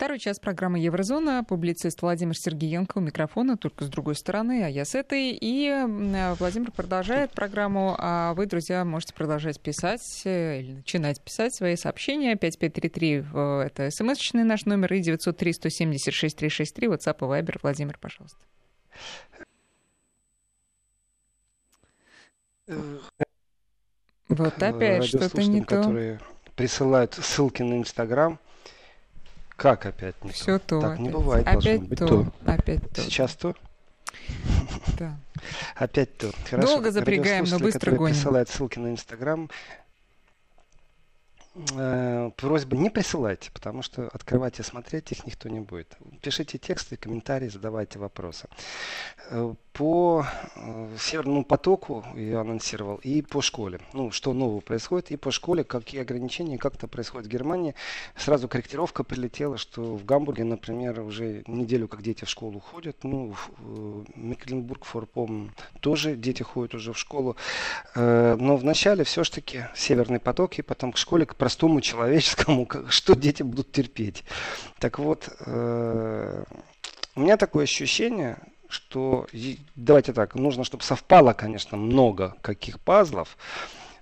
Второй 0.00 0.18
час 0.18 0.38
программы 0.38 0.78
«Еврозона». 0.78 1.44
Публицист 1.44 2.00
Владимир 2.00 2.34
Сергеенко 2.34 2.96
у 2.96 3.00
микрофона, 3.02 3.58
только 3.58 3.84
с 3.84 3.88
другой 3.90 4.14
стороны, 4.14 4.64
а 4.64 4.68
я 4.68 4.86
с 4.86 4.94
этой. 4.94 5.36
И 5.38 5.70
Владимир 6.38 6.72
продолжает 6.72 7.32
программу, 7.32 7.96
а 7.98 8.32
вы, 8.32 8.46
друзья, 8.46 8.86
можете 8.86 9.12
продолжать 9.12 9.60
писать 9.60 10.22
э, 10.24 10.60
или 10.60 10.72
начинать 10.72 11.20
писать 11.20 11.54
свои 11.54 11.76
сообщения. 11.76 12.34
5533— 12.34 13.14
это 13.66 13.90
смс-очный 13.90 14.42
наш 14.42 14.64
номер, 14.64 14.90
и 14.94 15.02
903-176-363, 15.02 16.96
WhatsApp 16.96 17.18
и 17.18 17.42
Viber. 17.42 17.58
Владимир, 17.62 17.98
пожалуйста. 17.98 18.38
Вот 24.30 24.62
опять 24.62 25.04
что-то 25.04 25.42
не 25.42 25.60
то. 25.60 25.66
которые 25.66 26.20
присылают 26.56 27.12
ссылки 27.12 27.60
на 27.62 27.74
Инстаграм, 27.74 28.38
как 29.60 29.84
опять 29.84 30.24
не 30.24 30.32
Все 30.32 30.58
то? 30.58 30.80
то. 30.80 30.80
Так 30.80 30.98
не 30.98 31.10
бывает. 31.10 31.46
Опять 31.46 31.82
быть 31.82 31.98
то. 31.98 32.06
то. 32.06 32.32
Опять 32.46 32.80
то. 32.92 33.02
Сейчас 33.02 33.34
то? 33.34 33.54
Да. 34.98 35.18
Опять 35.74 36.16
то. 36.16 36.30
Хорошо. 36.48 36.66
Долго 36.66 36.90
запрягаем, 36.90 37.44
но 37.44 37.58
быстро 37.58 37.94
гоним. 37.94 38.14
присылают 38.14 38.48
ссылки 38.48 38.78
на 38.78 38.90
Инстаграм. 38.90 39.50
Э, 41.74 42.30
просьба 42.36 42.74
не 42.76 42.88
присылайте, 42.88 43.50
потому 43.50 43.82
что 43.82 44.08
открывать 44.08 44.58
и 44.60 44.62
смотреть 44.62 45.12
их 45.12 45.26
никто 45.26 45.50
не 45.50 45.60
будет. 45.60 45.94
Пишите 46.22 46.56
тексты, 46.56 46.96
комментарии, 46.96 47.48
задавайте 47.48 47.98
вопросы. 47.98 48.48
Э, 49.70 49.78
по 49.80 50.26
э, 50.56 50.96
Северному 50.98 51.44
потоку 51.44 52.04
я 52.14 52.40
анонсировал 52.40 52.96
и 52.96 53.22
по 53.22 53.40
школе. 53.40 53.80
Ну, 53.92 54.10
что 54.10 54.32
нового 54.32 54.60
происходит 54.60 55.10
и 55.10 55.16
по 55.16 55.30
школе, 55.30 55.64
какие 55.64 56.00
ограничения, 56.02 56.58
как 56.58 56.74
это 56.74 56.86
происходит 56.86 57.28
в 57.28 57.30
Германии. 57.30 57.74
Сразу 58.16 58.48
корректировка 58.48 59.04
прилетела, 59.04 59.56
что 59.56 59.96
в 59.96 60.04
Гамбурге, 60.04 60.44
например, 60.44 61.00
уже 61.00 61.44
неделю 61.46 61.88
как 61.88 62.02
дети 62.02 62.24
в 62.24 62.28
школу 62.28 62.60
ходят. 62.60 63.04
Ну, 63.04 63.34
в 63.58 64.04
Мекленбург, 64.14 64.84
Форпом 64.84 65.52
тоже 65.80 66.14
дети 66.14 66.42
ходят 66.42 66.74
уже 66.74 66.92
в 66.92 66.98
школу. 66.98 67.36
Но 67.94 68.56
вначале 68.56 69.04
все-таки 69.04 69.66
Северный 69.74 70.20
поток 70.20 70.58
и 70.58 70.62
потом 70.62 70.92
к 70.92 70.96
школе, 70.96 71.26
к 71.26 71.36
простому 71.36 71.80
человеческому, 71.80 72.68
что 72.88 73.14
дети 73.14 73.42
будут 73.42 73.72
терпеть. 73.72 74.24
Так 74.78 74.98
вот, 74.98 75.28
э, 75.46 76.44
у 77.16 77.20
меня 77.20 77.36
такое 77.36 77.64
ощущение, 77.64 78.38
что, 78.70 79.26
давайте 79.76 80.12
так, 80.12 80.34
нужно, 80.34 80.64
чтобы 80.64 80.82
совпало, 80.84 81.32
конечно, 81.32 81.76
много 81.76 82.34
каких 82.40 82.80
пазлов, 82.80 83.36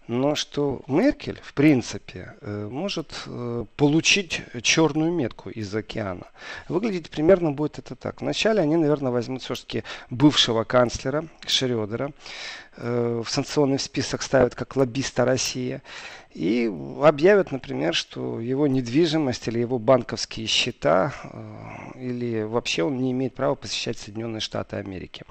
но 0.09 0.35
что 0.35 0.81
Меркель, 0.87 1.39
в 1.43 1.53
принципе, 1.53 2.35
э, 2.41 2.69
может 2.71 3.13
э, 3.27 3.67
получить 3.77 4.41
черную 4.63 5.13
метку 5.13 5.51
из 5.51 5.73
океана. 5.75 6.27
Выглядеть 6.69 7.11
примерно 7.11 7.53
будет 7.53 7.79
это 7.79 7.95
так. 7.95 8.23
Вначале 8.23 8.63
они, 8.63 8.77
наверное, 8.77 9.13
возьмут 9.13 9.43
все-таки 9.43 9.85
бывшего 10.09 10.65
канцлера 10.65 11.29
Шредера, 11.47 12.13
э, 12.79 13.23
в 13.23 13.31
санкционный 13.31 13.79
список 13.79 14.23
ставят 14.23 14.55
как 14.55 14.77
лоббиста 14.77 15.27
России 15.27 15.83
и 16.33 16.73
объявят, 17.03 17.53
например, 17.53 17.95
что 17.95 18.41
его 18.41 18.67
недвижимость 18.67 19.47
или 19.49 19.59
его 19.59 19.79
банковские 19.79 20.47
счета 20.47 21.13
или 21.95 22.43
вообще 22.43 22.85
он 22.85 22.97
не 22.97 23.13
имеет 23.13 23.35
права 23.35 23.57
посещать 23.57 23.99
Соединенные 23.99 24.41
Штаты 24.41 24.77
Америки. 24.77 25.25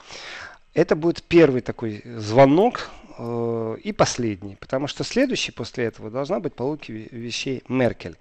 Это 0.74 0.96
будет 0.96 1.24
первый 1.24 1.62
такой 1.62 2.04
звонок 2.06 2.92
Э, 3.18 3.78
и 3.84 3.92
последний, 3.92 4.56
потому 4.56 4.88
что 4.88 5.04
следующий 5.04 5.52
после 5.52 5.86
этого 5.86 6.10
должна 6.10 6.40
быть 6.40 6.54
по 6.54 6.64
логике 6.64 7.08
вещей 7.12 7.64
Меркель. 7.68 8.18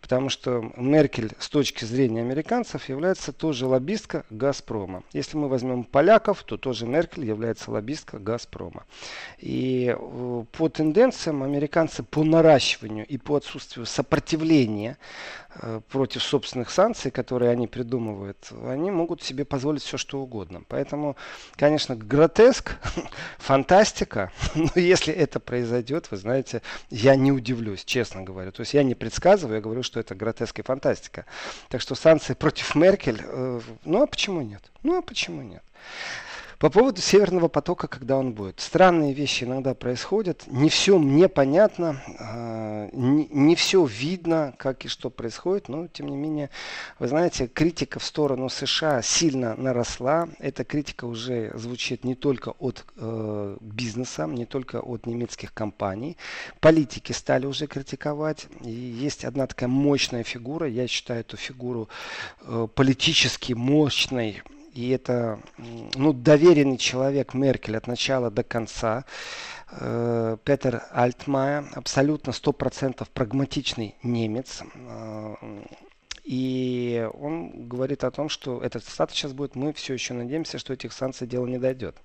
Потому 0.00 0.28
что 0.28 0.72
Меркель 0.76 1.32
с 1.40 1.48
точки 1.48 1.84
зрения 1.84 2.20
американцев 2.20 2.88
является 2.88 3.32
тоже 3.32 3.66
лоббистка 3.66 4.24
Газпрома. 4.30 5.02
Если 5.12 5.36
мы 5.36 5.48
возьмем 5.48 5.82
поляков, 5.82 6.44
то 6.44 6.56
тоже 6.56 6.86
Меркель 6.86 7.24
является 7.24 7.72
лоббистка 7.72 8.18
Газпрома. 8.18 8.84
И 9.38 9.94
э, 9.98 10.44
по 10.52 10.68
тенденциям 10.68 11.42
американцы 11.42 12.04
по 12.04 12.22
наращиванию 12.22 13.06
и 13.06 13.18
по 13.18 13.36
отсутствию 13.36 13.86
сопротивления 13.86 14.98
против 15.90 16.22
собственных 16.22 16.70
санкций, 16.70 17.10
которые 17.10 17.50
они 17.50 17.66
придумывают, 17.66 18.50
они 18.64 18.90
могут 18.90 19.22
себе 19.22 19.44
позволить 19.44 19.82
все, 19.82 19.96
что 19.96 20.20
угодно. 20.20 20.62
Поэтому, 20.68 21.16
конечно, 21.56 21.96
гротеск, 21.96 22.76
фантастика, 23.38 24.30
но 24.54 24.70
если 24.74 25.12
это 25.12 25.40
произойдет, 25.40 26.10
вы 26.10 26.16
знаете, 26.16 26.62
я 26.90 27.16
не 27.16 27.32
удивлюсь, 27.32 27.84
честно 27.84 28.22
говоря. 28.22 28.50
То 28.50 28.60
есть 28.60 28.74
я 28.74 28.82
не 28.82 28.94
предсказываю, 28.94 29.56
я 29.56 29.62
говорю, 29.62 29.82
что 29.82 29.98
это 30.00 30.14
гротеск 30.14 30.58
и 30.58 30.62
фантастика. 30.62 31.24
Так 31.68 31.80
что 31.80 31.94
санкции 31.94 32.34
против 32.34 32.74
Меркель, 32.74 33.20
э, 33.22 33.60
ну 33.84 34.02
а 34.02 34.06
почему 34.06 34.42
нет? 34.42 34.62
Ну 34.82 34.98
а 34.98 35.02
почему 35.02 35.42
нет? 35.42 35.62
По 36.58 36.70
поводу 36.70 37.00
Северного 37.00 37.46
потока, 37.46 37.86
когда 37.86 38.16
он 38.16 38.32
будет. 38.32 38.58
Странные 38.58 39.14
вещи 39.14 39.44
иногда 39.44 39.74
происходят. 39.74 40.42
Не 40.48 40.68
все 40.68 40.98
мне 40.98 41.28
понятно, 41.28 42.02
а, 42.18 42.57
не, 42.92 43.26
не 43.28 43.54
все 43.54 43.84
видно, 43.84 44.54
как 44.58 44.84
и 44.84 44.88
что 44.88 45.10
происходит. 45.10 45.68
Но, 45.68 45.88
тем 45.88 46.08
не 46.08 46.16
менее, 46.16 46.50
вы 46.98 47.08
знаете, 47.08 47.46
критика 47.46 47.98
в 47.98 48.04
сторону 48.04 48.48
США 48.48 49.02
сильно 49.02 49.54
наросла. 49.56 50.28
Эта 50.38 50.64
критика 50.64 51.04
уже 51.04 51.52
звучит 51.54 52.04
не 52.04 52.14
только 52.14 52.50
от 52.58 52.84
э, 52.96 53.56
бизнеса, 53.60 54.26
не 54.26 54.46
только 54.46 54.80
от 54.80 55.06
немецких 55.06 55.52
компаний. 55.52 56.16
Политики 56.60 57.12
стали 57.12 57.46
уже 57.46 57.66
критиковать. 57.66 58.46
И 58.62 58.70
есть 58.70 59.24
одна 59.24 59.46
такая 59.46 59.68
мощная 59.68 60.22
фигура. 60.22 60.68
Я 60.68 60.86
считаю 60.88 61.20
эту 61.20 61.36
фигуру 61.36 61.88
э, 62.42 62.68
политически 62.74 63.52
мощной 63.52 64.42
и 64.78 64.90
это 64.90 65.40
ну, 65.96 66.12
доверенный 66.12 66.76
человек 66.76 67.34
Меркель 67.34 67.76
от 67.76 67.88
начала 67.88 68.30
до 68.30 68.44
конца. 68.44 69.04
Э, 69.70 70.36
Петер 70.44 70.82
Альтмайер, 70.90 71.64
абсолютно 71.74 72.30
100% 72.30 73.06
прагматичный 73.12 73.96
немец. 74.02 74.62
Э, 74.74 75.34
и 76.24 77.08
он 77.14 77.68
говорит 77.68 78.04
о 78.04 78.10
том, 78.10 78.28
что 78.28 78.62
этот 78.62 78.84
статус 78.84 79.16
сейчас 79.16 79.32
будет, 79.32 79.54
мы 79.54 79.72
все 79.72 79.94
еще 79.94 80.12
надеемся, 80.12 80.58
что 80.58 80.74
этих 80.74 80.92
санкций 80.92 81.26
дело 81.26 81.46
не 81.46 81.58
дойдет. 81.58 81.96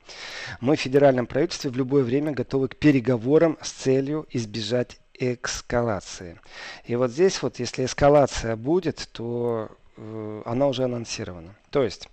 Мы 0.62 0.78
в 0.78 0.80
федеральном 0.80 1.28
правительстве 1.28 1.70
в 1.70 1.76
любое 1.76 2.04
время 2.04 2.32
готовы 2.32 2.70
к 2.70 2.78
переговорам 2.78 3.58
с 3.62 3.72
целью 3.72 4.26
избежать 4.32 5.00
эскалации. 5.14 6.40
И 6.86 6.96
вот 6.96 7.12
здесь 7.12 7.42
вот, 7.42 7.60
если 7.60 7.86
эскалация 7.86 8.56
будет, 8.56 9.10
то 9.12 9.70
э, 9.98 10.42
она 10.46 10.68
уже 10.68 10.86
анонсирована. 10.86 11.56
То 11.70 11.84
есть 11.84 12.08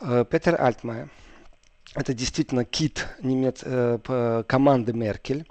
Э, 0.00 0.24
Петер 0.28 0.56
Альтмайер. 0.60 1.08
Это 1.96 2.14
действительно 2.14 2.64
кит 2.64 3.08
немец, 3.20 3.62
э, 3.64 4.44
команды 4.46 4.92
Меркель. 4.92 5.44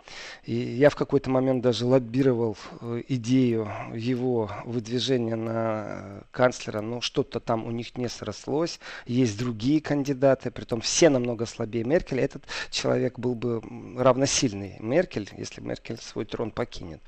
И 0.46 0.54
я 0.54 0.90
в 0.90 0.96
какой-то 0.96 1.30
момент 1.30 1.62
даже 1.62 1.86
лоббировал 1.86 2.56
э, 2.80 3.04
идею 3.10 3.70
его 3.94 4.50
выдвижения 4.64 5.36
на 5.36 6.24
канцлера. 6.32 6.80
Но 6.80 7.02
что-то 7.02 7.42
там 7.42 7.66
у 7.66 7.72
них 7.72 7.98
не 7.98 8.08
срослось. 8.08 8.80
Есть 9.06 9.38
другие 9.38 9.82
кандидаты, 9.82 10.50
притом 10.50 10.80
все 10.80 11.10
намного 11.10 11.46
слабее 11.46 11.84
Меркель. 11.84 12.22
Этот 12.22 12.46
человек 12.72 13.20
был 13.20 13.36
бы 13.36 13.62
равносильный 13.98 14.78
Меркель, 14.80 15.30
если 15.36 15.60
Меркель 15.60 16.00
свой 16.00 16.24
трон 16.24 16.52
покинет. 16.52 17.02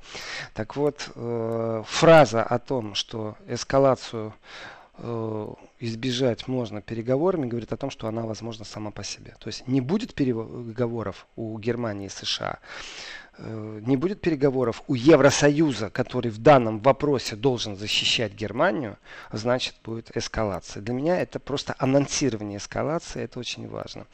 Так 0.52 0.76
вот, 0.76 1.08
э, 1.14 1.82
фраза 1.86 2.42
о 2.42 2.58
том, 2.58 2.94
что 2.94 3.36
эскалацию 3.48 4.22
Э, 4.22 4.30
избежать 5.80 6.48
можно 6.48 6.82
переговорами, 6.82 7.46
говорит 7.46 7.72
о 7.72 7.76
том, 7.76 7.90
что 7.90 8.08
она 8.08 8.22
возможна 8.22 8.64
сама 8.64 8.90
по 8.90 9.02
себе. 9.02 9.34
То 9.38 9.48
есть 9.48 9.66
не 9.66 9.80
будет 9.80 10.14
переговоров 10.14 11.26
у 11.34 11.58
Германии 11.58 12.06
и 12.06 12.10
США. 12.10 12.58
Э, 13.38 13.80
не 13.86 13.96
будет 13.96 14.20
переговоров 14.20 14.82
у 14.88 14.94
Евросоюза, 14.94 15.88
который 15.88 16.30
в 16.30 16.38
данном 16.38 16.80
вопросе 16.80 17.34
должен 17.34 17.76
защищать 17.76 18.34
Германию, 18.34 18.98
значит 19.32 19.74
будет 19.82 20.14
эскалация. 20.14 20.82
Для 20.82 20.92
меня 20.92 21.18
это 21.18 21.40
просто 21.40 21.74
анонсирование 21.78 22.58
эскалации, 22.58 23.22
это 23.22 23.38
очень 23.38 23.66
важно. 23.68 24.06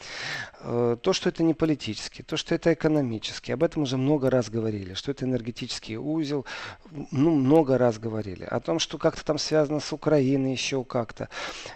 Э, 0.61 0.97
то, 1.03 1.13
что 1.13 1.31
это 1.31 1.43
не 1.43 1.53
политически, 1.55 2.23
то, 2.23 2.37
что 2.37 2.55
это 2.55 2.73
экономически, 2.73 3.51
об 3.51 3.65
этом 3.65 3.83
уже 3.83 3.97
много 3.97 4.31
раз 4.31 4.51
говорили, 4.51 4.95
что 4.95 5.11
это 5.11 5.25
энергетический 5.25 5.97
узел, 5.97 6.47
ну, 7.11 7.35
много 7.35 7.77
раз 7.77 7.99
говорили. 7.99 8.45
О 8.45 8.61
том, 8.61 8.79
что 8.79 8.99
как-то 8.99 9.25
там 9.25 9.39
связано 9.39 9.81
с 9.81 9.93
Украиной, 9.93 10.53
еще 10.53 10.85
как-то. 10.85 11.29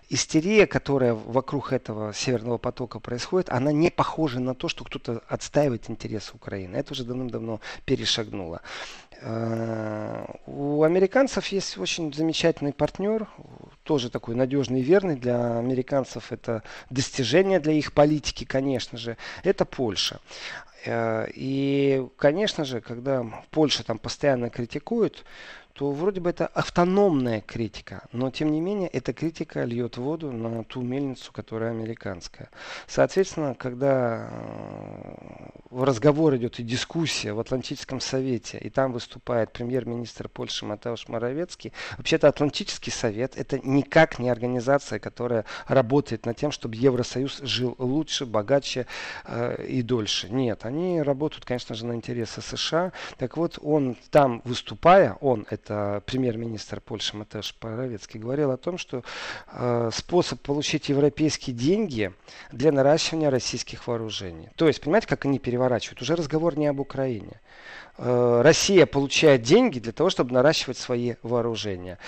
Истерия, 0.08 0.68
которая 0.68 1.14
вокруг 1.14 1.72
этого 1.72 2.14
Северного 2.14 2.58
потока 2.58 3.00
происходит, 3.00 3.50
она 3.50 3.72
не 3.72 3.90
похожа 3.90 4.38
на 4.38 4.54
то, 4.54 4.68
что 4.68 4.84
кто-то 4.84 5.22
отстаивает 5.26 5.90
интересы 5.90 6.32
Украины. 6.34 6.76
Это 6.76 6.92
уже 6.92 7.02
давным 7.02 7.31
давно 7.32 7.60
перешагнула. 7.84 8.62
Э, 9.22 10.24
у 10.46 10.82
американцев 10.82 11.46
есть 11.48 11.78
очень 11.78 12.12
замечательный 12.12 12.72
партнер, 12.72 13.28
тоже 13.84 14.10
такой 14.10 14.34
надежный 14.34 14.80
и 14.80 14.84
верный 14.84 15.16
для 15.16 15.58
американцев. 15.58 16.32
Это 16.32 16.62
достижение 16.90 17.60
для 17.60 17.72
их 17.72 17.92
политики, 17.92 18.44
конечно 18.44 18.98
же. 18.98 19.16
Это 19.44 19.64
Польша. 19.64 20.20
Э, 20.84 21.28
и, 21.34 22.04
конечно 22.16 22.64
же, 22.64 22.80
когда 22.80 23.24
Польша 23.50 23.84
там 23.84 23.98
постоянно 23.98 24.50
критикует, 24.50 25.24
то 25.72 25.90
вроде 25.90 26.20
бы 26.20 26.30
это 26.30 26.46
автономная 26.46 27.40
критика, 27.40 28.04
но 28.12 28.30
тем 28.30 28.52
не 28.52 28.60
менее 28.60 28.88
эта 28.88 29.12
критика 29.12 29.64
льет 29.64 29.96
воду 29.96 30.30
на 30.32 30.64
ту 30.64 30.82
мельницу, 30.82 31.32
которая 31.32 31.70
американская. 31.70 32.50
Соответственно, 32.86 33.54
когда 33.54 34.28
э, 34.30 35.22
разговор 35.70 36.36
идет 36.36 36.58
и 36.60 36.62
дискуссия 36.62 37.32
в 37.32 37.40
Атлантическом 37.40 38.00
совете, 38.00 38.58
и 38.58 38.68
там 38.70 38.92
выступает 38.92 39.52
премьер-министр 39.52 40.28
Польши 40.28 40.66
Матеуш 40.66 41.08
Моровецкий, 41.08 41.72
вообще-то 41.96 42.28
Атлантический 42.28 42.92
совет 42.92 43.36
это 43.36 43.58
никак 43.58 44.18
не 44.18 44.28
организация, 44.28 44.98
которая 44.98 45.44
работает 45.66 46.26
над 46.26 46.36
тем, 46.36 46.50
чтобы 46.50 46.76
Евросоюз 46.76 47.40
жил 47.42 47.74
лучше, 47.78 48.26
богаче 48.26 48.86
э, 49.24 49.64
и 49.66 49.82
дольше. 49.82 50.28
Нет, 50.28 50.64
они 50.64 51.00
работают, 51.00 51.44
конечно 51.44 51.74
же, 51.74 51.86
на 51.86 51.94
интересы 51.94 52.42
США. 52.42 52.92
Так 53.16 53.36
вот, 53.36 53.58
он 53.62 53.96
там 54.10 54.42
выступая, 54.44 55.16
он, 55.20 55.46
это 55.48 55.61
премьер-министр 55.66 56.80
Польши 56.80 57.16
Матеуш 57.16 57.54
Моровецкий, 57.62 58.20
говорил 58.20 58.50
о 58.50 58.56
том, 58.56 58.78
что 58.78 59.02
э, 59.52 59.90
способ 59.92 60.40
получить 60.40 60.88
европейские 60.88 61.54
деньги 61.54 62.12
для 62.50 62.72
наращивания 62.72 63.30
российских 63.30 63.86
вооружений. 63.86 64.48
То 64.56 64.66
есть, 64.66 64.80
понимаете, 64.80 65.08
как 65.08 65.24
они 65.24 65.38
переворачивают. 65.38 66.02
Уже 66.02 66.16
разговор 66.16 66.58
не 66.58 66.66
об 66.66 66.80
Украине. 66.80 67.40
Э, 67.98 68.40
Россия 68.42 68.86
получает 68.86 69.42
деньги 69.42 69.78
для 69.78 69.92
того, 69.92 70.10
чтобы 70.10 70.32
наращивать 70.32 70.78
свои 70.78 71.14
вооружения. 71.22 71.98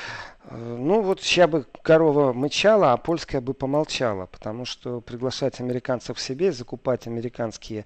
Э, 0.44 0.56
ну 0.56 1.02
вот 1.02 1.22
сейчас 1.22 1.50
бы 1.50 1.66
корова 1.82 2.32
мычала, 2.32 2.92
а 2.92 2.96
польская 2.96 3.40
бы 3.40 3.54
помолчала, 3.54 4.26
потому 4.26 4.64
что 4.64 5.00
приглашать 5.00 5.60
американцев 5.60 6.16
к 6.16 6.20
себе, 6.20 6.52
закупать 6.52 7.06
американские 7.06 7.84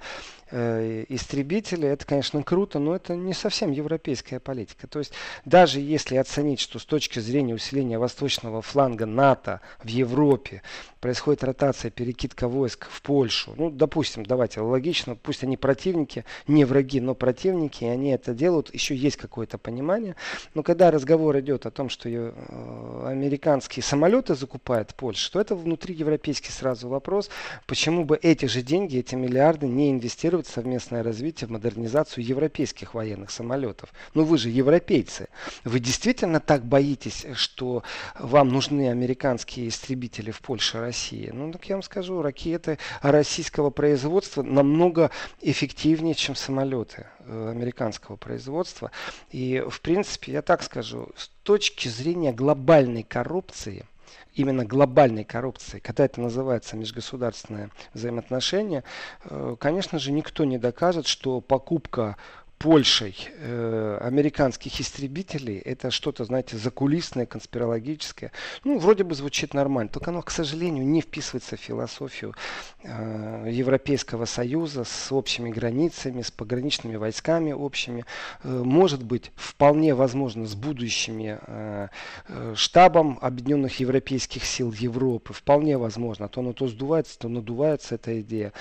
э, 0.50 1.04
истребители, 1.08 1.88
это, 1.88 2.06
конечно, 2.06 2.42
круто, 2.42 2.78
но 2.78 2.94
это 2.96 3.14
не 3.14 3.32
совсем 3.32 3.70
европейская 3.70 4.40
политика. 4.40 4.86
То 4.86 4.98
есть 4.98 5.12
даже 5.44 5.80
если 5.80 6.16
оценить, 6.16 6.60
что 6.60 6.78
с 6.78 6.84
точки 6.84 7.18
зрения 7.18 7.54
усиления 7.54 7.98
восточного 7.98 8.62
фланга 8.62 9.06
НАТО 9.06 9.60
в 9.82 9.88
Европе 9.88 10.62
происходит 11.00 11.44
ротация, 11.44 11.90
перекидка 11.90 12.48
войск 12.48 12.88
в 12.90 13.02
Польшу, 13.02 13.54
ну, 13.56 13.70
допустим, 13.70 14.26
давайте 14.26 14.60
логично, 14.60 15.14
пусть 15.14 15.44
они 15.44 15.56
противники, 15.56 16.24
не 16.46 16.64
враги, 16.64 17.00
но 17.00 17.14
противники, 17.14 17.84
и 17.88 17.90
они 17.90 18.10
это 18.10 18.34
делают, 18.34 18.72
еще 18.74 18.94
есть 18.94 19.16
какое-то 19.16 19.58
понимание, 19.58 20.16
но 20.54 20.62
когда 20.62 20.90
разговор 20.90 21.38
идет 21.38 21.66
о 21.66 21.70
том, 21.70 21.88
что 21.88 22.08
Э, 22.48 23.06
американские 23.08 23.82
самолеты 23.82 24.34
закупает 24.34 24.94
Польша, 24.94 25.32
то 25.32 25.40
это 25.40 25.54
внутри 25.54 25.94
европейский 25.94 26.50
сразу 26.50 26.88
вопрос, 26.88 27.30
почему 27.66 28.04
бы 28.04 28.18
эти 28.20 28.46
же 28.46 28.62
деньги, 28.62 28.98
эти 28.98 29.14
миллиарды 29.14 29.66
не 29.66 29.90
инвестировать 29.90 30.46
в 30.46 30.50
совместное 30.50 31.02
развитие, 31.02 31.48
в 31.48 31.50
модернизацию 31.50 32.24
европейских 32.24 32.94
военных 32.94 33.30
самолетов. 33.30 33.92
Ну 34.14 34.24
вы 34.24 34.38
же 34.38 34.48
европейцы. 34.50 35.28
Вы 35.64 35.80
действительно 35.80 36.40
так 36.40 36.64
боитесь, 36.64 37.26
что 37.34 37.82
вам 38.18 38.48
нужны 38.48 38.90
американские 38.90 39.68
истребители 39.68 40.30
в 40.30 40.40
Польше, 40.40 40.80
России? 40.80 41.30
Ну 41.32 41.52
так 41.52 41.64
я 41.66 41.76
вам 41.76 41.82
скажу, 41.82 42.22
ракеты 42.22 42.78
российского 43.02 43.70
производства 43.70 44.42
намного 44.42 45.10
эффективнее, 45.40 46.14
чем 46.14 46.34
самолеты. 46.34 47.06
Э, 47.20 47.50
американского 47.78 48.16
производства. 48.16 48.90
И, 49.30 49.64
в 49.68 49.80
принципе, 49.80 50.32
я 50.32 50.42
так 50.42 50.62
скажу, 50.62 51.10
с 51.16 51.28
точки 51.42 51.88
зрения 51.88 52.32
глобальной 52.32 53.02
коррупции, 53.02 53.86
именно 54.34 54.64
глобальной 54.64 55.24
коррупции, 55.24 55.78
когда 55.78 56.04
это 56.04 56.20
называется 56.20 56.76
межгосударственное 56.76 57.70
взаимоотношение, 57.94 58.84
э, 59.24 59.56
конечно 59.58 59.98
же, 59.98 60.12
никто 60.12 60.44
не 60.44 60.58
докажет, 60.58 61.06
что 61.06 61.40
покупка 61.40 62.16
Польшей 62.58 63.16
э, 63.38 63.98
американских 64.00 64.80
истребителей, 64.80 65.58
это 65.58 65.92
что-то, 65.92 66.24
знаете, 66.24 66.56
закулисное, 66.56 67.24
конспирологическое. 67.24 68.32
Ну, 68.64 68.78
вроде 68.78 69.04
бы 69.04 69.14
звучит 69.14 69.54
нормально, 69.54 69.88
только 69.88 70.10
оно, 70.10 70.22
к 70.22 70.30
сожалению, 70.32 70.84
не 70.84 71.00
вписывается 71.00 71.56
в 71.56 71.60
философию 71.60 72.34
э, 72.82 73.48
Европейского 73.50 74.24
Союза 74.24 74.82
с 74.82 75.12
общими 75.12 75.50
границами, 75.50 76.22
с 76.22 76.32
пограничными 76.32 76.96
войсками 76.96 77.52
общими. 77.52 78.04
Э, 78.42 78.48
может 78.64 79.04
быть, 79.04 79.30
вполне 79.36 79.94
возможно, 79.94 80.44
с 80.44 80.56
будущими 80.56 81.38
э, 81.46 81.88
э, 82.26 82.54
штабом 82.56 83.18
Объединенных 83.22 83.78
Европейских 83.78 84.44
сил 84.44 84.72
Европы. 84.72 85.32
Вполне 85.32 85.78
возможно. 85.78 86.26
А 86.26 86.28
то 86.28 86.40
оно 86.40 86.52
то 86.52 86.66
сдувается, 86.66 87.18
то 87.18 87.28
надувается 87.28 87.94
эта 87.94 88.20
идея. 88.20 88.52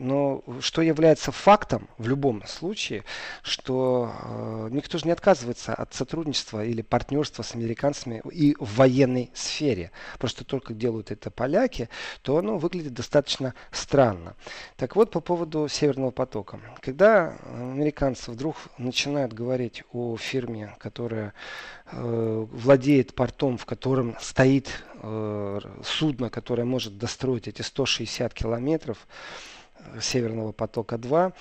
Но 0.00 0.44
что 0.60 0.80
является 0.80 1.32
фактом 1.32 1.88
в 1.98 2.06
любом 2.06 2.46
случае, 2.46 3.02
что 3.42 4.12
э, 4.22 4.68
никто 4.70 4.96
же 4.96 5.06
не 5.06 5.10
отказывается 5.10 5.74
от 5.74 5.92
сотрудничества 5.92 6.64
или 6.64 6.82
партнерства 6.82 7.42
с 7.42 7.56
американцами 7.56 8.22
и 8.30 8.54
в 8.60 8.76
военной 8.76 9.32
сфере. 9.34 9.90
Просто 10.20 10.44
только 10.44 10.72
делают 10.72 11.10
это 11.10 11.32
поляки, 11.32 11.88
то 12.22 12.38
оно 12.38 12.58
выглядит 12.58 12.94
достаточно 12.94 13.54
странно. 13.72 14.36
Так 14.76 14.94
вот, 14.94 15.10
по 15.10 15.18
поводу 15.20 15.66
Северного 15.68 16.12
потока. 16.12 16.60
Когда 16.80 17.36
американцы 17.52 18.30
вдруг 18.30 18.56
начинают 18.78 19.32
говорить 19.32 19.82
о 19.92 20.16
фирме, 20.16 20.76
которая 20.78 21.34
э, 21.90 22.46
владеет 22.52 23.16
портом, 23.16 23.58
в 23.58 23.66
котором 23.66 24.16
стоит 24.20 24.84
э, 25.02 25.60
судно, 25.82 26.30
которое 26.30 26.64
может 26.64 26.98
достроить 26.98 27.48
эти 27.48 27.62
160 27.62 28.32
километров, 28.32 29.08
Северного 30.00 30.52
потока-2, 30.52 31.32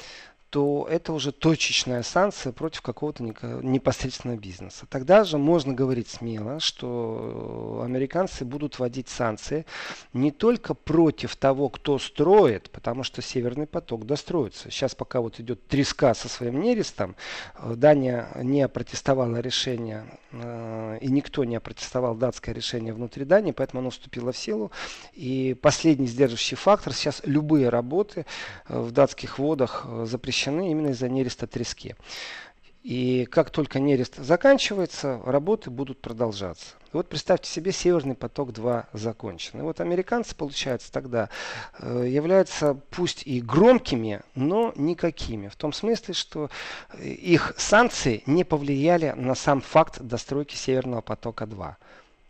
то 0.49 0.87
это 0.89 1.13
уже 1.13 1.31
точечная 1.31 2.03
санкция 2.03 2.53
против 2.53 2.81
какого-то 2.81 3.23
непосредственного 3.23 4.37
бизнеса. 4.37 4.85
Тогда 4.89 5.23
же 5.23 5.37
можно 5.37 5.73
говорить 5.73 6.07
смело, 6.09 6.59
что 6.59 7.81
американцы 7.83 8.45
будут 8.45 8.79
вводить 8.79 9.09
санкции 9.09 9.65
не 10.13 10.31
только 10.31 10.73
против 10.73 11.35
того, 11.35 11.69
кто 11.69 11.99
строит, 11.99 12.69
потому 12.71 13.03
что 13.03 13.21
Северный 13.21 13.67
поток 13.67 14.05
достроится. 14.05 14.71
Сейчас 14.71 14.95
пока 14.95 15.19
вот 15.19 15.39
идет 15.39 15.67
треска 15.67 16.13
со 16.13 16.29
своим 16.29 16.61
нерестом, 16.61 17.15
э, 17.55 17.73
Дания 17.75 18.29
не 18.41 18.61
опротестовала 18.61 19.37
решение, 19.37 20.05
э, 20.31 20.97
и 21.01 21.07
никто 21.09 21.43
не 21.43 21.57
опротестовал 21.57 22.15
датское 22.15 22.55
решение 22.55 22.93
внутри 22.93 23.25
Дании, 23.25 23.51
поэтому 23.51 23.81
оно 23.81 23.89
вступило 23.89 24.31
в 24.31 24.37
силу. 24.37 24.71
И 25.13 25.57
последний 25.61 26.07
сдерживающий 26.07 26.55
фактор, 26.57 26.93
сейчас 26.93 27.21
любые 27.25 27.69
работы 27.69 28.25
э, 28.69 28.79
в 28.79 28.91
датских 28.91 29.39
водах 29.39 29.85
запрещены 30.03 30.37
запрещены 30.47 30.71
именно 30.71 30.87
из-за 30.87 31.09
нереста 31.09 31.47
трески. 31.47 31.95
И 32.83 33.25
как 33.25 33.49
только 33.49 33.79
нерест 33.79 34.15
заканчивается, 34.15 35.19
работы 35.25 35.69
будут 35.69 35.99
продолжаться. 35.99 36.75
вот 36.93 37.09
представьте 37.09 37.49
себе, 37.51 37.73
Северный 37.73 38.15
поток-2 38.15 38.85
закончен. 38.93 39.59
И 39.59 39.61
вот 39.61 39.81
американцы, 39.81 40.33
получается, 40.33 40.89
тогда 40.89 41.29
э, 41.79 42.05
являются 42.07 42.75
пусть 42.91 43.27
и 43.27 43.41
громкими, 43.41 44.21
но 44.35 44.71
никакими. 44.77 45.49
В 45.49 45.57
том 45.57 45.73
смысле, 45.73 46.13
что 46.13 46.49
их 47.01 47.55
санкции 47.57 48.23
не 48.25 48.45
повлияли 48.45 49.13
на 49.17 49.35
сам 49.35 49.59
факт 49.59 49.99
достройки 49.99 50.55
Северного 50.55 51.01
потока-2. 51.01 51.75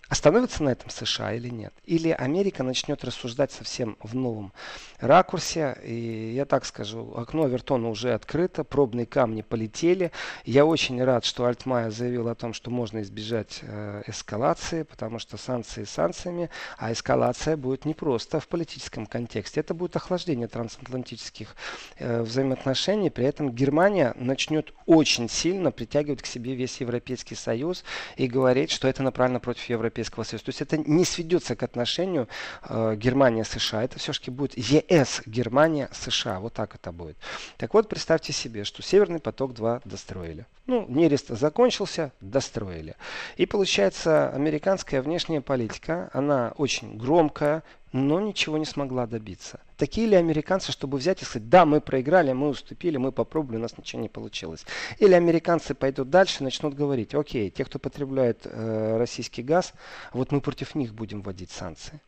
Остановится 0.09 0.63
на 0.63 0.69
этом 0.69 0.89
США 0.89 1.33
или 1.33 1.49
нет? 1.49 1.73
Или 1.83 2.09
Америка 2.09 2.63
начнет 2.63 3.03
рассуждать 3.03 3.51
совсем 3.51 3.97
в 4.01 4.15
новом 4.15 4.53
ракурсе? 4.99 5.77
И 5.83 6.31
я 6.33 6.45
так 6.45 6.63
скажу, 6.63 7.13
окно 7.17 7.43
Авертона 7.43 7.89
уже 7.89 8.13
открыто, 8.13 8.63
пробные 8.63 9.05
камни 9.05 9.41
полетели. 9.41 10.13
Я 10.45 10.65
очень 10.65 11.03
рад, 11.03 11.25
что 11.25 11.45
Альтмайер 11.45 11.91
заявил 11.91 12.29
о 12.29 12.35
том, 12.35 12.53
что 12.53 12.71
можно 12.71 13.01
избежать 13.01 13.59
э, 13.63 14.03
эскалации, 14.07 14.83
потому 14.83 15.19
что 15.19 15.35
санкции 15.35 15.83
санкциями, 15.83 16.49
а 16.77 16.93
эскалация 16.93 17.57
будет 17.57 17.83
не 17.83 17.93
просто 17.93 18.39
в 18.39 18.47
политическом 18.47 19.07
контексте. 19.07 19.59
Это 19.59 19.73
будет 19.73 19.97
охлаждение 19.97 20.47
трансатлантических 20.47 21.53
э, 21.99 22.21
взаимоотношений. 22.21 23.09
При 23.09 23.25
этом 23.25 23.51
Германия 23.51 24.13
начнет 24.15 24.73
очень 24.85 25.27
сильно 25.27 25.71
притягивать 25.71 26.21
к 26.21 26.27
себе 26.27 26.55
весь 26.55 26.79
Европейский 26.79 27.35
Союз 27.35 27.83
и 28.15 28.27
говорить, 28.27 28.71
что 28.71 28.87
это 28.87 29.03
направлено 29.03 29.41
против 29.41 29.65
Европейского 29.65 29.96
Европейского 29.97 30.23
Союза. 30.23 30.45
То 30.45 30.49
есть 30.49 30.61
это 30.61 30.77
не 30.77 31.05
сведется 31.05 31.55
к 31.55 31.63
отношению 31.63 32.27
э, 32.63 32.95
Германия-США. 32.95 33.83
Это 33.83 33.99
все-таки 33.99 34.31
будет 34.31 34.57
ЕС, 34.57 35.21
Германия-США. 35.25 36.39
Вот 36.39 36.53
так 36.53 36.75
это 36.75 36.91
будет. 36.91 37.17
Так 37.57 37.73
вот, 37.73 37.89
представьте 37.89 38.33
себе, 38.33 38.63
что 38.63 38.81
Северный 38.81 39.19
поток-2 39.19 39.81
достроили. 39.85 40.45
Ну, 40.67 40.85
нерест 40.87 41.29
закончился, 41.29 42.11
достроили. 42.21 42.95
И 43.37 43.45
получается, 43.45 44.29
американская 44.29 45.01
внешняя 45.01 45.41
политика, 45.41 46.09
она 46.13 46.53
очень 46.57 46.97
громкая, 46.97 47.63
но 47.91 48.19
ничего 48.19 48.57
не 48.57 48.65
смогла 48.65 49.07
добиться. 49.07 49.59
Такие 49.77 50.07
ли 50.07 50.15
американцы, 50.15 50.71
чтобы 50.71 50.97
взять 50.97 51.21
и 51.21 51.25
сказать, 51.25 51.49
да, 51.49 51.65
мы 51.65 51.81
проиграли, 51.81 52.33
мы 52.33 52.49
уступили, 52.49 52.97
мы 52.97 53.11
попробовали, 53.11 53.57
у 53.57 53.61
нас 53.61 53.77
ничего 53.77 54.01
не 54.01 54.09
получилось. 54.09 54.65
Или 54.97 55.13
американцы 55.13 55.75
пойдут 55.75 56.09
дальше 56.09 56.43
начнут 56.43 56.73
говорить, 56.73 57.13
окей, 57.13 57.51
те, 57.51 57.63
кто 57.63 57.77
потребляет 57.77 58.41
э, 58.45 58.97
российский 58.97 59.43
газ, 59.43 59.73
вот 60.13 60.31
мы 60.31 60.41
против 60.41 60.73
них 60.73 60.95
будем 60.95 61.21
вводить 61.21 61.51
санкции. 61.51 61.99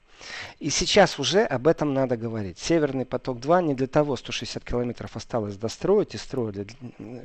И 0.59 0.69
сейчас 0.69 1.19
уже 1.19 1.43
об 1.43 1.67
этом 1.67 1.93
надо 1.93 2.17
говорить. 2.17 2.57
Северный 2.59 3.05
поток-2 3.05 3.63
не 3.63 3.73
для 3.75 3.87
того 3.87 4.15
160 4.15 4.63
километров 4.63 5.15
осталось 5.15 5.55
достроить 5.55 6.15
и 6.15 6.17
строили, 6.17 6.67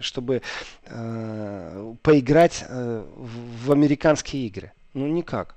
чтобы 0.00 0.42
э, 0.84 1.94
поиграть 2.02 2.64
э, 2.68 3.04
в 3.16 3.72
американские 3.72 4.46
игры. 4.46 4.72
Ну 4.92 5.06
никак. 5.06 5.56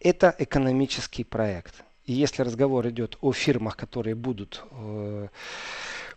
Это 0.00 0.34
экономический 0.38 1.24
проект. 1.24 1.82
И 2.08 2.14
если 2.14 2.42
разговор 2.42 2.88
идет 2.88 3.18
о 3.20 3.32
фирмах, 3.32 3.76
которые 3.76 4.14
будут 4.14 4.64
э, 4.70 5.28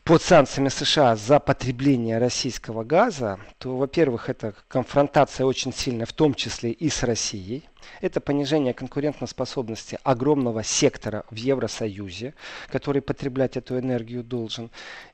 под 0.05 0.21
санкциями 0.21 0.69
США 0.69 1.17
за 1.17 1.41
потребление 1.41 2.17
российского 2.17 2.85
газа, 2.85 3.41
то, 3.57 3.75
во-первых, 3.75 4.29
это 4.29 4.55
конфронтация 4.69 5.45
очень 5.45 5.73
сильная, 5.73 6.05
в 6.05 6.13
том 6.13 6.33
числе 6.33 6.71
и 6.71 6.87
с 6.87 7.03
Россией. 7.03 7.65
Это 7.99 8.21
понижение 8.21 8.73
конкурентоспособности 8.73 9.99
огромного 10.03 10.63
сектора 10.63 11.25
в 11.29 11.35
Евросоюзе, 11.35 12.35
который 12.69 13.01
потреблять 13.01 13.57
эту 13.57 13.77
энергию 13.77 14.23
должен. 14.23 14.71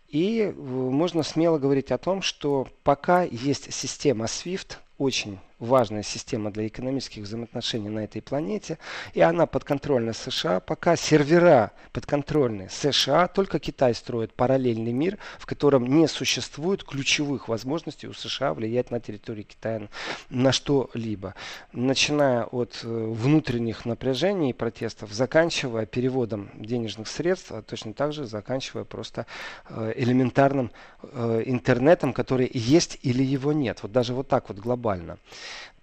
И 0.10 0.42
э, 0.42 0.52
можно 0.52 1.24
смело 1.24 1.58
говорить 1.58 1.92
о 1.92 1.98
том, 1.98 2.22
что 2.22 2.68
пока 2.84 3.24
есть 3.24 3.74
система 3.74 4.26
SWIFT, 4.26 4.78
очень 5.00 5.40
важная 5.60 6.04
система 6.04 6.52
для 6.52 6.68
экономических 6.68 7.24
взаимоотношений 7.24 7.90
на 7.90 8.00
этой 8.00 8.22
планете, 8.22 8.78
и 9.14 9.22
она 9.22 9.46
подконтрольна 9.46 10.14
США. 10.14 10.60
Пока 10.60 10.96
сервера 10.96 11.72
подконтрольны 11.94 12.70
США, 12.70 13.28
только 13.28 13.60
Китай 13.60 13.96
строит 13.96 14.34
параллельный 14.34 14.92
мир, 14.92 15.18
в 15.40 15.46
котором 15.46 15.88
не 15.88 16.08
существует 16.08 16.84
ключевых 16.84 17.48
возможностей 17.48 18.08
у 18.08 18.14
США 18.14 18.54
влиять 18.54 18.92
на 18.92 19.00
территорию 19.00 19.46
Китая 19.46 19.88
на 20.30 20.52
что-либо. 20.52 21.34
Начиная 21.72 22.44
от 22.44 22.80
э, 22.84 22.88
внутренних 22.88 23.86
напряжений 23.86 24.52
и 24.52 24.54
протестов, 24.54 25.12
заканчивая 25.12 25.86
переводом 25.86 26.50
денежных 26.56 27.08
средств, 27.08 27.52
а 27.52 27.62
точно 27.62 27.94
так 27.94 28.14
же 28.14 28.26
заканчивая 28.26 28.84
просто 28.84 29.26
э, 29.70 29.94
элементарным 29.96 30.72
э, 31.02 31.44
интернетом, 31.46 32.14
который 32.14 32.50
есть 32.54 33.00
или 33.02 33.24
его 33.24 33.54
нет. 33.54 33.80
Вот 33.82 33.92
даже 33.92 34.14
вот 34.14 34.28
так 34.28 34.50
вот 34.50 34.60
глобально 34.60 35.18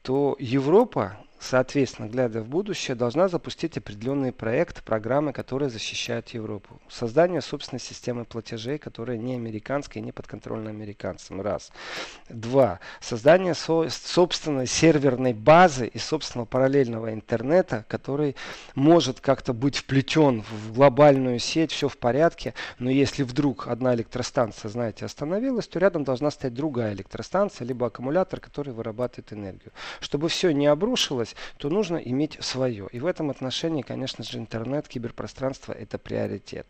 то 0.04 0.36
Европа 0.38 1.16
соответственно, 1.44 2.08
глядя 2.08 2.40
в 2.40 2.48
будущее, 2.48 2.94
должна 2.94 3.28
запустить 3.28 3.76
определенные 3.76 4.32
проекты, 4.32 4.82
программы, 4.82 5.32
которые 5.32 5.68
защищают 5.68 6.30
Европу. 6.30 6.80
Создание 6.88 7.40
собственной 7.42 7.80
системы 7.80 8.24
платежей, 8.24 8.78
которая 8.78 9.18
не 9.18 9.34
американская 9.34 10.02
и 10.02 10.06
не 10.06 10.12
подконтрольна 10.12 10.70
американцам. 10.70 11.40
Раз. 11.40 11.70
Два. 12.28 12.80
Создание 13.00 13.54
со 13.54 13.88
собственной 13.90 14.66
серверной 14.66 15.34
базы 15.34 15.86
и 15.86 15.98
собственного 15.98 16.46
параллельного 16.46 17.12
интернета, 17.12 17.84
который 17.88 18.36
может 18.74 19.20
как-то 19.20 19.52
быть 19.52 19.76
вплетен 19.76 20.42
в 20.42 20.74
глобальную 20.74 21.38
сеть, 21.38 21.72
все 21.72 21.88
в 21.88 21.98
порядке, 21.98 22.54
но 22.78 22.90
если 22.90 23.22
вдруг 23.22 23.68
одна 23.68 23.94
электростанция, 23.94 24.70
знаете, 24.70 25.04
остановилась, 25.04 25.68
то 25.68 25.78
рядом 25.78 26.04
должна 26.04 26.30
стоять 26.30 26.54
другая 26.54 26.94
электростанция, 26.94 27.66
либо 27.66 27.86
аккумулятор, 27.86 28.40
который 28.40 28.72
вырабатывает 28.72 29.32
энергию. 29.32 29.72
Чтобы 30.00 30.28
все 30.28 30.52
не 30.52 30.66
обрушилось, 30.66 31.33
делать, 31.34 31.58
то 31.58 31.68
нужно 31.68 31.96
иметь 31.96 32.38
свое. 32.40 32.88
И 32.92 33.00
в 33.00 33.06
этом 33.06 33.30
отношении, 33.30 33.82
конечно 33.82 34.24
же, 34.24 34.38
интернет, 34.38 34.88
киберпространство– 34.88 35.72
это 35.78 35.98
приоритет. 35.98 36.66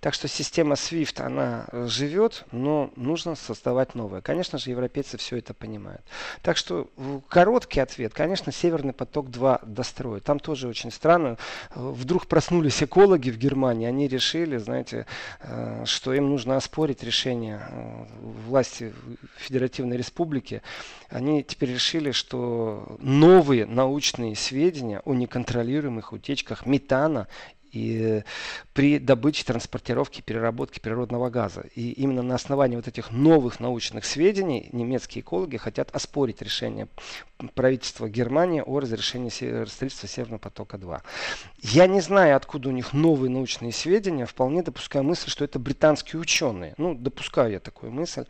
Так 0.00 0.14
что 0.14 0.28
система 0.28 0.74
SWIFT, 0.74 1.22
она 1.22 1.66
живет, 1.72 2.44
но 2.52 2.90
нужно 2.96 3.34
создавать 3.34 3.94
новое. 3.94 4.20
Конечно 4.20 4.58
же, 4.58 4.70
европейцы 4.70 5.16
все 5.16 5.36
это 5.36 5.54
понимают. 5.54 6.02
Так 6.42 6.56
что 6.56 6.90
короткий 7.28 7.80
ответ, 7.80 8.14
конечно, 8.14 8.52
Северный 8.52 8.92
поток-2 8.92 9.66
достроит. 9.66 10.24
Там 10.24 10.38
тоже 10.38 10.68
очень 10.68 10.90
странно. 10.90 11.36
Вдруг 11.74 12.26
проснулись 12.26 12.82
экологи 12.82 13.30
в 13.30 13.38
Германии, 13.38 13.86
они 13.86 14.08
решили, 14.08 14.56
знаете, 14.58 15.06
э, 15.40 15.84
что 15.84 16.12
им 16.12 16.30
нужно 16.30 16.56
оспорить 16.56 17.02
решение 17.02 17.60
э, 17.68 18.04
власти 18.46 18.92
Федеративной 19.36 19.96
Республики. 19.96 20.62
Они 21.08 21.42
теперь 21.42 21.70
решили, 21.70 22.12
что 22.12 22.96
новые 23.00 23.66
научные 23.66 24.07
научные 24.08 24.36
сведения 24.36 25.00
о 25.04 25.12
неконтролируемых 25.14 26.12
утечках 26.12 26.64
метана 26.64 27.26
и 27.72 28.22
при 28.72 28.98
добыче, 28.98 29.44
транспортировке, 29.44 30.22
переработке 30.22 30.80
природного 30.80 31.30
газа. 31.30 31.64
И 31.74 31.90
именно 31.92 32.22
на 32.22 32.34
основании 32.34 32.76
вот 32.76 32.88
этих 32.88 33.10
новых 33.10 33.60
научных 33.60 34.04
сведений 34.04 34.68
немецкие 34.72 35.22
экологи 35.22 35.56
хотят 35.56 35.94
оспорить 35.94 36.42
решение 36.42 36.88
правительства 37.54 38.08
Германии 38.08 38.62
о 38.64 38.80
разрешении 38.80 39.30
строительства 39.30 40.08
Северного 40.08 40.38
потока-2. 40.38 41.00
Я 41.60 41.86
не 41.86 42.00
знаю, 42.00 42.36
откуда 42.36 42.68
у 42.68 42.72
них 42.72 42.92
новые 42.92 43.30
научные 43.30 43.72
сведения, 43.72 44.26
вполне 44.26 44.62
допускаю 44.62 45.04
мысль, 45.04 45.30
что 45.30 45.44
это 45.44 45.58
британские 45.58 46.20
ученые. 46.20 46.74
Ну, 46.78 46.94
допускаю 46.94 47.52
я 47.52 47.60
такую 47.60 47.92
мысль. 47.92 48.24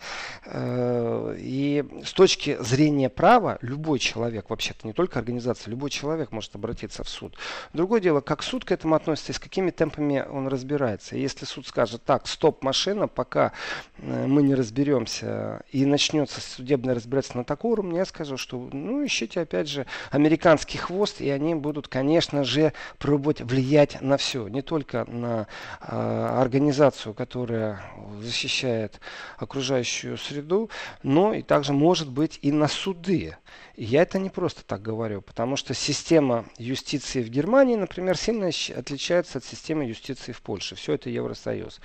Э, 0.44 1.34
и 1.38 1.84
с 2.04 2.12
точки 2.12 2.58
зрения 2.60 3.08
права, 3.08 3.58
любой 3.62 3.98
человек, 3.98 4.50
вообще-то 4.50 4.86
не 4.86 4.92
только 4.92 5.18
организация, 5.18 5.70
любой 5.70 5.90
человек 5.90 6.32
может 6.32 6.54
обратиться 6.54 7.02
в 7.02 7.08
суд. 7.08 7.36
Другое 7.72 8.00
дело, 8.00 8.20
как 8.20 8.42
суд 8.42 8.64
к 8.64 8.72
этому 8.72 8.94
относится 8.94 9.27
и 9.28 9.32
с 9.32 9.38
какими 9.38 9.70
темпами 9.70 10.24
он 10.28 10.48
разбирается. 10.48 11.16
Если 11.16 11.44
суд 11.44 11.66
скажет, 11.66 12.02
так, 12.04 12.26
стоп, 12.26 12.62
машина, 12.62 13.08
пока 13.08 13.52
э, 13.98 14.26
мы 14.26 14.42
не 14.42 14.54
разберемся 14.54 15.62
и 15.70 15.84
начнется 15.84 16.40
судебное 16.40 16.94
разбирательство 16.94 17.38
на 17.38 17.44
таком 17.44 17.72
уровне, 17.72 17.98
я 17.98 18.04
скажу, 18.04 18.36
что 18.36 18.68
ну, 18.72 19.04
ищите, 19.04 19.40
опять 19.40 19.68
же, 19.68 19.86
американский 20.10 20.78
хвост, 20.78 21.20
и 21.20 21.30
они 21.30 21.54
будут, 21.54 21.88
конечно 21.88 22.44
же, 22.44 22.72
пробовать 22.98 23.40
влиять 23.40 24.00
на 24.00 24.16
все. 24.16 24.48
Не 24.48 24.62
только 24.62 25.04
на 25.04 25.46
э, 25.80 26.38
организацию, 26.40 27.14
которая 27.14 27.80
защищает 28.20 29.00
окружающую 29.36 30.16
среду, 30.18 30.70
но 31.02 31.34
и 31.34 31.42
также, 31.42 31.72
может 31.72 32.10
быть, 32.10 32.38
и 32.42 32.52
на 32.52 32.68
суды. 32.68 33.36
Я 33.76 34.02
это 34.02 34.18
не 34.18 34.30
просто 34.30 34.64
так 34.64 34.82
говорю, 34.82 35.22
потому 35.22 35.56
что 35.56 35.72
система 35.72 36.46
юстиции 36.58 37.22
в 37.22 37.28
Германии, 37.28 37.76
например, 37.76 38.16
сильно 38.16 38.50
отличается 38.76 39.38
от 39.38 39.44
системы 39.44 39.84
юстиции 39.84 40.32
в 40.32 40.42
Польше. 40.42 40.74
Все 40.74 40.94
это 40.94 41.10
Евросоюз. 41.10 41.80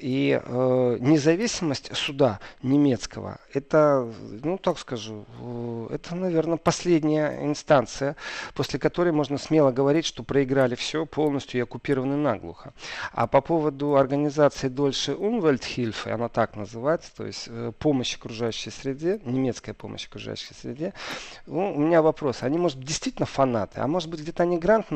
И 0.00 0.40
э, 0.42 0.96
независимость 1.00 1.94
суда 1.94 2.40
немецкого, 2.62 3.38
это, 3.52 4.10
ну 4.42 4.56
так 4.56 4.78
скажу, 4.78 5.26
э, 5.40 5.88
это, 5.94 6.14
наверное, 6.14 6.56
последняя 6.56 7.38
инстанция, 7.44 8.16
после 8.54 8.78
которой 8.78 9.12
можно 9.12 9.36
смело 9.36 9.72
говорить, 9.72 10.06
что 10.06 10.22
проиграли 10.22 10.74
все, 10.74 11.04
полностью 11.04 11.60
и 11.60 11.62
оккупированы 11.62 12.16
наглухо. 12.16 12.72
А 13.12 13.26
по 13.26 13.40
поводу 13.42 13.96
организации 13.96 14.68
Дольше 14.68 15.12
Umwelthilfe, 15.12 16.10
она 16.10 16.28
так 16.28 16.56
называется, 16.56 17.14
то 17.14 17.26
есть 17.26 17.48
э, 17.48 17.72
помощь 17.78 18.16
окружающей 18.16 18.70
среде, 18.70 19.20
немецкая 19.24 19.74
помощь 19.74 20.06
окружающей 20.06 20.54
среде, 20.54 20.94
ну, 21.46 21.74
у 21.74 21.78
меня 21.78 22.00
вопрос, 22.00 22.42
они, 22.42 22.56
может 22.56 22.80
действительно 22.80 23.26
фанаты, 23.26 23.80
а 23.80 23.86
может 23.86 24.08
быть, 24.08 24.20
где-то 24.20 24.44
они 24.44 24.58
грант 24.58 24.86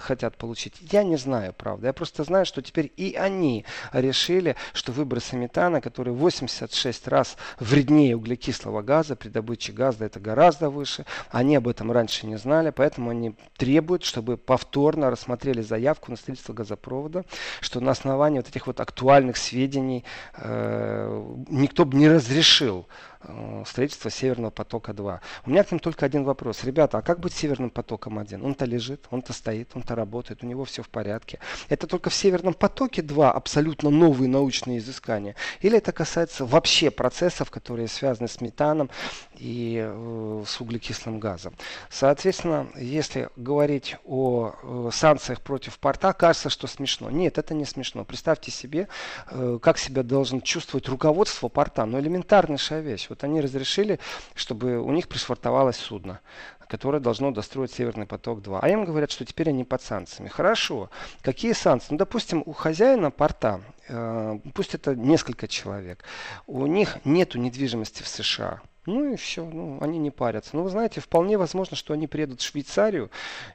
хотят 0.00 0.36
получить, 0.36 0.74
я 0.80 1.02
не 1.02 1.16
знаю, 1.16 1.54
правда. 1.56 1.86
Я 1.86 1.92
просто 1.92 2.24
знаю, 2.24 2.44
что 2.44 2.60
теперь 2.60 2.92
и 2.96 3.14
они 3.14 3.64
решили 3.92 4.49
говорили, 4.50 4.56
что 4.72 4.92
выбросы 4.92 5.36
метана, 5.36 5.80
которые 5.80 6.14
86 6.14 7.08
раз 7.08 7.36
вреднее 7.58 8.16
углекислого 8.16 8.82
газа, 8.82 9.16
при 9.16 9.28
добыче 9.28 9.72
газа 9.72 10.04
это 10.04 10.20
гораздо 10.20 10.70
выше, 10.70 11.04
они 11.30 11.56
об 11.56 11.68
этом 11.68 11.92
раньше 11.92 12.26
не 12.26 12.36
знали, 12.36 12.70
поэтому 12.70 13.10
они 13.10 13.34
требуют, 13.56 14.04
чтобы 14.04 14.36
повторно 14.36 15.10
рассмотрели 15.10 15.62
заявку 15.62 16.10
на 16.10 16.16
строительство 16.16 16.52
газопровода, 16.52 17.24
что 17.60 17.80
на 17.80 17.90
основании 17.92 18.38
вот 18.38 18.48
этих 18.48 18.66
вот 18.66 18.80
актуальных 18.80 19.36
сведений 19.36 20.04
э, 20.36 21.36
никто 21.48 21.84
бы 21.84 21.96
не 21.96 22.08
разрешил 22.08 22.86
Э, 23.22 23.64
строительства 23.66 24.10
Северного 24.10 24.50
потока-2. 24.50 25.20
У 25.44 25.50
меня 25.50 25.62
к 25.62 25.70
ним 25.70 25.78
только 25.78 26.06
один 26.06 26.24
вопрос. 26.24 26.64
Ребята, 26.64 26.98
а 26.98 27.02
как 27.02 27.20
быть 27.20 27.34
Северным 27.34 27.68
потоком-1? 27.68 28.42
Он-то 28.42 28.64
лежит, 28.64 29.06
он-то 29.10 29.34
стоит, 29.34 29.68
он-то 29.74 29.94
работает, 29.94 30.42
у 30.42 30.46
него 30.46 30.64
все 30.64 30.82
в 30.82 30.88
порядке. 30.88 31.38
Это 31.68 31.86
только 31.86 32.08
в 32.08 32.14
Северном 32.14 32.54
потоке-2 32.54 33.30
абсолютно 33.30 33.90
новые 33.90 34.28
научные 34.28 34.78
изыскания? 34.78 35.34
Или 35.60 35.76
это 35.76 35.92
касается 35.92 36.46
вообще 36.46 36.90
процессов, 36.90 37.50
которые 37.50 37.88
связаны 37.88 38.26
с 38.26 38.40
метаном 38.40 38.88
и 39.36 39.78
э, 39.84 40.44
с 40.46 40.58
углекислым 40.58 41.20
газом? 41.20 41.54
Соответственно, 41.90 42.68
если 42.74 43.28
говорить 43.36 43.96
о 44.06 44.54
э, 44.62 44.90
санкциях 44.94 45.42
против 45.42 45.78
порта, 45.78 46.14
кажется, 46.14 46.48
что 46.48 46.66
смешно. 46.66 47.10
Нет, 47.10 47.36
это 47.36 47.52
не 47.52 47.66
смешно. 47.66 48.04
Представьте 48.04 48.50
себе, 48.50 48.88
э, 49.30 49.58
как 49.60 49.76
себя 49.76 50.02
должен 50.02 50.40
чувствовать 50.40 50.88
руководство 50.88 51.48
порта. 51.48 51.84
Ну, 51.84 52.00
элементарнейшая 52.00 52.80
вещь. 52.80 53.09
Вот 53.10 53.24
они 53.24 53.40
разрешили, 53.40 53.98
чтобы 54.34 54.78
у 54.78 54.90
них 54.92 55.08
пришвартовалось 55.08 55.76
судно. 55.76 56.20
которое 56.68 57.00
должно 57.00 57.32
достроить 57.32 57.72
Северный 57.72 58.06
поток-2. 58.06 58.60
А 58.62 58.68
им 58.68 58.84
говорят, 58.84 59.10
что 59.10 59.24
теперь 59.24 59.48
они 59.48 59.64
под 59.64 59.82
санкциями. 59.82 60.28
Хорошо. 60.28 60.88
Какие 61.20 61.52
санкции? 61.52 61.88
Ну, 61.90 61.98
допустим, 61.98 62.44
у 62.46 62.52
хозяина 62.52 63.10
порта, 63.10 63.60
э, 63.88 64.38
пусть 64.54 64.76
это 64.76 64.94
несколько 64.94 65.48
человек, 65.48 66.04
у 66.46 66.66
них 66.66 66.98
нет 67.04 67.34
недвижимости 67.34 68.04
в 68.04 68.08
США. 68.08 68.60
Ну 68.86 69.12
и 69.12 69.16
все, 69.16 69.44
ну, 69.44 69.78
они 69.80 69.98
не 69.98 70.10
парятся. 70.10 70.56
Но 70.56 70.62
вы 70.62 70.70
знаете, 70.70 71.00
вполне 71.00 71.36
возможно, 71.36 71.76
что 71.76 71.92
они 71.92 72.06
приедут 72.06 72.40
в 72.40 72.46
Швейцарию, 72.46 73.10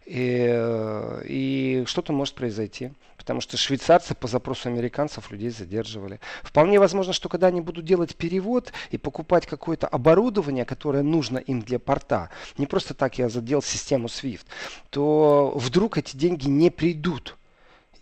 и, 0.06 0.48
э, 0.50 1.22
и 1.26 1.84
что-то 1.88 2.14
может 2.14 2.36
произойти. 2.36 2.92
Потому 3.26 3.42
что 3.42 3.58
швейцарцы 3.58 4.14
по 4.14 4.28
запросу 4.28 4.70
американцев 4.70 5.32
людей 5.32 5.50
задерживали. 5.50 6.20
Вполне 6.44 6.80
возможно, 6.80 7.12
что 7.12 7.28
когда 7.28 7.48
они 7.48 7.60
будут 7.60 7.84
делать 7.84 8.16
перевод 8.16 8.72
и 8.92 9.00
покупать 9.00 9.48
какое-то 9.48 9.88
оборудование, 9.88 10.64
которое 10.64 11.02
нужно 11.02 11.40
им 11.40 11.64
для 11.64 11.80
порта, 11.80 12.30
не 12.60 12.68
просто 12.68 12.94
так 12.94 13.18
я 13.18 13.28
задел 13.28 13.64
систему 13.64 14.10
SWIFT, 14.10 14.46
то 14.92 15.52
вдруг 15.56 15.98
эти 15.98 16.16
деньги 16.16 16.48
не 16.48 16.70
придут 16.70 17.36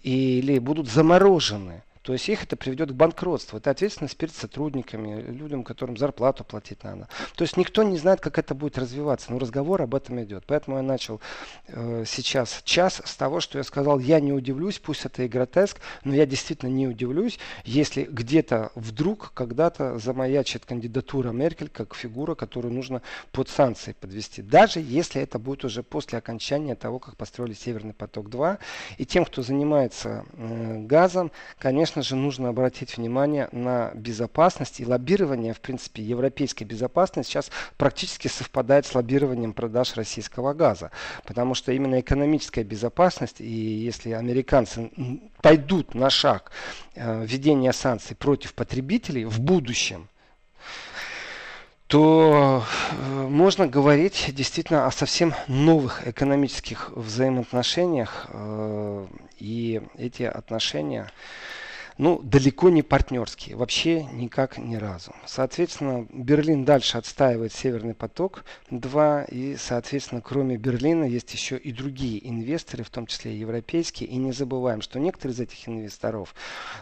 или 0.02 0.60
будут 0.60 0.90
заморожены. 0.90 1.84
То 2.04 2.14
есть 2.14 2.30
их 2.30 2.44
это 2.44 2.56
приведет 2.56 2.92
к 2.92 2.94
банкротству. 2.94 3.58
Это 3.58 3.72
ответственность 3.72 4.18
перед 4.18 4.36
сотрудниками, 4.36 5.22
людям, 5.22 5.64
которым 5.64 5.98
зарплату 5.98 6.44
платить 6.44 6.84
надо. 6.84 7.08
То 7.36 7.44
есть 7.44 7.58
никто 7.58 7.82
не 7.84 7.98
знает, 7.98 8.20
как 8.20 8.38
это 8.38 8.54
будет 8.54 8.78
развиваться. 8.78 9.32
Но 9.32 9.40
разговор 9.40 9.82
об 9.82 9.96
этом 9.96 10.22
идет. 10.22 10.44
Поэтому 10.46 10.78
я 10.78 10.84
начал 10.84 11.22
э, 11.68 12.04
сейчас 12.06 12.62
час 12.64 13.02
с 13.04 13.16
того, 13.16 13.40
что 13.40 13.58
я 13.58 13.64
сказал, 13.64 14.00
я 14.00 14.20
не 14.20 14.34
удивлюсь, 14.34 14.80
пусть 14.80 15.06
это 15.06 15.24
и 15.24 15.28
гротеск, 15.28 15.80
но 16.04 16.14
я 16.14 16.26
действительно 16.26 16.70
не 16.70 16.88
удивлюсь, 16.88 17.40
если 17.64 18.04
где-то 18.04 18.72
вдруг 18.76 19.32
когда-то 19.34 19.98
замаячит 19.98 20.66
кандидатура 20.66 21.32
Меркель 21.32 21.70
как 21.70 21.96
фигура, 21.96 22.36
которую 22.36 22.74
нужно 22.74 23.02
под 23.32 23.48
санкции 23.50 23.94
подвести. 23.94 24.42
Даже 24.42 24.80
если 24.82 25.22
это 25.22 25.40
будет 25.40 25.64
уже 25.64 25.84
после 25.84 26.18
окончания 26.18 26.76
того, 26.76 27.00
как 27.00 27.16
построили 27.16 27.54
Северный 27.54 27.94
поток-2. 27.94 28.60
И 28.98 29.06
тем, 29.06 29.24
кто 29.24 29.42
занимается 29.42 30.26
э, 30.34 30.80
газом, 30.80 31.32
конечно, 31.60 31.93
конечно 31.94 32.04
же, 32.04 32.16
нужно 32.16 32.50
обратить 32.50 32.98
внимание 32.98 33.50
на 33.52 33.92
безопасность. 33.94 34.80
И 34.80 34.86
лоббирование, 34.86 35.54
в 35.54 35.60
принципе, 35.60 36.02
европейской 36.02 36.64
безопасности 36.64 37.30
сейчас 37.30 37.52
практически 37.78 38.28
совпадает 38.28 38.86
с 38.86 38.96
лоббированием 38.96 39.54
продаж 39.54 39.96
российского 39.96 40.54
газа. 40.54 40.90
Потому 41.24 41.54
что 41.54 41.72
именно 41.72 42.00
экономическая 42.00 42.64
безопасность, 42.64 43.42
и 43.42 43.46
если 43.46 44.12
американцы 44.12 44.90
пойдут 45.42 45.94
на 45.94 46.10
шаг 46.10 46.52
э, 46.96 47.26
введения 47.26 47.74
санкций 47.74 48.16
против 48.16 48.54
потребителей 48.56 49.26
в 49.26 49.40
будущем, 49.40 50.10
то 51.88 52.64
э, 52.92 53.28
можно 53.30 53.68
говорить 53.68 54.32
действительно 54.34 54.88
о 54.88 54.92
совсем 54.92 55.36
новых 55.48 56.08
экономических 56.08 56.90
взаимоотношениях. 56.96 58.26
Э, 58.30 59.06
и 59.38 59.82
эти 59.98 60.24
отношения 60.24 61.12
ну, 61.98 62.20
далеко 62.24 62.70
не 62.70 62.82
партнерские, 62.82 63.56
вообще 63.56 64.04
никак 64.04 64.58
ни 64.58 64.76
разу. 64.76 65.14
Соответственно, 65.26 66.08
Берлин 66.12 66.66
дальше 66.66 66.98
отстаивает 66.98 67.54
Северный 67.54 67.94
поток-2, 67.94 69.30
и, 69.30 69.56
соответственно, 69.58 70.22
кроме 70.22 70.58
Берлина 70.58 71.04
есть 71.04 71.32
еще 71.34 71.58
и 71.58 71.72
другие 71.72 72.28
инвесторы, 72.28 72.84
в 72.84 72.90
том 72.90 73.06
числе 73.06 73.34
и 73.34 73.40
европейские, 73.40 74.10
и 74.10 74.16
не 74.16 74.32
забываем, 74.32 74.82
что 74.82 75.00
некоторые 75.00 75.36
из 75.36 75.40
этих 75.40 75.68
инвесторов, 75.68 76.34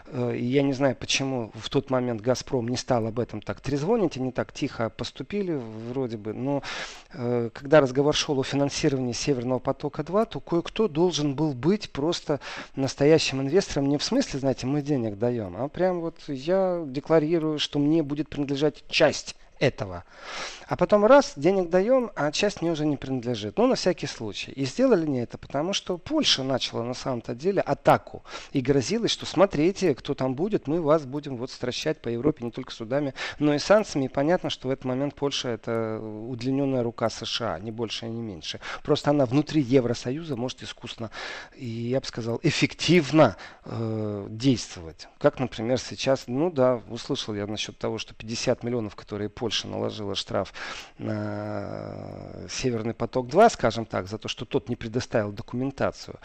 э, 0.06 0.36
я 0.38 0.62
не 0.62 0.72
знаю, 0.72 0.96
почему 0.96 1.52
в 1.54 1.68
тот 1.68 1.90
момент 1.90 2.20
«Газпром» 2.20 2.68
не 2.68 2.76
стал 2.76 3.06
об 3.06 3.18
этом 3.18 3.42
так 3.42 3.60
трезвонить, 3.60 4.16
они 4.16 4.32
так 4.32 4.52
тихо 4.52 4.90
поступили 4.90 5.60
вроде 5.88 6.16
бы, 6.16 6.32
но 6.32 6.62
э, 7.12 7.50
когда 7.52 7.80
разговор 7.80 8.14
шел 8.14 8.38
о 8.38 8.44
финансировании 8.44 9.12
Северного 9.12 9.58
потока-2, 9.58 10.26
то 10.26 10.40
кое-кто 10.40 10.88
должен 10.88 11.34
был 11.34 11.52
быть 11.52 11.90
просто 11.90 12.40
настоящим 12.76 13.40
инвестором, 13.40 13.88
не 13.88 13.98
в 13.98 14.04
смысле, 14.04 14.40
знаете, 14.40 14.66
мы 14.66 14.82
денег 14.82 15.01
денег 15.02 15.18
даем, 15.18 15.56
а 15.56 15.68
прям 15.68 16.00
вот 16.00 16.16
я 16.28 16.82
декларирую, 16.86 17.58
что 17.58 17.78
мне 17.78 18.02
будет 18.02 18.28
принадлежать 18.28 18.84
часть 18.88 19.36
этого. 19.62 20.04
А 20.66 20.76
потом 20.76 21.04
раз, 21.04 21.34
денег 21.36 21.70
даем, 21.70 22.10
а 22.16 22.32
часть 22.32 22.62
мне 22.62 22.72
уже 22.72 22.84
не 22.84 22.96
принадлежит. 22.96 23.58
Ну, 23.58 23.66
на 23.66 23.76
всякий 23.76 24.06
случай. 24.06 24.50
И 24.52 24.64
сделали 24.64 25.04
они 25.04 25.20
это, 25.20 25.38
потому 25.38 25.72
что 25.72 25.98
Польша 25.98 26.42
начала 26.42 26.82
на 26.82 26.94
самом-то 26.94 27.34
деле 27.34 27.60
атаку. 27.60 28.24
И 28.52 28.60
грозилась, 28.60 29.10
что 29.10 29.24
смотрите, 29.24 29.94
кто 29.94 30.14
там 30.14 30.34
будет, 30.34 30.66
мы 30.66 30.80
вас 30.80 31.04
будем 31.04 31.36
вот 31.36 31.50
стращать 31.50 32.00
по 32.00 32.08
Европе 32.08 32.44
не 32.44 32.50
только 32.50 32.72
судами, 32.72 33.14
но 33.38 33.54
и 33.54 33.58
санкциями. 33.58 34.06
И 34.06 34.08
понятно, 34.08 34.50
что 34.50 34.68
в 34.68 34.70
этот 34.70 34.84
момент 34.84 35.14
Польша 35.14 35.50
это 35.50 36.00
удлиненная 36.00 36.82
рука 36.82 37.08
США, 37.08 37.58
не 37.60 37.70
больше 37.70 38.06
и 38.06 38.08
не 38.08 38.20
меньше. 38.20 38.58
Просто 38.82 39.10
она 39.10 39.26
внутри 39.26 39.62
Евросоюза 39.62 40.36
может 40.36 40.62
искусно 40.62 41.10
и, 41.56 41.66
я 41.66 42.00
бы 42.00 42.06
сказал, 42.06 42.40
эффективно 42.42 43.36
э, 43.64 44.26
действовать. 44.30 45.08
Как, 45.18 45.38
например, 45.38 45.78
сейчас, 45.78 46.24
ну 46.26 46.50
да, 46.50 46.82
услышал 46.88 47.34
я 47.34 47.46
насчет 47.46 47.78
того, 47.78 47.98
что 47.98 48.14
50 48.14 48.64
миллионов, 48.64 48.96
которые 48.96 49.28
Польша 49.28 49.51
наложила 49.64 50.14
штраф 50.14 50.52
на 50.98 52.46
Северный 52.48 52.94
поток-2, 52.94 53.50
скажем 53.50 53.86
так, 53.86 54.08
за 54.08 54.18
то, 54.18 54.28
что 54.28 54.44
тот 54.44 54.68
не 54.68 54.76
предоставил 54.76 55.32
документацию. 55.32 56.18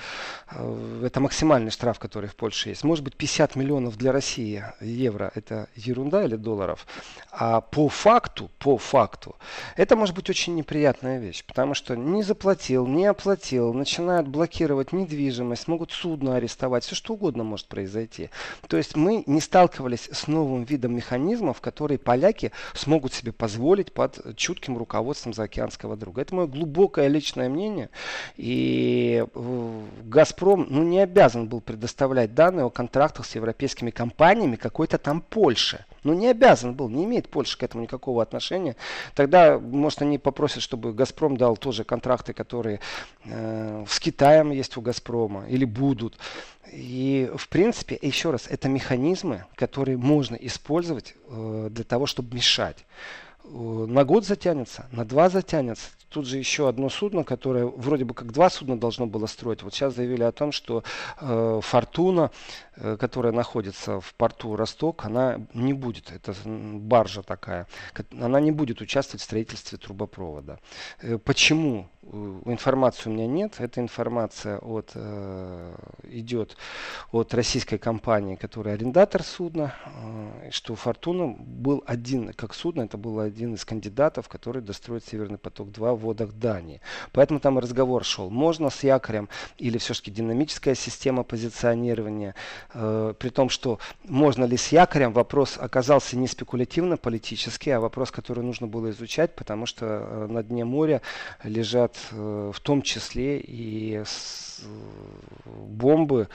Э, 0.52 1.04
это 1.06 1.20
максимальный 1.20 1.72
штраф, 1.72 2.00
который 2.00 2.30
в 2.30 2.36
Польше 2.36 2.70
есть. 2.70 2.84
Может 2.84 3.04
быть, 3.04 3.16
50 3.16 3.56
миллионов 3.56 3.98
для 3.98 4.12
России 4.12 4.64
евро– 4.82 5.32
это 5.36 5.68
ерунда 5.76 6.24
или 6.24 6.36
долларов. 6.36 6.86
А 7.32 7.62
по 7.62 7.90
факту, 7.90 8.50
по 8.60 8.78
факту, 8.78 9.36
это 9.76 9.96
может 9.96 10.16
быть 10.16 10.30
очень 10.30 10.56
неприятная 10.56 11.20
вещь, 11.20 11.44
потому 11.46 11.74
что 11.74 11.96
не 11.96 12.24
заплатил, 12.24 12.88
не 12.88 13.06
оплатил, 13.06 13.74
начинают 13.74 14.28
блокировать 14.28 14.94
недвижимость, 14.94 15.68
могут 15.68 15.92
судно 15.92 16.36
арестовать, 16.36 16.84
все 16.84 16.96
что 16.96 17.14
угодно 17.14 17.44
может 17.44 17.68
произойти. 17.68 18.30
То 18.68 18.78
есть 18.78 18.96
мы 18.96 19.24
не 19.26 19.42
сталкивались 19.42 20.10
с 20.12 20.28
новым 20.28 20.64
видом 20.64 20.96
механизмов, 20.96 21.62
которые 21.62 21.98
поляки 21.98 22.52
смогут 22.74 23.14
себе 23.18 23.32
позволить 23.32 23.92
под 23.92 24.36
чутким 24.36 24.78
руководством 24.78 25.34
заокеанского 25.34 25.96
друга. 25.96 26.22
Это 26.22 26.36
мое 26.36 26.48
глубокое 26.48 27.08
личное 27.08 27.50
мнение. 27.50 27.90
И 28.38 29.26
э, 29.34 29.82
«Газпром» 30.06 30.68
ну, 30.70 30.84
не 30.84 31.00
обязан 31.00 31.48
был 31.48 31.62
предоставлять 31.62 32.34
данные 32.34 32.66
о 32.66 32.70
контрактах 32.70 33.26
с 33.26 33.36
европейскими 33.36 33.92
компаниями 33.92 34.56
какой-то 34.56 34.98
там 34.98 35.22
Польше. 35.22 35.86
Ну, 36.04 36.14
не 36.14 36.28
обязан 36.28 36.74
был, 36.74 36.90
не 36.90 37.04
имеет 37.04 37.30
Польша 37.30 37.58
к 37.58 37.64
этому 37.64 37.84
никакого 37.84 38.24
отношения. 38.24 38.76
Тогда, 39.16 39.60
может, 39.60 40.02
они 40.02 40.18
попросят, 40.18 40.62
чтобы 40.62 40.94
«Газпром» 40.94 41.38
дал 41.38 41.58
тоже 41.58 41.84
контракты, 41.84 42.34
которые 42.34 42.80
э, 43.26 43.86
с 43.88 44.00
Китаем 44.00 44.52
есть 44.52 44.78
у 44.78 44.82
«Газпрома» 44.82 45.48
или 45.48 45.66
будут. 45.66 46.18
И, 46.72 47.32
в 47.36 47.48
принципе, 47.50 47.98
еще 48.02 48.32
раз, 48.32 48.48
это 48.48 48.70
механизмы, 48.70 49.46
которые 49.56 49.98
можно 49.98 50.36
использовать 50.36 51.16
э, 51.28 51.70
для 51.72 51.84
того, 51.84 52.06
чтобы 52.06 52.36
мешать. 52.36 52.86
Э, 53.44 53.50
на 53.50 54.04
год 54.04 54.26
затянется, 54.26 54.88
на 54.92 55.06
два 55.06 55.30
затянется. 55.30 55.90
Тут 56.10 56.26
же 56.26 56.38
еще 56.38 56.70
одно 56.70 56.90
судно, 56.90 57.24
которое 57.24 57.66
вроде 57.66 58.06
бы 58.06 58.14
как 58.14 58.32
два 58.32 58.50
судна 58.50 58.80
должно 58.80 59.08
было 59.08 59.26
строить. 59.26 59.62
Вот 59.62 59.74
сейчас 59.74 59.96
заявили 59.96 60.24
о 60.24 60.32
том, 60.32 60.52
что 60.52 60.84
э, 61.20 61.60
Фортуна, 61.62 62.32
которая 63.00 63.34
находится 63.34 64.00
в 64.00 64.14
порту 64.16 64.56
Росток, 64.56 65.06
она 65.06 65.40
не 65.54 65.74
будет, 65.74 66.12
это 66.12 66.34
баржа 66.46 67.22
такая, 67.24 67.68
она 68.20 68.40
не 68.40 68.52
будет 68.52 68.82
участвовать 68.82 69.22
в 69.22 69.26
строительстве 69.26 69.78
трубопровода. 69.78 70.60
Э, 71.02 71.18
почему? 71.18 71.90
информации 72.46 73.10
у 73.10 73.14
меня 73.14 73.28
нет. 73.28 73.56
Эта 73.60 73.82
информация 73.82 74.60
от, 74.60 74.92
э, 74.96 75.76
идет 76.04 76.58
от 77.12 77.34
российской 77.34 77.78
компании, 77.78 78.36
которая 78.36 78.76
арендатор 78.76 79.24
судна, 79.24 79.74
э, 79.86 80.50
что 80.52 80.76
Фортуна 80.76 81.36
был 81.38 81.84
один, 81.86 82.34
как 82.34 82.54
судно, 82.54 82.84
это 82.84 82.98
был 82.98 83.20
один 83.20 83.56
из 83.56 83.66
кандидатов, 83.66 84.30
который 84.30 84.62
достроит 84.62 85.06
Северный 85.06 85.38
поток-2 85.38 85.96
в 85.96 86.00
водах 86.00 86.34
Дании. 86.34 86.82
Поэтому 87.12 87.40
там 87.40 87.60
разговор 87.60 88.04
шел, 88.04 88.30
можно 88.30 88.70
с 88.70 88.84
якорем 88.84 89.30
или 89.58 89.78
все-таки 89.78 90.12
динамическая 90.12 90.76
система 90.76 91.24
позиционирования, 91.24 92.36
э, 92.74 93.14
при 93.18 93.30
том, 93.30 93.50
что 93.50 93.80
можно 94.04 94.46
ли 94.46 94.58
с 94.58 94.72
якорем, 94.72 95.14
вопрос 95.14 95.58
оказался 95.60 96.18
не 96.18 96.28
спекулятивно-политический, 96.28 97.72
а 97.72 97.80
вопрос, 97.80 98.12
который 98.12 98.44
нужно 98.44 98.68
было 98.68 98.90
изучать, 98.90 99.36
потому 99.36 99.66
что 99.66 99.86
э, 99.86 100.28
на 100.28 100.44
дне 100.44 100.66
моря 100.66 101.02
лежат 101.44 101.96
Э, 102.12 102.52
в 102.54 102.60
том 102.60 102.82
числе 102.82 103.40
и 103.40 104.04
бомбы 105.46 106.30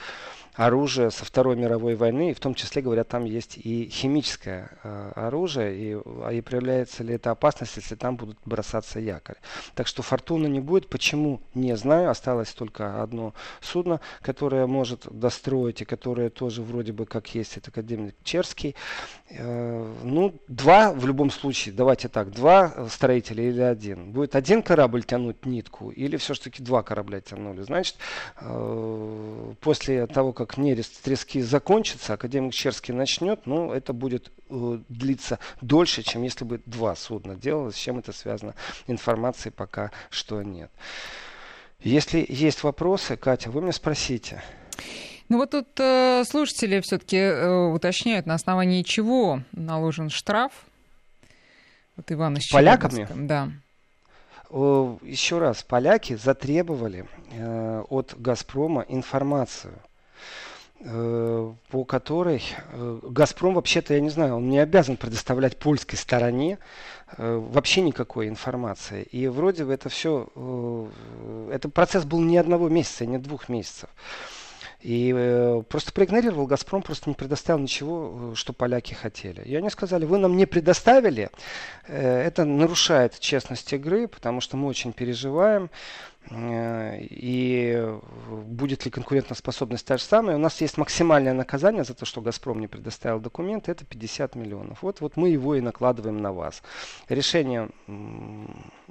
оружие 0.55 1.11
со 1.11 1.25
Второй 1.25 1.55
мировой 1.55 1.95
войны, 1.95 2.31
и 2.31 2.33
в 2.33 2.39
том 2.39 2.53
числе, 2.53 2.81
говорят, 2.81 3.07
там 3.07 3.25
есть 3.25 3.57
и 3.57 3.89
химическое 3.89 4.69
э, 4.83 5.11
оружие, 5.15 5.75
и, 5.75 5.97
а 6.23 6.31
и 6.31 6.41
проявляется 6.41 7.03
ли 7.03 7.15
это 7.15 7.31
опасность, 7.31 7.75
если 7.77 7.95
там 7.95 8.17
будут 8.17 8.37
бросаться 8.45 8.99
якорь. 8.99 9.37
Так 9.75 9.87
что 9.87 10.03
фортуна 10.03 10.47
не 10.47 10.59
будет. 10.59 10.89
Почему? 10.89 11.41
Не 11.53 11.75
знаю. 11.75 12.09
Осталось 12.09 12.51
только 12.51 13.01
одно 13.01 13.33
судно, 13.61 13.99
которое 14.21 14.67
может 14.67 15.07
достроить, 15.09 15.81
и 15.81 15.85
которое 15.85 16.29
тоже 16.29 16.61
вроде 16.61 16.91
бы 16.91 17.05
как 17.05 17.33
есть, 17.33 17.57
это 17.57 17.71
академик 17.71 18.15
Черский. 18.23 18.75
Э, 19.29 19.93
ну, 20.03 20.35
два 20.47 20.93
в 20.93 21.05
любом 21.07 21.31
случае, 21.31 21.73
давайте 21.73 22.09
так, 22.09 22.31
два 22.31 22.87
строителя 22.89 23.43
или 23.43 23.61
один. 23.61 24.11
Будет 24.11 24.35
один 24.35 24.61
корабль 24.61 25.03
тянуть 25.03 25.45
нитку, 25.45 25.89
или 25.89 26.17
все-таки 26.17 26.61
два 26.61 26.83
корабля 26.83 27.21
тянули. 27.21 27.61
Значит, 27.63 27.95
э, 28.41 29.53
после 29.61 30.05
того, 30.07 30.33
как 30.33 30.42
нерест 30.57 31.01
трески 31.01 31.41
закончится, 31.41 32.13
академик 32.13 32.53
Черский 32.53 32.93
начнет, 32.93 33.45
ну, 33.45 33.71
это 33.71 33.93
будет 33.93 34.31
э, 34.49 34.79
длиться 34.89 35.39
дольше, 35.61 36.03
чем 36.03 36.23
если 36.23 36.45
бы 36.45 36.61
два 36.65 36.95
судна 36.95 37.35
делалось. 37.35 37.75
С 37.75 37.79
чем 37.79 37.99
это 37.99 38.11
связано? 38.11 38.55
Информации 38.87 39.49
пока 39.49 39.91
что 40.09 40.41
нет. 40.41 40.71
Если 41.79 42.25
есть 42.29 42.63
вопросы, 42.63 43.17
Катя, 43.17 43.51
вы 43.51 43.61
меня 43.61 43.73
спросите. 43.73 44.41
Ну 45.29 45.37
вот 45.37 45.51
тут 45.51 45.67
э, 45.79 46.23
слушатели 46.25 46.79
все-таки 46.81 47.17
э, 47.17 47.67
уточняют, 47.67 48.25
на 48.25 48.35
основании 48.35 48.83
чего 48.83 49.41
наложен 49.51 50.09
штраф. 50.09 50.51
Вот 51.95 52.11
Иван 52.11 52.37
из 52.37 52.49
Поляками? 52.49 53.07
Да. 53.15 53.49
Еще 54.53 55.39
раз, 55.39 55.63
поляки 55.63 56.15
затребовали 56.15 57.07
э, 57.31 57.83
от 57.89 58.13
Газпрома 58.19 58.85
информацию 58.87 59.73
э, 59.73 59.92
по 60.79 61.85
которой 61.85 62.43
э, 62.73 62.99
Газпром 63.03 63.53
вообще-то, 63.53 63.93
я 63.93 64.01
не 64.01 64.09
знаю, 64.09 64.35
он 64.35 64.49
не 64.49 64.59
обязан 64.59 64.97
предоставлять 64.97 65.57
польской 65.57 65.97
стороне 65.97 66.59
э, 67.17 67.35
вообще 67.35 67.81
никакой 67.81 68.27
информации. 68.27 69.03
И 69.03 69.27
вроде 69.27 69.63
бы 69.63 69.73
это 69.73 69.87
все, 69.87 70.27
э, 70.35 71.51
этот 71.53 71.73
процесс 71.73 72.03
был 72.03 72.19
не 72.19 72.37
одного 72.37 72.67
месяца, 72.67 73.05
не 73.05 73.17
двух 73.17 73.47
месяцев. 73.47 73.89
И 74.83 75.13
э, 75.15 75.63
просто 75.69 75.93
проигнорировал 75.93 76.45
Газпром, 76.45 76.81
просто 76.81 77.09
не 77.09 77.15
предоставил 77.15 77.59
ничего, 77.59 78.33
э, 78.33 78.35
что 78.35 78.51
поляки 78.51 78.93
хотели. 78.93 79.41
И 79.43 79.55
они 79.55 79.69
сказали, 79.69 80.03
вы 80.03 80.17
нам 80.17 80.35
не 80.35 80.45
предоставили, 80.45 81.29
э, 81.87 82.21
это 82.21 82.43
нарушает 82.43 83.17
честность 83.17 83.71
игры, 83.71 84.09
потому 84.09 84.41
что 84.41 84.57
мы 84.57 84.67
очень 84.67 84.91
переживаем. 84.91 85.69
Э, 86.29 86.99
и 87.01 87.85
будет 88.45 88.85
ли 88.85 88.91
конкурентоспособность 88.91 89.85
та 89.85 89.97
же 89.97 90.03
самая. 90.03 90.37
У 90.37 90.39
нас 90.39 90.61
есть 90.61 90.77
максимальное 90.77 91.33
наказание 91.33 91.83
за 91.83 91.93
то, 91.93 92.05
что 92.05 92.21
«Газпром» 92.21 92.59
не 92.59 92.67
предоставил 92.67 93.19
документы, 93.19 93.71
это 93.71 93.85
50 93.85 94.35
миллионов. 94.35 94.81
Вот, 94.81 95.01
вот 95.01 95.17
мы 95.17 95.29
его 95.29 95.55
и 95.55 95.61
накладываем 95.61 96.21
на 96.21 96.31
вас. 96.31 96.63
Решение, 97.09 97.69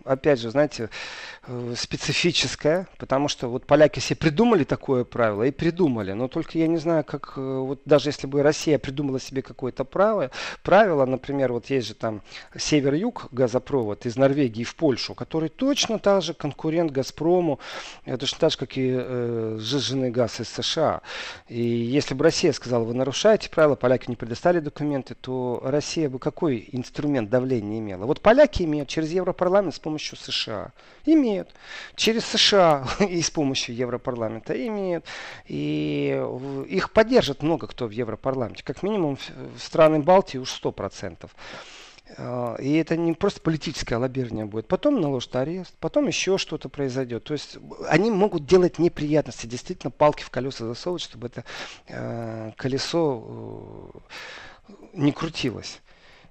опять 0.05 0.41
же, 0.41 0.51
знаете, 0.51 0.91
э, 1.47 1.75
специфическое, 1.77 2.87
потому 2.99 3.29
что 3.29 3.49
вот 3.49 3.67
поляки 3.67 4.01
себе 4.01 4.17
придумали 4.17 4.65
такое 4.65 5.05
правило 5.05 5.43
и 5.45 5.51
придумали, 5.51 6.13
но 6.13 6.29
только 6.29 6.59
я 6.59 6.67
не 6.67 6.79
знаю, 6.79 7.05
как, 7.05 7.35
э, 7.37 7.41
вот 7.41 7.81
даже 7.87 8.11
если 8.11 8.27
бы 8.27 8.43
Россия 8.43 8.79
придумала 8.79 9.19
себе 9.19 9.43
какое-то 9.43 9.85
правило, 9.85 10.31
правило, 10.63 11.07
например, 11.07 11.53
вот 11.53 11.71
есть 11.71 11.89
же 11.89 11.95
там 11.95 12.23
север-юг 12.57 13.29
газопровод 13.33 14.07
из 14.07 14.17
Норвегии 14.17 14.65
в 14.65 14.77
Польшу, 14.77 15.15
который 15.15 15.49
точно 15.49 15.99
так 15.99 16.23
же 16.23 16.35
конкурент 16.35 16.91
«Газпром» 16.91 17.22
Газпрому, 17.23 17.59
точно 18.19 18.39
так 18.39 18.51
же, 18.51 18.59
как 18.59 18.77
и 18.77 18.93
э, 18.95 19.57
сжиженный 19.61 20.11
газ 20.11 20.41
из 20.41 20.49
США. 20.49 21.01
И 21.49 21.63
если 21.63 22.15
бы 22.15 22.25
Россия 22.25 22.53
сказала, 22.53 22.85
вы 22.85 22.95
нарушаете 22.95 23.49
правила, 23.49 23.77
поляки 23.77 24.09
не 24.09 24.17
предоставили 24.17 24.61
документы, 24.61 25.15
то 25.15 25.61
Россия 25.65 26.09
бы 26.09 26.19
какой 26.19 26.69
инструмент 26.73 27.31
давления 27.31 27.79
имела? 27.79 28.07
Вот 28.07 28.21
поляки 28.21 28.63
имеют 28.63 28.89
через 28.89 29.13
Европарламент 29.13 29.75
с 29.75 29.79
помощью 29.79 30.19
США. 30.19 30.73
Имеют. 31.07 31.51
Через 31.95 32.25
США 32.25 32.87
и 33.01 33.23
с 33.23 33.31
помощью 33.31 33.75
Европарламента 33.77 34.55
имеют. 34.67 35.05
И 35.47 36.23
их 36.69 36.93
поддержат 36.93 37.43
много 37.43 37.67
кто 37.67 37.87
в 37.87 37.91
Европарламенте. 37.91 38.65
Как 38.65 38.83
минимум 38.83 39.19
страны 39.59 40.01
Балтии 40.01 40.39
уж 40.39 40.61
100%. 40.63 41.29
А, 42.17 42.57
и 42.57 42.75
это 42.75 42.97
не 42.97 43.13
просто 43.13 43.41
политическое 43.41 43.97
лоббирование 43.97 44.45
будет. 44.45 44.67
Потом 44.67 45.01
наложат 45.01 45.37
арест, 45.37 45.75
потом 45.81 46.07
еще 46.09 46.39
что-то 46.39 46.69
произойдет. 46.69 47.25
То 47.25 47.35
есть 47.35 47.59
они 47.89 48.11
могут 48.11 48.47
делать 48.47 48.79
неприятности, 48.79 49.47
действительно 49.47 49.91
палки 49.91 50.23
в 50.23 50.31
колеса 50.31 50.67
засовывать, 50.67 51.03
чтобы 51.03 51.29
это 51.29 51.45
э, 51.89 52.53
колесо 52.57 53.93
э, 54.69 54.77
не 54.95 55.13
крутилось. 55.13 55.81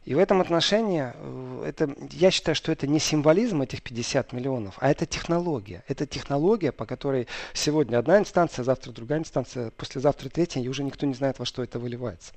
И 0.03 0.15
в 0.15 0.17
этом 0.17 0.41
отношении 0.41 1.13
э, 1.13 1.65
это, 1.67 1.95
я 2.11 2.31
считаю, 2.31 2.55
что 2.55 2.71
это 2.71 2.87
не 2.87 2.99
символизм 2.99 3.61
этих 3.61 3.83
50 3.83 4.33
миллионов, 4.33 4.75
а 4.79 4.89
это 4.89 5.05
технология. 5.05 5.83
Это 5.87 6.05
технология, 6.07 6.71
по 6.71 6.85
которой 6.85 7.27
сегодня 7.53 7.97
одна 7.97 8.17
инстанция, 8.17 8.63
завтра 8.63 8.91
другая 8.91 9.19
инстанция, 9.19 9.71
послезавтра 9.71 10.29
третья, 10.29 10.59
и 10.59 10.67
уже 10.67 10.83
никто 10.83 11.05
не 11.05 11.13
знает, 11.13 11.37
во 11.39 11.45
что 11.45 11.63
это 11.63 11.77
выливается. 11.79 12.33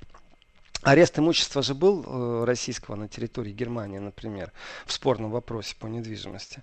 Арест 0.85 1.17
имущества 1.17 1.63
же 1.63 1.73
был 1.73 2.03
э, 2.05 2.43
российского 2.45 2.95
на 2.95 3.07
территории 3.07 3.51
Германии, 3.51 3.97
например, 3.97 4.51
в 4.85 4.91
спорном 4.91 5.31
вопросе 5.31 5.75
по 5.79 5.87
недвижимости. 5.87 6.61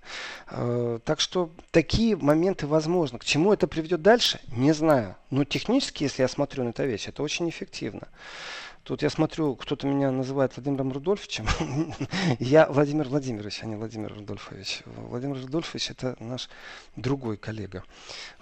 Э, 0.49 0.99
так 1.03 1.19
что 1.19 1.51
такие 1.71 2.15
моменты 2.15 2.65
возможны. 2.65 3.19
К 3.19 3.25
чему 3.25 3.51
это 3.51 3.67
приведет 3.67 4.01
дальше, 4.01 4.39
не 4.47 4.71
знаю. 4.71 5.17
Но 5.29 5.43
технически, 5.43 6.03
если 6.03 6.21
я 6.21 6.29
смотрю 6.29 6.63
на 6.63 6.69
эту 6.69 6.85
вещь, 6.85 7.09
это 7.09 7.21
очень 7.21 7.49
эффективно. 7.49 8.07
Тут 8.83 9.01
я 9.01 9.09
смотрю, 9.09 9.55
кто-то 9.55 9.87
меня 9.87 10.11
называет 10.11 10.57
Владимиром 10.57 10.91
Рудольфовичем. 10.91 11.47
я 12.39 12.67
Владимир 12.67 13.07
Владимирович, 13.07 13.61
а 13.63 13.65
не 13.65 13.77
Владимир 13.77 14.13
Рудольфович. 14.13 14.81
Владимир 14.85 15.37
Рудольфович 15.41 15.91
это 15.91 16.17
наш 16.19 16.49
другой 16.97 17.37
коллега. 17.37 17.85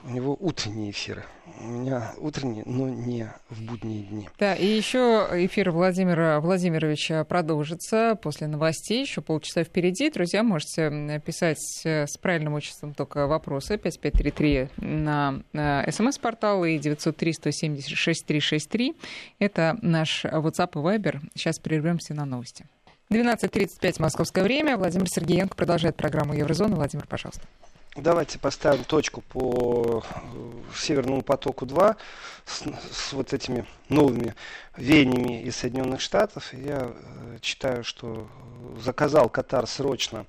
У 0.04 0.10
него 0.10 0.36
утренние 0.40 0.90
эфиры. 0.90 1.26
У 1.60 1.68
меня 1.68 2.14
утренние, 2.18 2.64
но 2.66 2.90
не 2.90 3.32
в 3.50 3.62
будние 3.62 4.02
дни. 4.02 4.30
Да, 4.40 4.56
и 4.56 4.66
еще 4.66 5.28
эфир 5.32 5.70
Владимира 5.70 6.40
Владимировича 6.40 7.24
продолжится 7.24 8.18
после 8.20 8.48
новостей. 8.48 9.02
Еще 9.02 9.22
полчаса 9.22 9.64
впереди. 9.64 10.10
Друзья, 10.10 10.42
можете 10.42 11.22
писать 11.24 11.60
с 11.86 12.18
правильным 12.18 12.56
отчеством 12.56 12.96
только 12.96 13.28
вопросы. 13.28 13.78
5533 13.78 14.70
на 14.78 15.44
смс-портал 15.92 16.66
и 16.66 16.80
903 16.80 17.34
176 17.34 18.26
363. 18.26 18.96
Это 19.38 19.78
наш 19.84 20.26
WhatsApp 20.36 20.72
и 20.74 20.78
Viber. 20.78 21.20
Сейчас 21.36 21.60
прервемся 21.60 22.14
на 22.14 22.26
новости. 22.26 22.66
12.35 23.10 24.02
московское 24.02 24.44
время. 24.44 24.78
Владимир 24.78 25.08
Сергеенко 25.10 25.56
продолжает 25.56 25.96
программу 25.96 26.34
Еврозона. 26.34 26.76
Владимир, 26.76 27.06
пожалуйста. 27.08 27.44
Давайте 27.98 28.40
поставим 28.40 28.86
точку 28.86 29.20
по 29.20 30.02
э, 30.02 30.52
Северному 30.74 31.24
потоку-2 31.24 31.98
с, 32.46 32.64
с 32.94 33.12
вот 33.12 33.34
этими 33.34 33.66
новыми 33.90 34.34
веяниями 34.78 35.42
из 35.42 35.58
Соединенных 35.58 36.00
Штатов. 36.00 36.54
Я 36.54 36.88
э, 36.94 37.38
читаю, 37.42 37.84
что 37.84 38.30
заказал 38.82 39.28
Катар 39.28 39.68
срочно 39.68 40.26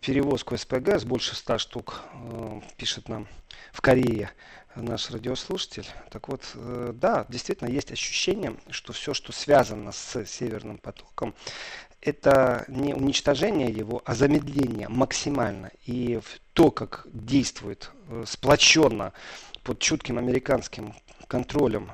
перевозку 0.00 0.56
СПГ 0.56 0.98
с 1.00 1.04
больше 1.04 1.34
100 1.34 1.58
штук, 1.58 2.02
э, 2.12 2.60
пишет 2.76 3.08
нам 3.08 3.26
в 3.72 3.80
Корее 3.80 4.30
наш 4.76 5.10
радиослушатель. 5.10 5.86
Так 6.10 6.28
вот, 6.28 6.42
э, 6.54 6.92
да, 6.94 7.26
действительно 7.28 7.68
есть 7.68 7.92
ощущение, 7.92 8.56
что 8.70 8.92
все, 8.92 9.14
что 9.14 9.32
связано 9.32 9.92
с 9.92 10.24
Северным 10.24 10.78
потоком, 10.78 11.34
это 12.00 12.64
не 12.68 12.94
уничтожение 12.94 13.70
его, 13.70 14.02
а 14.04 14.14
замедление 14.14 14.88
максимально. 14.88 15.70
И 15.84 16.20
то, 16.54 16.70
как 16.70 17.06
действует 17.12 17.90
э, 18.08 18.24
сплоченно 18.26 19.12
под 19.62 19.78
чутким 19.80 20.18
американским 20.18 20.94
контролем 21.28 21.90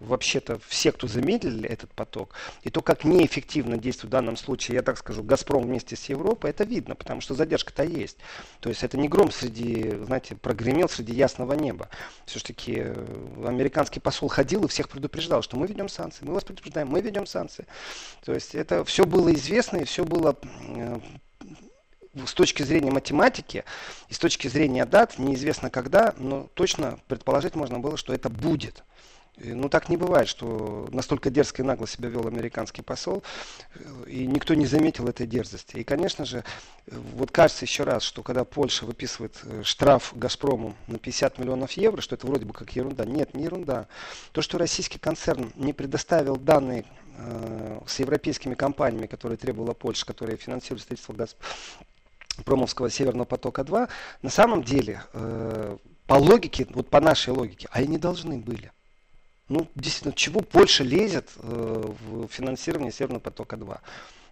вообще-то 0.00 0.60
все, 0.66 0.92
кто 0.92 1.06
замедлили 1.06 1.68
этот 1.68 1.92
поток, 1.92 2.34
и 2.62 2.70
то, 2.70 2.82
как 2.82 3.04
неэффективно 3.04 3.76
действует 3.76 4.10
в 4.10 4.12
данном 4.12 4.36
случае, 4.36 4.76
я 4.76 4.82
так 4.82 4.98
скажу, 4.98 5.22
Газпром 5.22 5.64
вместе 5.64 5.96
с 5.96 6.04
Европой, 6.06 6.50
это 6.50 6.64
видно, 6.64 6.94
потому 6.94 7.20
что 7.20 7.34
задержка-то 7.34 7.82
есть. 7.82 8.18
То 8.60 8.68
есть 8.68 8.84
это 8.84 8.96
не 8.96 9.08
гром 9.08 9.30
среди, 9.30 9.90
знаете, 10.04 10.36
прогремел 10.36 10.88
среди 10.88 11.12
ясного 11.14 11.54
неба. 11.54 11.88
Все-таки 12.26 12.74
э, 12.78 13.44
американский 13.46 14.00
посол 14.00 14.28
ходил 14.28 14.64
и 14.64 14.68
всех 14.68 14.88
предупреждал, 14.88 15.42
что 15.42 15.56
мы 15.56 15.66
ведем 15.66 15.88
санкции, 15.88 16.24
мы 16.24 16.34
вас 16.34 16.44
предупреждаем, 16.44 16.88
мы 16.88 17.00
ведем 17.00 17.26
санкции. 17.26 17.66
То 18.24 18.34
есть 18.34 18.54
это 18.54 18.84
все 18.84 19.04
было 19.04 19.32
известно 19.32 19.78
и 19.78 19.84
все 19.84 20.04
было 20.04 20.36
э, 20.68 21.00
с 22.26 22.34
точки 22.34 22.62
зрения 22.62 22.90
математики 22.90 23.64
и 24.08 24.14
с 24.14 24.18
точки 24.18 24.48
зрения 24.48 24.84
дат, 24.84 25.18
неизвестно 25.18 25.70
когда, 25.70 26.14
но 26.16 26.48
точно 26.54 26.98
предположить 27.08 27.54
можно 27.54 27.78
было, 27.78 27.96
что 27.96 28.12
это 28.12 28.28
будет. 28.28 28.84
Ну, 29.40 29.68
так 29.68 29.88
не 29.88 29.96
бывает, 29.96 30.28
что 30.28 30.88
настолько 30.90 31.30
дерзко 31.30 31.62
и 31.62 31.64
нагло 31.64 31.86
себя 31.86 32.08
вел 32.08 32.26
американский 32.26 32.82
посол, 32.82 33.22
и 34.06 34.26
никто 34.26 34.54
не 34.54 34.66
заметил 34.66 35.06
этой 35.06 35.26
дерзости. 35.26 35.76
И, 35.76 35.84
конечно 35.84 36.24
же, 36.24 36.42
вот 36.86 37.30
кажется 37.30 37.64
еще 37.64 37.84
раз, 37.84 38.02
что 38.02 38.22
когда 38.22 38.44
Польша 38.44 38.84
выписывает 38.84 39.36
э, 39.44 39.62
штраф 39.62 40.12
«Газпрому» 40.16 40.74
на 40.88 40.98
50 40.98 41.38
миллионов 41.38 41.72
евро, 41.72 42.00
что 42.00 42.16
это 42.16 42.26
вроде 42.26 42.46
бы 42.46 42.52
как 42.52 42.74
ерунда. 42.74 43.04
Нет, 43.04 43.34
не 43.34 43.44
ерунда. 43.44 43.86
То, 44.32 44.42
что 44.42 44.58
российский 44.58 44.98
концерн 44.98 45.52
не 45.54 45.72
предоставил 45.72 46.36
данные 46.36 46.84
э, 47.16 47.80
с 47.86 48.00
европейскими 48.00 48.54
компаниями, 48.54 49.06
которые 49.06 49.38
требовала 49.38 49.74
Польша, 49.74 50.04
которые 50.04 50.36
финансируют 50.36 50.82
строительство 50.82 51.14
Газпромовского 52.36 52.90
Северного 52.90 53.26
потока-2, 53.26 53.88
на 54.22 54.30
самом 54.30 54.64
деле, 54.64 55.02
э, 55.12 55.76
по 56.08 56.14
логике, 56.14 56.66
вот 56.70 56.88
по 56.88 57.00
нашей 57.00 57.34
логике, 57.34 57.68
они 57.70 57.98
должны 57.98 58.38
были. 58.38 58.72
Ну, 59.48 59.66
действительно, 59.74 60.14
чего 60.14 60.40
Польша 60.40 60.84
лезет 60.84 61.30
э, 61.36 61.92
в 62.00 62.28
финансирование 62.28 62.92
Северного 62.92 63.20
потока-2? 63.20 63.80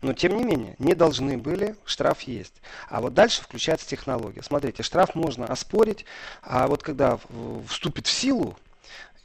Но, 0.02 0.12
тем 0.12 0.36
не 0.36 0.44
менее, 0.44 0.76
не 0.78 0.94
должны 0.94 1.38
были, 1.38 1.74
штраф 1.86 2.22
есть. 2.22 2.54
А 2.88 3.00
вот 3.00 3.14
дальше 3.14 3.42
включается 3.42 3.88
технология. 3.88 4.42
Смотрите, 4.42 4.82
штраф 4.82 5.14
можно 5.14 5.46
оспорить, 5.46 6.04
а 6.42 6.66
вот 6.66 6.82
когда 6.82 7.18
вступит 7.66 8.06
в 8.06 8.10
силу 8.10 8.56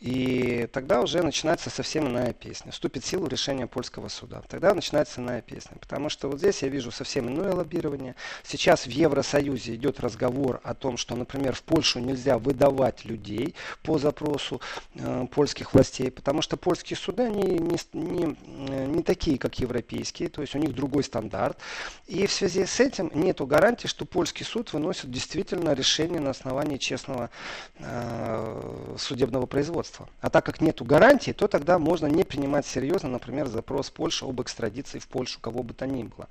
и 0.01 0.67
тогда 0.73 0.99
уже 1.01 1.21
начинается 1.21 1.69
совсем 1.69 2.07
иная 2.07 2.33
песня. 2.33 2.71
Вступит 2.71 3.03
в 3.03 3.07
силу 3.07 3.27
решение 3.27 3.67
польского 3.67 4.07
суда. 4.07 4.41
Тогда 4.47 4.73
начинается 4.73 5.21
иная 5.21 5.43
песня. 5.43 5.77
Потому 5.79 6.09
что 6.09 6.27
вот 6.27 6.39
здесь 6.39 6.63
я 6.63 6.69
вижу 6.69 6.89
совсем 6.89 7.29
иное 7.29 7.53
лоббирование. 7.53 8.15
Сейчас 8.41 8.87
в 8.87 8.89
Евросоюзе 8.89 9.75
идет 9.75 9.99
разговор 9.99 10.59
о 10.63 10.73
том, 10.73 10.97
что, 10.97 11.15
например, 11.15 11.53
в 11.53 11.61
Польшу 11.61 11.99
нельзя 11.99 12.39
выдавать 12.39 13.05
людей 13.05 13.53
по 13.83 13.99
запросу 13.99 14.59
э, 14.95 15.27
польских 15.29 15.75
властей, 15.75 16.09
потому 16.09 16.41
что 16.41 16.57
польские 16.57 16.97
суда 16.97 17.29
не, 17.29 17.59
не, 17.59 17.77
не, 17.93 18.35
не 18.87 19.03
такие, 19.03 19.37
как 19.37 19.59
европейские, 19.59 20.29
то 20.29 20.41
есть 20.41 20.55
у 20.55 20.57
них 20.57 20.73
другой 20.73 21.03
стандарт. 21.03 21.59
И 22.07 22.25
в 22.25 22.31
связи 22.31 22.65
с 22.65 22.79
этим 22.79 23.11
нет 23.13 23.39
гарантии, 23.39 23.85
что 23.85 24.05
польский 24.05 24.47
суд 24.47 24.73
выносит 24.73 25.11
действительно 25.11 25.73
решение 25.73 26.19
на 26.19 26.31
основании 26.31 26.77
честного 26.77 27.29
э, 27.77 28.95
судебного 28.97 29.45
производства 29.45 29.90
государства. 29.91 30.09
А 30.21 30.29
так 30.29 30.45
как 30.45 30.61
нет 30.61 30.81
гарантии, 30.81 31.31
то 31.31 31.47
тогда 31.47 31.79
можно 31.79 32.07
не 32.07 32.23
принимать 32.23 32.65
серьезно, 32.65 33.09
например, 33.09 33.47
запрос 33.47 33.89
Польши 33.89 34.25
об 34.25 34.41
экстрадиции 34.41 34.99
в 34.99 35.07
Польшу, 35.07 35.39
кого 35.39 35.63
бы 35.63 35.73
то 35.73 35.85
ни 35.85 36.03
было. 36.03 36.27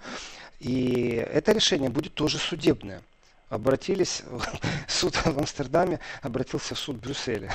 И 0.61 1.25
это 1.33 1.53
решение 1.53 1.91
будет 1.91 2.15
тоже 2.15 2.39
судебное 2.39 3.03
обратились, 3.49 4.23
суд 4.89 5.17
в 5.17 5.39
Амстердаме 5.39 5.99
обратился 6.23 6.75
в 6.75 6.79
суд. 6.79 6.97
Э, 7.27 7.49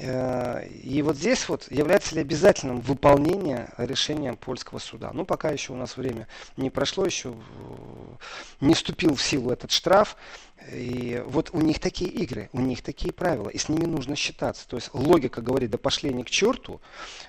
и 0.00 1.02
вот 1.02 1.16
здесь 1.16 1.48
вот 1.48 1.70
является 1.70 2.14
ли 2.14 2.20
обязательным 2.20 2.80
выполнение 2.80 3.70
решения 3.76 4.34
польского 4.34 4.78
суда. 4.78 5.10
Ну, 5.12 5.24
пока 5.24 5.50
еще 5.50 5.72
у 5.72 5.76
нас 5.76 5.96
время 5.96 6.28
не 6.56 6.70
прошло, 6.70 7.04
еще 7.04 7.34
не 8.60 8.74
вступил 8.74 9.16
в 9.16 9.22
силу 9.22 9.50
этот 9.50 9.72
штраф. 9.72 10.16
И 10.72 11.22
вот 11.26 11.50
у 11.52 11.60
них 11.60 11.78
такие 11.78 12.10
игры, 12.10 12.50
у 12.52 12.60
них 12.60 12.82
такие 12.82 13.12
правила, 13.12 13.48
и 13.48 13.58
с 13.58 13.68
ними 13.68 13.86
нужно 13.86 14.16
считаться. 14.16 14.66
То 14.68 14.76
есть 14.76 14.90
логика 14.92 15.40
говорит, 15.40 15.70
да 15.70 15.78
пошли 15.78 16.10
они 16.10 16.24
к 16.24 16.30
черту, 16.30 16.80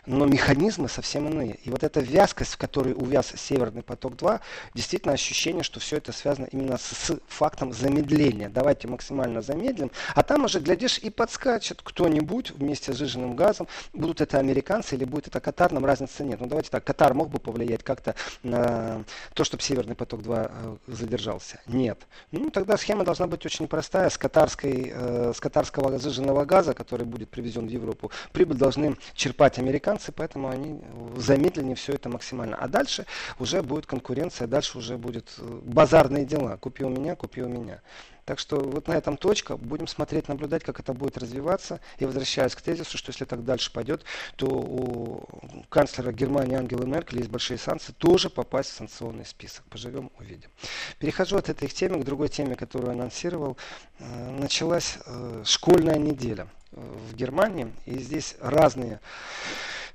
но 0.06 0.26
механизмы 0.26 0.90
совсем 0.90 1.28
иные. 1.28 1.60
И 1.64 1.70
вот 1.70 1.84
эта 1.84 2.00
вязкость, 2.00 2.54
в 2.54 2.58
которой 2.58 2.94
увяз 2.94 3.32
Северный 3.38 3.84
поток-2, 3.84 4.42
действительно 4.74 5.14
ощущение, 5.14 5.64
что 5.64 5.80
все 5.80 5.98
это 5.98 6.12
связано 6.12 6.48
именно 6.52 6.78
с, 6.78 6.90
с 6.90 7.20
фактом 7.28 7.72
замедления. 7.72 8.50
Давайте 8.50 8.88
максимально 8.88 9.42
замедлим, 9.42 9.92
а 10.16 10.24
там 10.24 10.46
уже, 10.46 10.60
глядишь, 10.60 10.98
и 10.98 11.12
подскачет 11.12 11.82
кто-нибудь 11.84 12.52
вместе 12.60 12.94
с 12.94 12.98
жиженным 12.98 13.36
газом. 13.36 13.68
Будут 13.94 14.22
это 14.22 14.38
американцы 14.38 14.96
или 14.96 15.06
будет 15.06 15.28
это 15.28 15.40
Катар, 15.40 15.72
нам 15.72 15.86
разницы 15.86 16.24
нет. 16.24 16.40
Ну 16.40 16.48
давайте 16.48 16.70
так, 16.70 16.84
Катар 16.84 17.14
мог 17.14 17.30
бы 17.30 17.40
повлиять 17.40 17.84
как-то 17.84 18.16
на 18.44 19.04
то, 19.34 19.44
чтобы 19.44 19.64
Северный 19.64 19.96
поток-2 19.96 20.52
э, 20.52 20.78
задержался? 20.88 21.60
Нет. 21.68 22.00
Ну 22.32 22.50
тогда 22.50 22.78
схема 22.78 23.04
должна 23.04 23.28
быть 23.28 23.46
очень 23.46 23.68
простая. 23.68 24.10
С, 24.10 24.18
катарской, 24.18 24.92
э, 24.94 25.34
с 25.36 25.40
катарского 25.40 25.92
разжиженного 25.92 26.46
газа, 26.46 26.74
который 26.74 27.06
будет 27.06 27.30
привезен 27.30 27.68
в 27.68 27.70
Европу, 27.70 28.12
прибыль 28.32 28.58
должны 28.58 28.98
черпать 29.14 29.60
американцы, 29.60 30.12
поэтому 30.12 30.50
они 30.50 30.80
замедленнее 31.18 31.76
все 31.76 31.94
это 31.94 32.10
максимально. 32.10 32.58
А 32.58 32.68
дальше 32.68 33.06
уже 33.40 33.62
будет 33.64 33.86
конкуренция, 33.86 34.48
дальше 34.48 34.78
уже 34.78 34.98
будет 34.98 35.30
э, 35.38 35.60
базарные 35.64 36.26
дела. 36.26 36.58
Купи 36.58 36.84
у 36.84 36.90
меня, 36.90 37.16
купи 37.16 37.42
у 37.42 37.48
меня. 37.48 37.82
Так 38.30 38.38
что 38.38 38.60
вот 38.60 38.88
на 38.88 38.94
этом 38.94 39.18
точка. 39.18 39.58
Будем 39.58 39.88
смотреть, 39.88 40.28
наблюдать, 40.28 40.64
как 40.64 40.80
это 40.80 40.94
будет 40.94 41.18
развиваться. 41.18 41.80
И 41.98 42.06
возвращаюсь 42.06 42.54
к 42.54 42.62
тезису, 42.62 42.96
что 42.96 43.10
если 43.10 43.26
так 43.26 43.44
дальше 43.44 43.74
пойдет, 43.74 44.04
то 44.36 44.46
у 44.46 45.24
канцлера 45.70 46.12
Германии 46.12 46.56
Ангелы 46.56 46.86
Меркель 46.86 47.18
есть 47.18 47.32
большие 47.32 47.58
санкции 47.58 47.92
тоже 47.92 48.30
попасть 48.30 48.70
в 48.70 48.74
санкционный 48.74 49.26
список. 49.26 49.64
Поживем, 49.72 50.12
увидим. 50.20 50.52
Перехожу 51.00 51.38
от 51.38 51.50
этой 51.50 51.70
темы 51.70 52.02
к 52.02 52.06
другой 52.06 52.30
теме, 52.30 52.54
которую 52.54 52.92
анонсировал. 52.92 53.58
Э, 53.98 54.30
началась 54.30 55.00
э, 55.08 55.42
школьная 55.44 55.98
неделя 55.98 56.50
в 56.72 57.16
Германии. 57.16 57.74
И 57.88 57.98
здесь 57.98 58.36
разные 58.40 59.00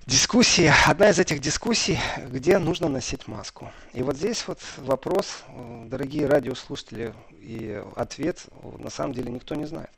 Дискуссии. 0.07 0.71
Одна 0.87 1.09
из 1.09 1.19
этих 1.19 1.41
дискуссий, 1.41 1.99
где 2.29 2.59
нужно 2.59 2.89
носить 2.89 3.27
маску. 3.27 3.73
И 3.95 4.03
вот 4.03 4.17
здесь 4.17 4.47
вот 4.47 4.59
вопрос, 4.77 5.45
э, 5.49 5.85
дорогие 5.87 6.27
радиослушатели, 6.27 7.15
и 7.41 7.83
ответ 7.97 8.45
на 8.79 8.91
самом 8.91 9.15
деле 9.15 9.31
никто 9.31 9.55
не 9.55 9.65
знает. 9.65 9.91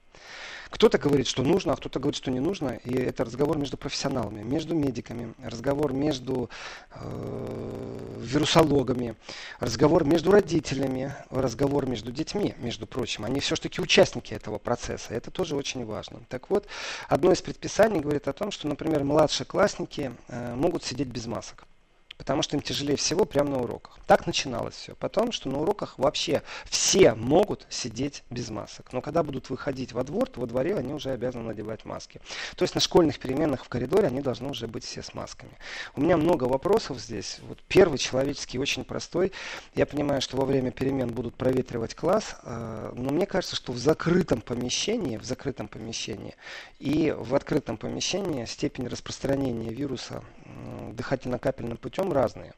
Кто-то 0.70 0.98
говорит, 0.98 1.26
что 1.26 1.42
нужно, 1.42 1.72
а 1.72 1.76
кто-то 1.76 2.00
говорит, 2.00 2.16
что 2.16 2.30
не 2.30 2.40
нужно. 2.40 2.80
И 2.84 2.94
это 2.94 3.24
разговор 3.24 3.58
между 3.58 3.76
профессионалами, 3.76 4.42
между 4.42 4.74
медиками, 4.74 5.34
разговор 5.42 5.92
между 5.92 6.50
э, 6.92 8.18
вирусологами, 8.18 9.16
разговор 9.60 10.04
между 10.04 10.30
родителями, 10.30 11.14
разговор 11.30 11.86
между 11.86 12.12
детьми, 12.12 12.54
между 12.58 12.86
прочим. 12.86 13.24
Они 13.24 13.40
все-таки 13.40 13.80
участники 13.80 14.34
этого 14.34 14.58
процесса. 14.58 15.14
Это 15.14 15.30
тоже 15.30 15.56
очень 15.56 15.84
важно. 15.84 16.20
Так 16.28 16.50
вот, 16.50 16.66
одно 17.08 17.32
из 17.32 17.42
предписаний 17.42 18.00
говорит 18.00 18.28
о 18.28 18.32
том, 18.32 18.50
что, 18.50 18.68
например, 18.68 19.04
младшеклассники 19.04 20.12
э, 20.28 20.54
могут 20.54 20.84
сидеть 20.84 21.08
без 21.08 21.26
масок 21.26 21.64
потому 22.18 22.42
что 22.42 22.56
им 22.56 22.62
тяжелее 22.62 22.96
всего 22.96 23.24
прямо 23.24 23.50
на 23.50 23.58
уроках. 23.58 23.98
Так 24.06 24.26
начиналось 24.26 24.74
все. 24.74 24.94
Потом, 24.94 25.32
что 25.32 25.48
на 25.48 25.60
уроках 25.60 25.98
вообще 25.98 26.42
все 26.64 27.14
могут 27.14 27.66
сидеть 27.68 28.24
без 28.30 28.50
масок. 28.50 28.92
Но 28.92 29.00
когда 29.00 29.22
будут 29.22 29.50
выходить 29.50 29.92
во 29.92 30.04
двор, 30.04 30.28
то 30.28 30.40
во 30.40 30.46
дворе 30.46 30.76
они 30.76 30.94
уже 30.94 31.10
обязаны 31.10 31.44
надевать 31.44 31.84
маски. 31.84 32.20
То 32.56 32.62
есть 32.62 32.74
на 32.74 32.80
школьных 32.80 33.18
переменах 33.18 33.64
в 33.64 33.68
коридоре 33.68 34.08
они 34.08 34.20
должны 34.20 34.48
уже 34.48 34.66
быть 34.66 34.84
все 34.84 35.02
с 35.02 35.14
масками. 35.14 35.52
У 35.94 36.00
меня 36.00 36.16
много 36.16 36.44
вопросов 36.44 36.98
здесь. 36.98 37.38
Вот 37.42 37.58
первый 37.68 37.98
человеческий 37.98 38.58
очень 38.58 38.84
простой. 38.84 39.32
Я 39.74 39.86
понимаю, 39.86 40.22
что 40.22 40.36
во 40.36 40.44
время 40.44 40.70
перемен 40.70 41.08
будут 41.08 41.34
проветривать 41.34 41.94
класс, 41.94 42.36
э, 42.42 42.92
но 42.94 43.10
мне 43.10 43.26
кажется, 43.26 43.56
что 43.56 43.72
в 43.72 43.78
закрытом 43.78 44.40
помещении, 44.40 45.16
в 45.16 45.24
закрытом 45.24 45.68
помещении 45.68 46.34
и 46.78 47.14
в 47.16 47.34
открытом 47.34 47.76
помещении 47.76 48.44
степень 48.44 48.88
распространения 48.88 49.70
вируса 49.70 50.22
дыхательно-капельным 50.92 51.76
путем 51.76 52.12
разные. 52.12 52.52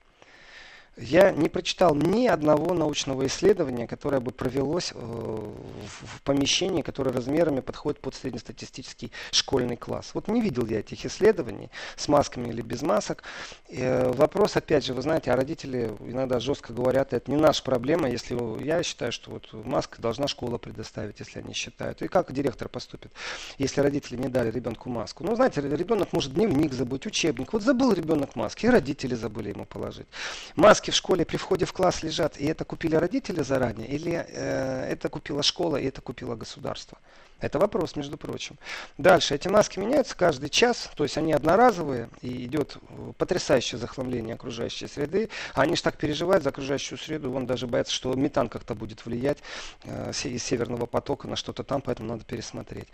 Я 1.01 1.31
не 1.31 1.49
прочитал 1.49 1.95
ни 1.95 2.27
одного 2.27 2.75
научного 2.75 3.25
исследования, 3.27 3.87
которое 3.87 4.21
бы 4.21 4.33
провелось 4.33 4.93
э, 4.93 4.97
в 4.97 6.23
помещении, 6.23 6.83
которое 6.83 7.13
размерами 7.13 7.61
подходит 7.61 8.01
под 8.01 8.17
среднестатистический 8.17 9.13
школьный 9.31 9.77
класс. 9.77 10.11
Вот 10.15 10.27
не 10.27 10.41
видел 10.41 10.67
я 10.67 10.81
этих 10.81 11.07
исследований 11.07 11.71
с 11.97 12.09
масками 12.09 12.49
или 12.49 12.63
без 12.63 12.83
масок. 12.83 13.23
Э, 13.69 14.11
вопрос, 14.11 14.57
опять 14.57 14.85
же, 14.85 14.93
вы 14.93 15.03
знаете, 15.03 15.31
а 15.31 15.37
родители 15.37 15.93
иногда 16.01 16.41
жестко 16.41 16.73
говорят, 16.73 17.13
это 17.13 17.31
не 17.31 17.37
наша 17.37 17.63
проблема, 17.63 18.11
если 18.11 18.37
я 18.65 18.83
считаю, 18.83 19.13
что 19.13 19.31
вот 19.31 19.53
маска 19.53 20.03
должна 20.03 20.27
школа 20.27 20.59
предоставить, 20.59 21.21
если 21.21 21.39
они 21.39 21.55
считают. 21.55 22.03
И 22.03 22.09
как 22.09 22.33
директор 22.33 22.69
поступит, 22.69 23.13
если 23.57 23.81
родители 23.83 24.17
не 24.17 24.29
дали 24.29 24.51
ребенку 24.51 24.91
маску? 24.91 25.23
Ну, 25.23 25.37
знаете, 25.37 25.61
ребенок 25.61 26.13
может 26.13 26.35
дневник 26.35 26.73
забыть, 26.73 27.07
учебник. 27.07 27.53
Вот 27.53 27.63
забыл 27.63 27.93
ребенок 27.93 28.35
маски, 28.35 28.67
и 28.67 28.69
родители 28.69 29.15
забыли 29.15 29.51
ему 29.51 29.65
положить. 29.65 30.09
Маски 30.57 30.88
в 30.91 30.95
школе 30.95 31.25
при 31.25 31.37
входе 31.37 31.65
в 31.65 31.73
класс 31.73 32.03
лежат, 32.03 32.39
и 32.39 32.47
это 32.47 32.65
купили 32.65 32.97
родители 32.97 33.43
заранее, 33.43 33.89
или 33.89 34.27
э, 34.29 34.89
это 34.91 35.09
купила 35.09 35.43
школа, 35.43 35.77
и 35.77 35.87
это 35.87 36.01
купило 36.01 36.35
государство? 36.37 36.99
Это 37.41 37.59
вопрос, 37.61 37.95
между 37.95 38.17
прочим. 38.17 38.57
Дальше. 38.97 39.35
Эти 39.35 39.47
маски 39.47 39.79
меняются 39.79 40.17
каждый 40.17 40.49
час, 40.49 40.91
то 40.97 41.05
есть 41.05 41.17
они 41.17 41.33
одноразовые, 41.33 42.11
и 42.21 42.47
идет 42.47 42.77
э, 42.77 43.13
потрясающее 43.17 43.79
захламление 43.79 44.35
окружающей 44.35 44.89
среды. 44.89 45.29
Они 45.55 45.77
же 45.77 45.83
так 45.83 45.97
переживают 45.97 46.43
за 46.43 46.51
окружающую 46.51 46.99
среду, 46.99 47.33
он 47.33 47.47
даже 47.47 47.69
боится, 47.69 47.93
что 47.93 48.13
метан 48.15 48.49
как-то 48.49 48.75
будет 48.75 49.07
влиять 49.07 49.39
э, 49.85 50.11
из 50.25 50.43
северного 50.43 50.87
потока 50.87 51.29
на 51.29 51.37
что-то 51.37 51.63
там, 51.63 51.81
поэтому 51.81 52.09
надо 52.09 52.25
пересмотреть. 52.25 52.89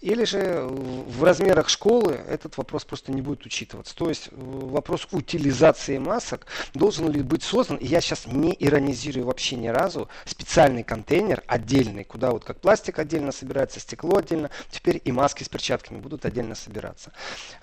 Или 0.00 0.24
же 0.24 0.62
в 0.62 1.24
размерах 1.24 1.68
школы 1.68 2.12
этот 2.28 2.56
вопрос 2.56 2.84
просто 2.84 3.10
не 3.10 3.20
будет 3.20 3.44
учитываться. 3.46 3.96
То 3.96 4.08
есть 4.08 4.28
э, 4.28 4.32
вопрос 4.36 5.08
утилизации 5.10 5.98
масок 5.98 6.46
должен 6.72 7.10
ли 7.10 7.22
быть 7.22 7.42
создан, 7.42 7.78
и 7.78 7.86
я 7.86 8.00
сейчас 8.00 8.26
не 8.26 8.56
иронизирую 8.56 9.26
вообще 9.26 9.56
ни 9.56 9.68
разу, 9.68 10.08
специальный 10.24 10.84
контейнер 10.84 11.42
отдельный, 11.48 12.04
куда 12.04 12.30
вот 12.30 12.44
как 12.44 12.60
пластик 12.60 13.00
отдельно 13.00 13.32
собирается, 13.32 13.80
стекло 13.88 14.18
отдельно, 14.18 14.50
теперь 14.70 15.00
и 15.02 15.10
маски 15.12 15.42
с 15.42 15.48
перчатками 15.48 15.98
будут 15.98 16.26
отдельно 16.26 16.54
собираться. 16.54 17.10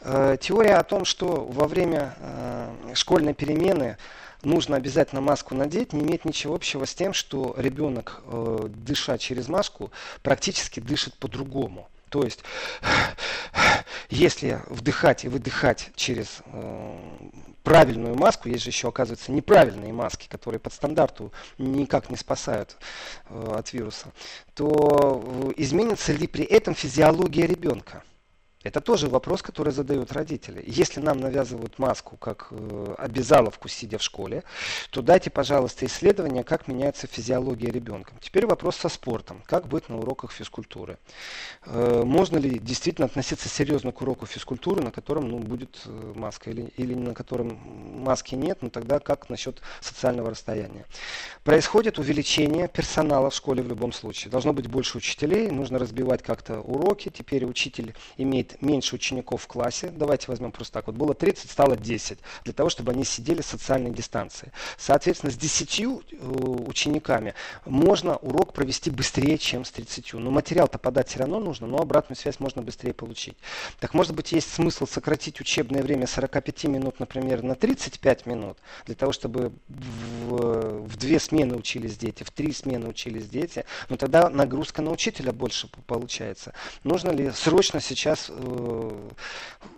Э, 0.01 0.37
теория 0.41 0.77
о 0.77 0.83
том, 0.83 1.05
что 1.05 1.45
во 1.45 1.67
время 1.67 2.15
э, 2.17 2.93
школьной 2.95 3.35
перемены 3.35 3.97
нужно 4.41 4.75
обязательно 4.75 5.21
маску 5.21 5.53
надеть, 5.53 5.93
не 5.93 6.01
имеет 6.01 6.25
ничего 6.25 6.55
общего 6.55 6.85
с 6.85 6.95
тем, 6.95 7.13
что 7.13 7.53
ребенок, 7.57 8.21
э, 8.25 8.69
дыша 8.69 9.19
через 9.19 9.47
маску, 9.47 9.91
практически 10.23 10.79
дышит 10.79 11.13
по-другому. 11.13 11.87
То 12.09 12.23
есть, 12.23 12.43
если 14.09 14.61
вдыхать 14.65 15.25
и 15.25 15.29
выдыхать 15.29 15.91
через 15.95 16.41
правильную 17.65 18.15
маску, 18.15 18.47
есть 18.47 18.63
же 18.63 18.69
еще, 18.69 18.87
оказывается, 18.87 19.33
неправильные 19.33 19.91
маски, 19.91 20.29
которые 20.29 20.59
под 20.59 20.71
стандарту 20.71 21.33
никак 21.57 22.09
не 22.09 22.15
спасают 22.15 22.77
э, 23.27 23.55
от 23.57 23.73
вируса, 23.73 24.13
то 24.53 25.21
э, 25.25 25.51
изменится 25.57 26.13
ли 26.13 26.27
при 26.27 26.45
этом 26.45 26.75
физиология 26.75 27.47
ребенка? 27.47 28.03
Это 28.65 28.81
тоже 28.81 29.09
вопрос, 29.09 29.43
который 29.43 29.71
задают 29.71 30.11
родители. 30.11 30.63
Если 30.65 30.99
нам 30.99 31.19
навязывают 31.19 31.77
маску 31.77 32.17
как 32.17 32.47
э, 32.49 32.95
обязаловку, 32.97 33.67
сидя 33.67 33.99
в 33.99 34.01
школе, 34.01 34.43
то 34.89 35.03
дайте, 35.03 35.29
пожалуйста, 35.29 35.85
исследование, 35.85 36.43
как 36.43 36.67
меняется 36.67 37.05
физиология 37.05 37.69
ребенка. 37.69 38.13
Теперь 38.21 38.47
вопрос 38.47 38.77
со 38.77 38.89
спортом. 38.89 39.43
Как 39.45 39.67
быть 39.67 39.87
на 39.87 39.99
уроках 39.99 40.31
физкультуры? 40.31 40.97
Э, 41.67 42.01
можно 42.03 42.37
ли 42.37 42.57
действительно 42.57 43.05
относиться 43.05 43.49
серьезно 43.49 43.91
к 43.91 44.01
уроку 44.01 44.25
физкультуры, 44.25 44.81
на 44.81 44.89
котором 44.89 45.29
ну, 45.29 45.37
будет 45.37 45.81
э, 45.85 46.13
маска, 46.15 46.49
или, 46.49 46.73
или 46.75 46.95
на 46.95 47.13
котором 47.13 47.59
маски 48.03 48.33
нет, 48.33 48.63
но 48.63 48.71
тогда 48.71 48.99
как 48.99 49.29
насчет 49.29 49.61
социального 49.79 50.31
расстояния? 50.31 50.85
Происходит 51.43 51.99
увеличение 51.99 52.67
персонала 52.67 53.29
в 53.29 53.35
школе 53.35 53.61
в 53.61 53.67
любом 53.67 53.91
случае. 53.91 54.31
Должно 54.31 54.53
быть 54.53 54.65
больше 54.65 54.97
учителей, 54.97 55.51
нужно 55.51 55.77
разбивать 55.77 56.23
как-то 56.23 56.61
уроки. 56.61 57.11
Теперь 57.15 57.45
учитель 57.45 57.93
имеет 58.17 58.54
меньше 58.61 58.95
учеников 58.95 59.43
в 59.43 59.47
классе, 59.47 59.91
давайте 59.95 60.25
возьмем 60.27 60.51
просто 60.51 60.73
так, 60.73 60.87
вот 60.87 60.95
было 60.95 61.13
30, 61.13 61.49
стало 61.49 61.75
10, 61.77 62.19
для 62.43 62.53
того, 62.53 62.69
чтобы 62.69 62.91
они 62.91 63.03
сидели 63.03 63.41
в 63.41 63.45
социальной 63.45 63.91
дистанции. 63.91 64.51
Соответственно, 64.77 65.31
с 65.31 65.37
10 65.37 65.79
э, 65.79 65.85
учениками 66.15 67.33
можно 67.65 68.17
урок 68.17 68.53
провести 68.53 68.89
быстрее, 68.89 69.37
чем 69.37 69.65
с 69.65 69.71
30. 69.71 70.13
Но 70.13 70.31
материал-то 70.31 70.77
подать 70.77 71.09
все 71.09 71.19
равно 71.19 71.39
нужно, 71.39 71.67
но 71.67 71.77
обратную 71.77 72.17
связь 72.17 72.39
можно 72.39 72.61
быстрее 72.61 72.93
получить. 72.93 73.37
Так 73.79 73.93
может 73.93 74.13
быть 74.13 74.31
есть 74.31 74.53
смысл 74.53 74.85
сократить 74.85 75.41
учебное 75.41 75.81
время 75.81 76.07
45 76.07 76.65
минут, 76.65 76.99
например, 76.99 77.43
на 77.43 77.55
35 77.55 78.25
минут, 78.25 78.57
для 78.85 78.95
того, 78.95 79.11
чтобы 79.11 79.51
в, 79.67 80.85
в 80.85 80.97
две 80.97 81.19
смены 81.19 81.55
учились 81.55 81.97
дети, 81.97 82.23
в 82.23 82.31
три 82.31 82.51
смены 82.51 82.87
учились 82.87 83.27
дети, 83.27 83.65
но 83.89 83.97
тогда 83.97 84.29
нагрузка 84.29 84.81
на 84.81 84.91
учителя 84.91 85.31
больше 85.31 85.69
получается. 85.87 86.53
Нужно 86.83 87.11
ли 87.11 87.31
срочно 87.31 87.79
сейчас 87.79 88.29
э, 88.29 88.33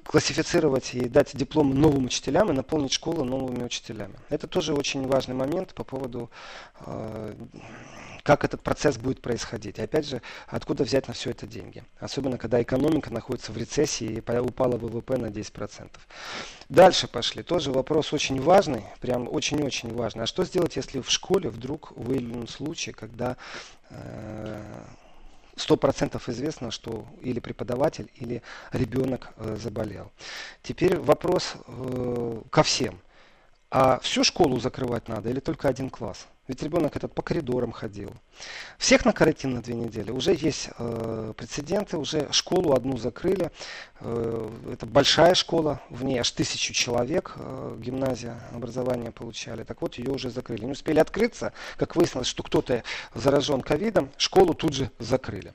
классифицировать 0.06 0.94
и 0.94 1.08
дать 1.10 1.36
диплом 1.36 1.74
новым 1.74 2.06
учителям 2.06 2.50
и 2.50 2.54
наполнить 2.54 2.94
школу 2.94 3.24
новыми 3.24 3.64
учителями. 3.64 4.16
Это 4.30 4.48
тоже 4.48 4.74
очень 4.74 5.06
важный 5.08 5.36
момент 5.36 5.74
по 5.74 5.84
поводу 5.84 6.30
э, 6.86 7.34
как 8.28 8.44
этот 8.44 8.62
процесс 8.62 8.98
будет 8.98 9.22
происходить. 9.22 9.80
И 9.80 9.82
опять 9.82 10.06
же, 10.06 10.22
откуда 10.48 10.84
взять 10.84 11.08
на 11.08 11.14
все 11.14 11.30
это 11.32 11.48
деньги? 11.48 11.86
Особенно, 11.98 12.38
когда 12.38 12.62
экономика 12.62 13.12
находится 13.12 13.54
в 13.54 13.58
рецессии 13.58 14.22
и 14.22 14.38
упала 14.40 14.76
ВВП 14.76 15.16
на 15.16 15.28
10%. 15.28 15.90
Дальше 16.68 17.08
пошли. 17.08 17.42
Тоже 17.42 17.72
вопрос 17.72 18.12
очень 18.12 18.42
важный, 18.42 18.84
прям 19.00 19.30
очень-очень 19.32 19.96
важный. 19.96 20.24
А 20.24 20.28
что 20.28 20.44
сделать, 20.44 20.76
если 20.76 21.00
в 21.00 21.10
школе 21.10 21.50
вдруг 21.50 21.94
выявлен 21.96 22.50
случай, 22.50 22.92
когда 22.92 23.38
э, 23.90 24.62
сто 25.58 25.76
процентов 25.76 26.30
известно, 26.30 26.72
что 26.72 27.06
или 27.22 27.40
преподаватель, 27.40 28.10
или 28.16 28.42
ребенок 28.72 29.34
э, 29.38 29.58
заболел. 29.60 30.12
Теперь 30.64 30.98
вопрос 30.98 31.54
э, 31.68 32.42
ко 32.50 32.64
всем. 32.64 33.00
А 33.70 34.00
всю 34.00 34.24
школу 34.24 34.60
закрывать 34.60 35.08
надо 35.10 35.30
или 35.30 35.40
только 35.40 35.68
один 35.68 35.90
класс? 35.90 36.28
Ведь 36.48 36.64
ребенок 36.64 36.96
этот 36.96 37.14
по 37.14 37.22
коридорам 37.22 37.72
ходил. 37.72 38.14
Всех 38.78 39.04
на 39.04 39.12
карантин 39.12 39.56
на 39.56 39.62
две 39.62 39.76
недели. 39.76 40.12
Уже 40.12 40.34
есть 40.34 40.70
э, 40.78 41.34
прецеденты, 41.36 41.98
уже 41.98 42.32
школу 42.32 42.74
одну 42.74 42.98
закрыли. 42.98 43.52
Э, 44.00 44.50
это 44.72 44.86
большая 44.86 45.34
школа, 45.34 45.82
в 45.90 46.06
ней 46.06 46.20
аж 46.20 46.32
тысячу 46.32 46.74
человек, 46.74 47.34
э, 47.36 47.78
гимназия 47.80 48.40
образования 48.54 49.12
получали. 49.12 49.64
Так 49.64 49.82
вот, 49.82 49.96
ее 49.96 50.12
уже 50.12 50.30
закрыли. 50.30 50.66
Не 50.66 50.72
успели 50.72 51.00
открыться, 51.00 51.52
как 51.76 51.96
выяснилось, 51.98 52.28
что 52.28 52.44
кто-то 52.44 52.84
заражен 53.14 53.62
ковидом, 53.62 54.10
школу 54.18 54.54
тут 54.54 54.74
же 54.74 54.90
закрыли. 55.00 55.54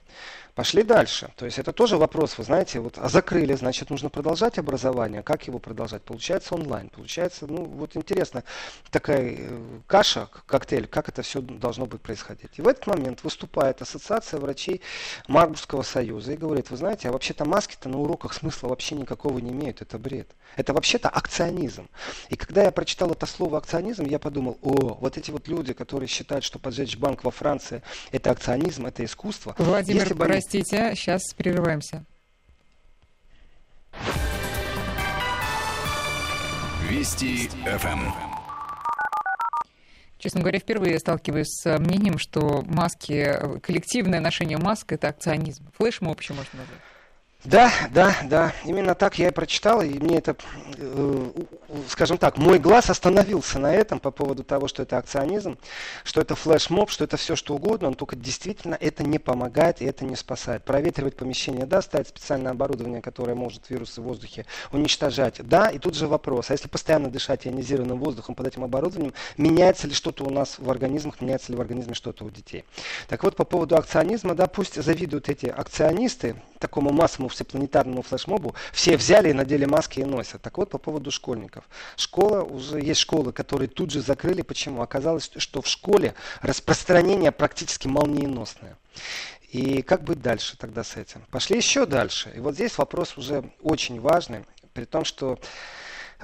Пошли 0.55 0.83
дальше. 0.83 1.33
То 1.37 1.47
есть 1.47 1.59
это 1.59 1.73
тоже 1.73 1.97
вопрос, 1.97 2.37
вы 2.37 2.45
знаете, 2.45 2.79
вот 2.79 2.99
а 2.99 3.09
закрыли, 3.09 3.55
значит, 3.55 3.89
нужно 3.89 4.11
продолжать 4.11 4.59
образование. 4.59 5.23
Как 5.23 5.47
его 5.47 5.59
продолжать? 5.59 6.03
Получается 6.03 6.55
онлайн. 6.55 6.91
Получается, 6.91 7.47
ну 7.47 7.65
вот 7.65 7.97
интересно, 7.97 8.45
такая 8.91 9.35
э, 9.39 9.61
каша, 9.87 10.29
коктейль, 10.45 10.87
как 10.87 11.09
это 11.09 11.23
все 11.23 11.41
должно 11.41 11.87
быть 11.87 12.03
происходить. 12.03 12.51
И 12.59 12.63
в 12.63 12.69
этот 12.69 12.87
момент 12.87 13.25
выступает 13.25 13.81
Ассоциация 13.81 14.41
врачей 14.41 14.83
Марбургского 15.27 15.83
союза 15.83 16.35
и 16.35 16.37
говорит, 16.37 16.71
вы 16.71 16.77
знаете, 16.77 17.09
а 17.09 17.13
вообще-то 17.13 17.47
маски-то 17.47 17.89
на 17.89 17.99
уроках 17.99 18.35
смысла 18.35 18.69
вообще 18.69 18.95
никакого 18.95 19.39
не 19.39 19.53
имеют, 19.53 19.81
это 19.81 19.99
бред. 19.99 20.29
Это 20.57 20.75
вообще-то 20.75 21.09
акционизм. 21.09 21.89
И 22.29 22.37
когда 22.37 22.63
я 22.65 22.73
прочитал 22.73 23.11
это 23.11 23.25
слово 23.25 23.57
акционизм, 23.57 24.05
я 24.05 24.19
подумал, 24.19 24.59
о, 24.61 24.99
вот 25.01 25.17
эти 25.17 25.31
вот 25.31 25.49
люди, 25.49 25.73
которые 25.73 26.09
считают, 26.09 26.45
что 26.45 26.59
поджечь 26.59 26.99
банк 26.99 27.25
во 27.25 27.31
Франции 27.31 27.83
это 28.11 28.31
акционизм, 28.31 28.85
это 28.85 29.03
искусство. 29.03 29.55
Владимир, 29.57 30.03
Если 30.03 30.13
бы 30.13 30.27
простите, 30.43 30.95
сейчас 30.97 31.23
прерываемся. 31.35 32.05
Вести 36.89 37.49
ФМ. 37.65 38.11
Честно 40.19 40.41
говоря, 40.41 40.59
впервые 40.59 40.99
сталкиваюсь 40.99 41.49
с 41.49 41.79
мнением, 41.79 42.19
что 42.19 42.63
маски, 42.67 43.61
коллективное 43.61 44.21
ношение 44.21 44.59
маск– 44.59 44.93
это 44.95 45.09
акционизм. 45.09 45.71
Флешмоб 45.79 46.21
еще 46.21 46.35
можно 46.35 46.59
назвать. 46.59 46.81
Да, 47.45 47.73
да, 47.91 48.17
да, 48.25 48.53
именно 48.65 48.95
так 48.95 49.19
я 49.19 49.29
и 49.29 49.31
прочитал, 49.33 49.83
и 49.83 49.99
мне 49.99 50.19
это, 50.19 50.37
э, 50.77 51.31
скажем 51.89 52.17
так, 52.17 52.39
мой 52.39 52.61
глаз 52.61 52.89
остановился 52.89 53.59
на 53.59 53.75
этом 53.75 53.99
по 53.99 54.13
поводу 54.13 54.45
того, 54.45 54.69
что 54.69 54.85
это 54.85 54.97
акционизм, 54.97 55.59
что 56.05 56.21
это 56.21 56.37
флешмоб, 56.37 56.89
что 56.91 57.03
это 57.03 57.17
все 57.17 57.35
что 57.35 57.57
угодно, 57.57 57.89
но 57.89 57.95
только 57.97 58.15
действительно 58.15 58.77
это 58.79 59.03
не 59.03 59.19
помогает 59.19 59.83
и 59.83 59.85
это 59.85 60.05
не 60.05 60.15
спасает. 60.15 60.63
Проветривать 60.65 61.17
помещение, 61.17 61.67
да, 61.67 61.83
ставить 61.83 62.09
специальное 62.09 62.53
оборудование, 62.53 63.03
которое 63.03 63.35
может 63.35 63.71
вирусы 63.71 64.01
в 64.01 64.05
воздухе 64.05 64.47
уничтожать, 64.71 65.41
да, 65.43 65.69
и 65.69 65.81
тут 65.81 65.97
же 65.97 66.07
вопрос, 66.07 66.51
а 66.51 66.53
если 66.53 66.69
постоянно 66.69 67.11
дышать 67.11 67.45
ионизированным 67.49 67.99
воздухом 67.99 68.37
под 68.37 68.47
этим 68.47 68.63
оборудованием, 68.63 69.15
меняется 69.37 69.89
ли 69.89 69.95
что-то 69.95 70.23
у 70.23 70.31
нас 70.31 70.61
в 70.61 70.71
организмах, 70.71 71.21
меняется 71.21 71.51
ли 71.51 71.59
в 71.59 71.61
организме 71.61 71.95
что-то 71.95 72.25
у 72.25 72.31
детей. 72.31 72.65
Так 73.09 73.25
вот, 73.25 73.35
по 73.35 73.43
поводу 73.43 73.77
акционизма, 73.77 74.37
да, 74.37 74.47
пусть 74.47 74.81
завидуют 74.81 75.29
эти 75.29 75.47
акционисты 75.47 76.37
такому 76.61 76.93
массовому 76.93 77.32
всепланетарному 77.33 78.03
флешмобу 78.03 78.55
все 78.73 78.97
взяли 78.97 79.31
и 79.31 79.33
надели 79.33 79.65
маски 79.65 80.01
и 80.01 80.05
носят. 80.05 80.43
Так 80.43 80.59
вот, 80.59 80.71
по 80.71 80.79
поводу 80.79 81.11
школьников. 81.11 81.65
Школа, 81.97 82.43
уже 82.43 82.81
есть 82.81 83.01
школы, 83.01 83.33
которые 83.33 83.69
тут 83.69 83.91
же 83.91 84.01
закрыли. 84.01 84.43
Почему? 84.43 84.83
Оказалось, 84.83 85.31
что 85.37 85.61
в 85.61 85.67
школе 85.67 86.15
распространение 86.41 87.33
практически 87.33 87.89
молниеносное. 87.89 88.77
И 89.51 89.83
как 89.83 90.03
быть 90.03 90.23
дальше 90.23 90.57
тогда 90.57 90.83
с 90.83 90.97
этим? 90.97 91.23
Пошли 91.31 91.59
еще 91.59 91.85
дальше. 91.85 92.33
И 92.35 92.41
вот 92.41 92.55
здесь 92.55 92.79
вопрос 92.79 93.19
уже 93.19 93.45
очень 93.61 94.01
важный, 94.01 94.45
при 94.73 94.85
том, 94.85 95.05
что 95.05 95.39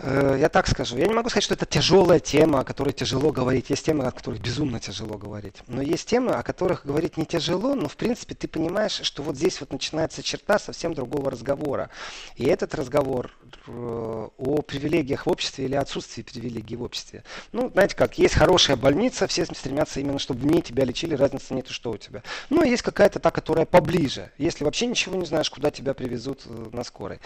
я 0.05 0.49
так 0.49 0.69
скажу, 0.69 0.97
я 0.97 1.07
не 1.07 1.15
могу 1.15 1.29
сказать, 1.29 1.45
что 1.45 1.55
это 1.55 1.67
тяжелая 1.67 2.21
тема, 2.21 2.61
о 2.61 2.65
которой 2.65 2.93
тяжело 2.93 3.33
говорить. 3.33 3.71
Есть 3.71 3.85
темы, 3.87 4.07
о 4.07 4.13
которых 4.13 4.41
безумно 4.41 4.79
тяжело 4.79 5.19
говорить. 5.19 5.57
Но 5.67 5.83
есть 5.83 6.09
темы, 6.09 6.33
о 6.33 6.43
которых 6.43 6.87
говорить 6.87 7.17
не 7.17 7.27
тяжело, 7.27 7.75
но 7.75 7.89
в 7.89 7.97
принципе 7.97 8.35
ты 8.35 8.47
понимаешь, 8.47 9.01
что 9.03 9.23
вот 9.23 9.37
здесь 9.37 9.61
вот 9.61 9.73
начинается 9.73 10.23
черта 10.23 10.59
совсем 10.59 10.95
другого 10.95 11.31
разговора. 11.31 11.91
И 12.37 12.45
этот 12.45 12.75
разговор 12.75 13.33
э, 13.43 13.48
о 13.69 14.63
привилегиях 14.63 15.27
в 15.27 15.31
обществе 15.31 15.67
или 15.67 15.75
отсутствии 15.75 16.23
привилегий 16.23 16.77
в 16.77 16.83
обществе. 16.83 17.25
Ну, 17.53 17.71
знаете 17.71 17.97
как, 17.97 18.19
есть 18.19 18.35
хорошая 18.35 18.77
больница, 18.77 19.27
все 19.27 19.45
стремятся 19.45 20.01
именно, 20.01 20.19
чтобы 20.19 20.41
в 20.41 20.47
ней 20.47 20.63
тебя 20.63 20.85
лечили, 20.85 21.15
разницы 21.15 21.55
нет, 21.55 21.69
что 21.69 21.91
у 21.91 21.97
тебя. 21.97 22.23
Ну, 22.51 22.65
есть 22.65 22.83
какая-то 22.83 23.19
та, 23.19 23.31
которая 23.31 23.67
поближе. 23.67 24.31
Если 24.39 24.65
вообще 24.65 24.87
ничего 24.87 25.17
не 25.17 25.27
знаешь, 25.27 25.51
куда 25.51 25.71
тебя 25.71 25.95
привезут 25.95 26.43
э, 26.47 26.69
на 26.73 26.85
скорой. 26.85 27.21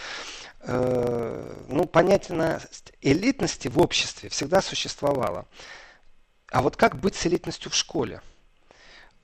Ну, 0.65 1.87
понятно, 1.87 2.61
элитности 3.01 3.67
в 3.67 3.81
обществе 3.81 4.29
всегда 4.29 4.63
существовала. 4.63 5.47
А 6.53 6.63
вот 6.63 6.77
как 6.77 6.97
быть 6.97 7.17
с 7.17 7.27
элитностью 7.27 7.71
в 7.71 7.75
школе? 7.75 8.21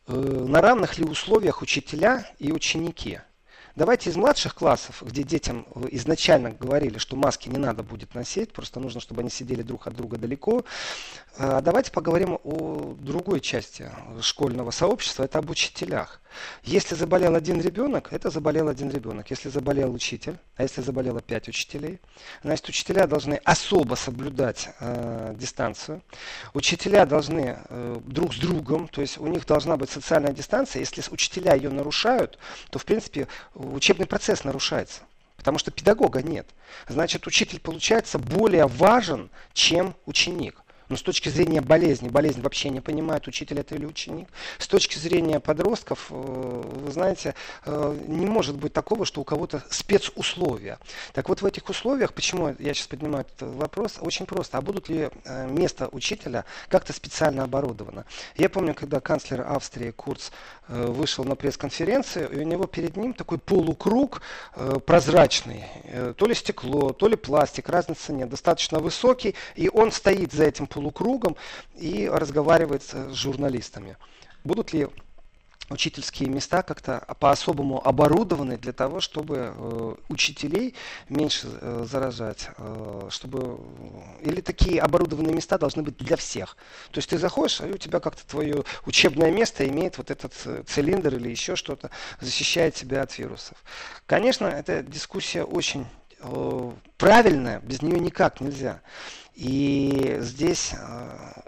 Э, 0.07 0.13
на 0.15 0.63
равных 0.63 0.99
ли 0.99 1.05
условиях 1.05 1.61
учителя 1.61 2.29
и 2.39 2.51
ученики? 2.51 3.21
Давайте 3.79 4.11
из 4.11 4.17
младших 4.17 4.57
классов, 4.57 5.05
где 5.07 5.23
детям 5.23 5.65
изначально 5.93 6.51
говорили, 6.51 6.99
что 6.99 7.15
маски 7.15 7.49
не 7.49 7.59
надо 7.59 7.85
будет 7.85 8.13
носить, 8.13 8.53
просто 8.53 8.81
нужно, 8.81 9.01
чтобы 9.01 9.21
они 9.21 9.31
сидели 9.31 9.63
друг 9.63 9.87
от 9.87 9.95
друга 9.95 10.17
далеко. 10.17 10.65
А 11.37 11.61
давайте 11.61 11.93
поговорим 11.93 12.41
о 12.43 12.97
другой 12.99 13.39
части 13.39 13.89
школьного 14.21 14.73
сообщества, 14.73 15.23
это 15.23 15.39
об 15.39 15.51
учителях. 15.51 16.21
Если 16.63 16.95
заболел 16.95 17.35
один 17.35 17.61
ребенок, 17.61 18.13
это 18.13 18.31
заболел 18.31 18.69
один 18.69 18.91
ребенок. 18.91 19.31
Если 19.31 19.49
заболел 19.49 19.93
учитель, 19.93 20.39
а 20.57 20.63
если 20.63 20.83
заболело 20.83 21.21
пять 21.21 21.49
учителей, 21.49 22.01
значит, 22.43 22.69
учителя 22.69 23.07
должны 23.07 23.35
особо 23.45 23.95
соблюдать 23.95 24.69
э, 24.81 25.35
дистанцию. 25.37 26.03
Учителя 26.55 27.07
должны 27.07 27.59
э, 27.69 28.01
друг 28.05 28.35
с 28.35 28.39
другом, 28.39 28.89
то 28.89 29.01
есть 29.01 29.19
у 29.19 29.27
них 29.27 29.47
должна 29.47 29.77
быть 29.77 29.91
социальная 29.91 30.33
дистанция. 30.33 30.81
Если 30.81 31.03
учителя 31.11 31.55
ее 31.55 31.71
нарушают, 31.71 32.39
то, 32.71 32.79
в 32.79 32.85
принципе, 32.85 33.29
учебный 33.55 34.07
процесс 34.07 34.45
нарушается. 34.45 35.03
Потому 35.37 35.59
что 35.59 35.71
педагога 35.71 36.23
нет. 36.23 36.49
Значит, 36.89 37.27
учитель 37.27 37.61
получается 37.61 38.19
более 38.19 38.67
важен, 38.67 39.31
чем 39.53 39.95
ученик. 40.05 40.61
Но 40.89 40.97
с 40.97 41.03
точки 41.03 41.29
зрения 41.29 41.61
болезни, 41.61 42.09
болезнь 42.09 42.41
вообще 42.41 42.71
не 42.71 42.81
понимает, 42.81 43.27
учитель 43.27 43.61
это 43.61 43.75
или 43.75 43.85
ученик. 43.85 44.29
С 44.59 44.67
точки 44.67 44.99
зрения 44.99 45.41
подростков, 45.41 46.07
э, 46.11 46.15
вы 46.15 46.91
знаете, 46.91 47.35
э, 47.65 47.99
не 48.07 48.27
может 48.27 48.57
быть 48.57 48.73
такого, 48.73 49.05
что 49.05 49.21
у 49.21 49.25
кого-то 49.25 49.63
спецусловия. 49.71 50.79
Так 51.13 51.29
вот 51.29 51.43
в 51.43 51.47
этих 51.47 51.69
условиях, 51.69 52.13
почему 52.15 52.55
я 52.59 52.75
сейчас 52.75 52.87
поднимаю 52.87 53.27
этот 53.27 53.55
вопрос, 53.55 53.99
очень 54.01 54.27
просто. 54.27 54.59
А 54.59 54.61
будут 54.63 54.89
ли 54.89 55.11
э, 55.25 55.47
место 55.49 55.89
учителя 55.93 56.45
как-то 56.69 56.93
специально 56.93 57.45
оборудовано? 57.45 58.05
Я 58.37 58.49
помню, 58.49 58.75
когда 58.75 59.01
канцлер 59.01 59.43
Австрии 59.43 59.91
Курц 59.91 60.31
вышел 60.69 61.25
на 61.25 61.35
пресс-конференцию, 61.35 62.31
и 62.31 62.41
у 62.41 62.43
него 62.43 62.67
перед 62.67 62.97
ним 62.97 63.15
такой 63.15 63.39
полукруг 63.39 64.23
прозрачный. 64.87 65.65
То 66.17 66.27
ли 66.27 66.35
стекло, 66.35 66.93
то 66.93 67.09
ли 67.09 67.17
пластик, 67.17 67.69
разницы 67.69 68.13
нет. 68.13 68.29
Достаточно 68.29 68.79
высокий, 68.79 69.35
и 69.55 69.71
он 69.73 69.91
стоит 69.93 70.33
за 70.33 70.45
этим 70.45 70.67
полукругом 70.67 71.37
и 71.75 72.09
разговаривает 72.13 72.83
с 72.83 73.13
журналистами. 73.15 73.97
Будут 74.45 74.73
ли 74.73 74.89
учительские 75.71 76.29
места 76.29 76.63
как-то 76.63 77.05
по-особому 77.21 77.87
оборудованы 77.87 78.57
для 78.57 78.73
того, 78.73 79.01
чтобы 79.01 79.53
э, 79.55 79.95
учителей 80.09 80.75
меньше 81.09 81.49
э, 81.61 81.87
заражать, 81.89 82.49
э, 82.57 83.09
чтобы 83.11 83.61
или 84.23 84.41
такие 84.41 84.81
оборудованные 84.81 85.35
места 85.35 85.59
должны 85.59 85.83
быть 85.83 85.97
для 85.99 86.17
всех. 86.17 86.57
То 86.91 86.99
есть 86.99 87.11
ты 87.11 87.19
заходишь, 87.19 87.61
и 87.61 87.65
у 87.65 87.77
тебя 87.77 88.01
как-то 88.01 88.27
твое 88.27 88.65
учебное 88.87 89.31
место 89.31 89.67
имеет 89.69 89.99
вот 89.99 90.11
этот 90.11 90.33
э, 90.47 90.63
цилиндр 90.67 91.15
или 91.17 91.29
еще 91.29 91.57
что-то, 91.57 91.91
защищает 92.21 92.75
тебя 92.75 93.03
от 93.03 93.17
вирусов. 93.19 93.59
Конечно, 94.07 94.47
эта 94.47 94.83
дискуссия 94.83 95.45
очень 95.45 95.87
э, 96.21 96.73
правильная, 96.97 97.61
без 97.61 97.83
нее 97.83 98.01
никак 98.01 98.41
нельзя. 98.41 98.81
И 99.35 100.19
здесь 100.21 100.73
э, 100.73 101.48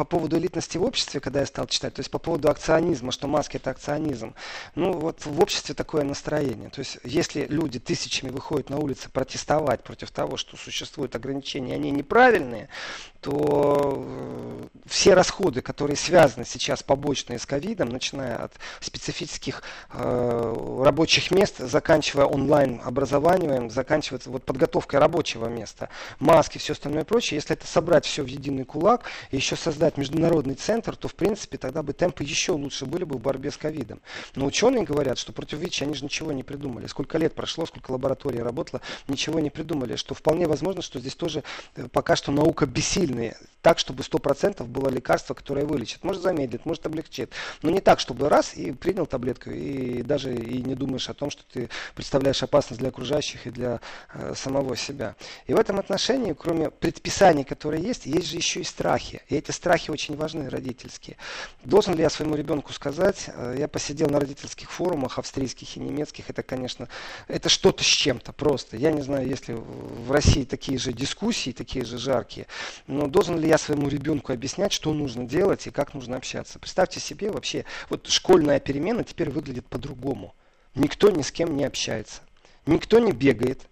по 0.00 0.04
поводу 0.04 0.38
элитности 0.38 0.78
в 0.78 0.82
обществе, 0.82 1.20
когда 1.20 1.40
я 1.40 1.46
стал 1.46 1.66
читать, 1.66 1.92
то 1.92 2.00
есть 2.00 2.10
по 2.10 2.18
поводу 2.18 2.48
акционизма, 2.48 3.12
что 3.12 3.28
маски 3.28 3.58
это 3.58 3.68
акционизм, 3.68 4.34
ну 4.74 4.94
вот 4.94 5.26
в 5.26 5.38
обществе 5.42 5.74
такое 5.74 6.04
настроение. 6.04 6.70
То 6.70 6.78
есть 6.78 6.96
если 7.04 7.44
люди 7.44 7.78
тысячами 7.78 8.30
выходят 8.30 8.70
на 8.70 8.78
улицы 8.78 9.10
протестовать 9.10 9.82
против 9.82 10.10
того, 10.10 10.38
что 10.38 10.56
существуют 10.56 11.14
ограничения, 11.16 11.74
они 11.74 11.90
неправильные, 11.90 12.70
то 13.20 14.04
э, 14.06 14.66
все 14.86 15.14
расходы, 15.14 15.60
которые 15.60 15.96
связаны 15.96 16.44
сейчас 16.44 16.82
побочные 16.82 17.38
с 17.38 17.46
ковидом, 17.46 17.90
начиная 17.90 18.36
от 18.36 18.52
специфических 18.80 19.62
э, 19.92 20.80
рабочих 20.84 21.30
мест, 21.30 21.58
заканчивая 21.58 22.24
онлайн 22.24 22.80
образованием, 22.84 23.70
заканчивая 23.70 24.20
вот 24.26 24.44
подготовкой 24.44 25.00
рабочего 25.00 25.46
места, 25.46 25.90
маски, 26.18 26.58
все 26.58 26.72
остальное 26.72 27.04
прочее, 27.04 27.36
если 27.36 27.54
это 27.54 27.66
собрать 27.66 28.06
все 28.06 28.22
в 28.22 28.26
единый 28.26 28.64
кулак 28.64 29.04
и 29.30 29.36
еще 29.36 29.54
создать 29.54 29.96
международный 29.96 30.54
центр, 30.54 30.96
то 30.96 31.08
в 31.08 31.14
принципе 31.14 31.58
тогда 31.58 31.82
бы 31.82 31.92
темпы 31.92 32.24
еще 32.24 32.52
лучше 32.52 32.86
были 32.86 33.04
бы 33.04 33.18
в 33.18 33.20
борьбе 33.20 33.50
с 33.50 33.56
ковидом. 33.56 34.00
Но 34.34 34.46
ученые 34.46 34.84
говорят, 34.84 35.18
что 35.18 35.32
против 35.32 35.58
ВИЧ 35.58 35.82
они 35.82 35.94
же 35.94 36.04
ничего 36.04 36.32
не 36.32 36.42
придумали. 36.42 36.86
Сколько 36.86 37.18
лет 37.18 37.34
прошло, 37.34 37.66
сколько 37.66 37.92
лабораторий 37.92 38.40
работало, 38.40 38.80
ничего 39.08 39.40
не 39.40 39.50
придумали. 39.50 39.96
Что 39.96 40.14
вполне 40.14 40.46
возможно, 40.46 40.82
что 40.82 40.98
здесь 40.98 41.14
тоже 41.14 41.42
э, 41.76 41.86
пока 41.92 42.16
что 42.16 42.32
наука 42.32 42.66
бессильная. 43.10 43.36
Так, 43.62 43.78
чтобы 43.78 44.02
100% 44.02 44.64
было 44.64 44.88
лекарство, 44.88 45.34
которое 45.34 45.66
вылечит. 45.66 46.02
Может 46.02 46.22
замедлит, 46.22 46.64
может 46.64 46.86
облегчит. 46.86 47.30
Но 47.60 47.70
не 47.70 47.80
так, 47.80 48.00
чтобы 48.00 48.30
раз 48.30 48.54
и 48.54 48.72
принял 48.72 49.04
таблетку, 49.04 49.50
и 49.50 50.02
даже 50.02 50.34
и 50.34 50.62
не 50.62 50.74
думаешь 50.74 51.10
о 51.10 51.14
том, 51.14 51.28
что 51.30 51.42
ты 51.52 51.68
представляешь 51.94 52.42
опасность 52.42 52.80
для 52.80 52.88
окружающих 52.88 53.46
и 53.46 53.50
для 53.50 53.80
э, 54.14 54.32
самого 54.34 54.76
себя. 54.76 55.14
И 55.46 55.52
в 55.52 55.58
этом 55.58 55.78
отношении, 55.78 56.32
кроме 56.32 56.70
предписаний, 56.70 57.44
которые 57.44 57.82
есть, 57.82 58.06
есть 58.06 58.28
же 58.28 58.36
еще 58.36 58.60
и 58.60 58.64
страхи. 58.64 59.20
И 59.28 59.36
эти 59.36 59.50
страхи 59.50 59.90
очень 59.90 60.16
важны, 60.16 60.48
родительские. 60.48 61.18
Должен 61.62 61.94
ли 61.94 62.00
я 62.00 62.08
своему 62.08 62.36
ребенку 62.36 62.72
сказать, 62.72 63.26
э, 63.28 63.56
я 63.58 63.68
посидел 63.68 64.08
на 64.08 64.20
родительских 64.20 64.70
форумах 64.70 65.18
австрийских 65.18 65.76
и 65.76 65.80
немецких, 65.80 66.30
это, 66.30 66.42
конечно, 66.42 66.88
это 67.28 67.50
что-то 67.50 67.84
с 67.84 67.88
чем-то 67.88 68.32
просто. 68.32 68.78
Я 68.78 68.90
не 68.90 69.02
знаю, 69.02 69.28
если 69.28 69.52
в 69.52 70.10
России 70.10 70.44
такие 70.44 70.78
же 70.78 70.94
дискуссии, 70.94 71.50
такие 71.50 71.84
же 71.84 71.98
жаркие, 71.98 72.46
но 72.86 72.99
должен 73.08 73.38
ли 73.38 73.48
я 73.48 73.58
своему 73.58 73.88
ребенку 73.88 74.32
объяснять, 74.32 74.72
что 74.72 74.92
нужно 74.92 75.24
делать 75.24 75.66
и 75.66 75.70
как 75.70 75.94
нужно 75.94 76.16
общаться. 76.16 76.58
Представьте 76.58 77.00
себе 77.00 77.30
вообще, 77.30 77.64
вот 77.88 78.08
школьная 78.08 78.60
перемена 78.60 79.04
теперь 79.04 79.30
выглядит 79.30 79.66
по-другому. 79.66 80.34
Никто 80.74 81.10
ни 81.10 81.22
с 81.22 81.32
кем 81.32 81.56
не 81.56 81.64
общается. 81.64 82.22
Никто 82.66 82.98
не 82.98 83.12
бегает, 83.12 83.62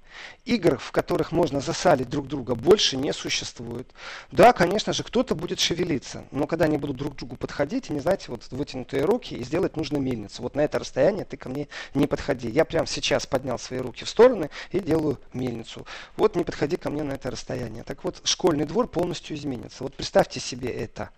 Игр, 0.44 0.78
в 0.78 0.92
которых 0.92 1.32
можно 1.32 1.60
засалить 1.60 2.08
друг 2.08 2.26
друга, 2.28 2.54
больше 2.54 2.96
не 2.96 3.12
существует. 3.12 3.90
Да, 4.32 4.52
конечно 4.52 4.92
же, 4.92 5.02
кто-то 5.02 5.34
будет 5.34 5.60
шевелиться, 5.60 6.24
но 6.30 6.46
когда 6.46 6.64
они 6.64 6.78
будут 6.78 6.96
друг 6.96 7.14
к 7.14 7.18
другу 7.18 7.36
подходить, 7.36 7.90
они, 7.90 8.00
знаете, 8.00 8.26
вот 8.28 8.46
вытянутые 8.50 9.04
руки 9.04 9.34
и 9.34 9.44
сделать 9.44 9.76
нужно 9.76 9.98
мельницу. 9.98 10.42
Вот 10.42 10.54
на 10.54 10.62
это 10.62 10.78
расстояние 10.78 11.24
ты 11.24 11.36
ко 11.36 11.48
мне 11.48 11.68
не 11.94 12.06
подходи. 12.06 12.48
Я 12.48 12.64
прямо 12.64 12.86
сейчас 12.86 13.26
поднял 13.26 13.58
свои 13.58 13.80
руки 13.80 14.04
в 14.04 14.08
стороны 14.08 14.50
и 14.72 14.80
делаю 14.80 15.18
мельницу. 15.32 15.86
Вот 16.16 16.36
не 16.36 16.44
подходи 16.44 16.76
ко 16.76 16.90
мне 16.90 17.02
на 17.02 17.12
это 17.12 17.30
расстояние. 17.30 17.84
Так 17.84 18.04
вот, 18.04 18.20
школьный 18.24 18.64
двор 18.64 18.88
полностью 18.88 19.36
изменится. 19.36 19.82
Вот 19.82 19.94
представьте 19.94 20.40
себе 20.40 20.70
это. 20.70 21.10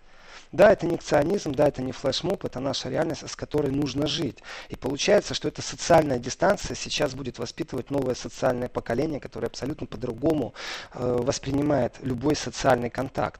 Да, 0.51 0.73
это 0.73 0.85
не 0.85 0.95
акционизм, 0.95 1.53
да, 1.53 1.69
это 1.69 1.81
не 1.81 1.93
флешмоб, 1.93 2.43
это 2.43 2.59
наша 2.59 2.89
реальность, 2.89 3.29
с 3.29 3.35
которой 3.37 3.71
нужно 3.71 4.05
жить. 4.05 4.39
И 4.67 4.75
получается, 4.75 5.33
что 5.33 5.47
эта 5.47 5.61
социальная 5.61 6.19
дистанция 6.19 6.75
сейчас 6.75 7.13
будет 7.13 7.39
воспитывать 7.39 7.89
новое 7.89 8.15
социальное 8.15 8.67
поколение, 8.67 9.21
которое 9.21 9.47
абсолютно 9.47 9.87
по-другому 9.87 10.53
э, 10.93 11.17
воспринимает 11.21 11.95
любой 12.01 12.35
социальный 12.35 12.89
контакт. 12.89 13.39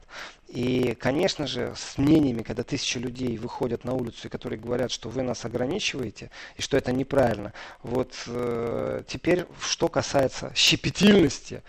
И, 0.52 0.94
конечно 1.00 1.46
же, 1.46 1.72
с 1.74 1.96
мнениями, 1.96 2.42
когда 2.42 2.62
тысячи 2.62 2.98
людей 2.98 3.38
выходят 3.38 3.84
на 3.84 3.94
улицу, 3.94 4.28
и 4.28 4.30
которые 4.30 4.60
говорят, 4.60 4.90
что 4.90 5.08
вы 5.08 5.22
нас 5.22 5.46
ограничиваете, 5.46 6.30
и 6.56 6.60
что 6.60 6.76
это 6.76 6.92
неправильно. 6.92 7.54
Вот 7.82 8.12
э, 8.26 9.02
теперь, 9.08 9.46
что 9.62 9.88
касается 9.88 10.52
щепетильности, 10.54 11.62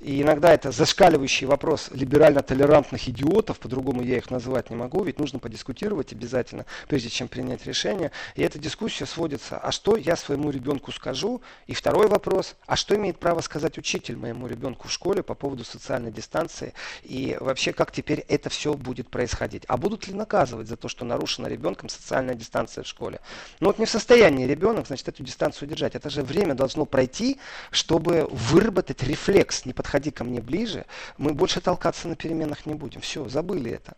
и 0.00 0.22
иногда 0.22 0.54
это 0.54 0.72
зашкаливающий 0.72 1.46
вопрос 1.46 1.90
либерально-толерантных 1.90 3.10
идиотов, 3.10 3.58
по-другому 3.58 4.00
я 4.00 4.16
их 4.16 4.30
называть 4.30 4.70
не 4.70 4.76
могу, 4.76 5.04
ведь 5.04 5.18
нужно 5.18 5.38
подискутировать 5.38 6.14
обязательно, 6.14 6.64
прежде 6.88 7.10
чем 7.10 7.28
принять 7.28 7.66
решение. 7.66 8.10
И 8.36 8.42
эта 8.42 8.58
дискуссия 8.58 9.04
сводится, 9.04 9.58
а 9.58 9.70
что 9.70 9.96
я 9.96 10.16
своему 10.16 10.50
ребенку 10.50 10.92
скажу? 10.92 11.42
И 11.66 11.74
второй 11.74 12.08
вопрос, 12.08 12.56
а 12.64 12.76
что 12.76 12.96
имеет 12.96 13.18
право 13.18 13.42
сказать 13.42 13.76
учитель 13.76 14.16
моему 14.16 14.46
ребенку 14.46 14.88
в 14.88 14.92
школе 14.92 15.22
по 15.22 15.34
поводу 15.34 15.62
социальной 15.62 16.10
дистанции? 16.10 16.72
И 17.02 17.36
вообще, 17.38 17.74
как 17.74 17.92
теперь 17.92 18.24
это 18.30 18.48
все 18.48 18.74
будет 18.74 19.08
происходить. 19.08 19.64
А 19.66 19.76
будут 19.76 20.06
ли 20.06 20.14
наказывать 20.14 20.68
за 20.68 20.76
то, 20.76 20.88
что 20.88 21.04
нарушена 21.04 21.48
ребенком 21.48 21.88
социальная 21.88 22.34
дистанция 22.34 22.84
в 22.84 22.86
школе? 22.86 23.20
Ну 23.58 23.66
вот 23.66 23.78
не 23.78 23.86
в 23.86 23.90
состоянии 23.90 24.46
ребенок, 24.46 24.86
значит, 24.86 25.08
эту 25.08 25.22
дистанцию 25.22 25.68
держать. 25.68 25.96
Это 25.96 26.10
же 26.10 26.22
время 26.22 26.54
должно 26.54 26.84
пройти, 26.84 27.38
чтобы 27.70 28.28
выработать 28.30 29.02
рефлекс. 29.02 29.66
Не 29.66 29.72
подходи 29.72 30.10
ко 30.10 30.24
мне 30.24 30.40
ближе, 30.40 30.86
мы 31.18 31.34
больше 31.34 31.60
толкаться 31.60 32.08
на 32.08 32.14
переменах 32.14 32.66
не 32.66 32.74
будем. 32.74 33.00
Все, 33.00 33.28
забыли 33.28 33.72
это. 33.72 33.96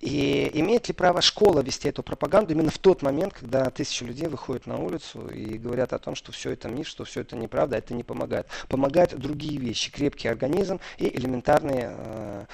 И 0.00 0.50
имеет 0.54 0.88
ли 0.88 0.94
право 0.94 1.20
школа 1.20 1.60
вести 1.60 1.88
эту 1.88 2.02
пропаганду 2.02 2.52
именно 2.52 2.70
в 2.70 2.78
тот 2.78 3.02
момент, 3.02 3.34
когда 3.34 3.68
тысячи 3.70 4.04
людей 4.04 4.28
выходят 4.28 4.66
на 4.66 4.78
улицу 4.78 5.28
и 5.28 5.58
говорят 5.58 5.92
о 5.92 5.98
том, 5.98 6.14
что 6.14 6.30
все 6.30 6.52
это 6.52 6.68
миф, 6.68 6.86
что 6.86 7.04
все 7.04 7.22
это 7.22 7.36
неправда, 7.36 7.76
это 7.76 7.94
не 7.94 8.04
помогает. 8.04 8.46
Помогают 8.68 9.16
другие 9.18 9.58
вещи. 9.58 9.90
Крепкий 9.90 10.28
организм 10.28 10.78
и 10.98 11.08
элементарные 11.08 11.94
э, 11.96 12.44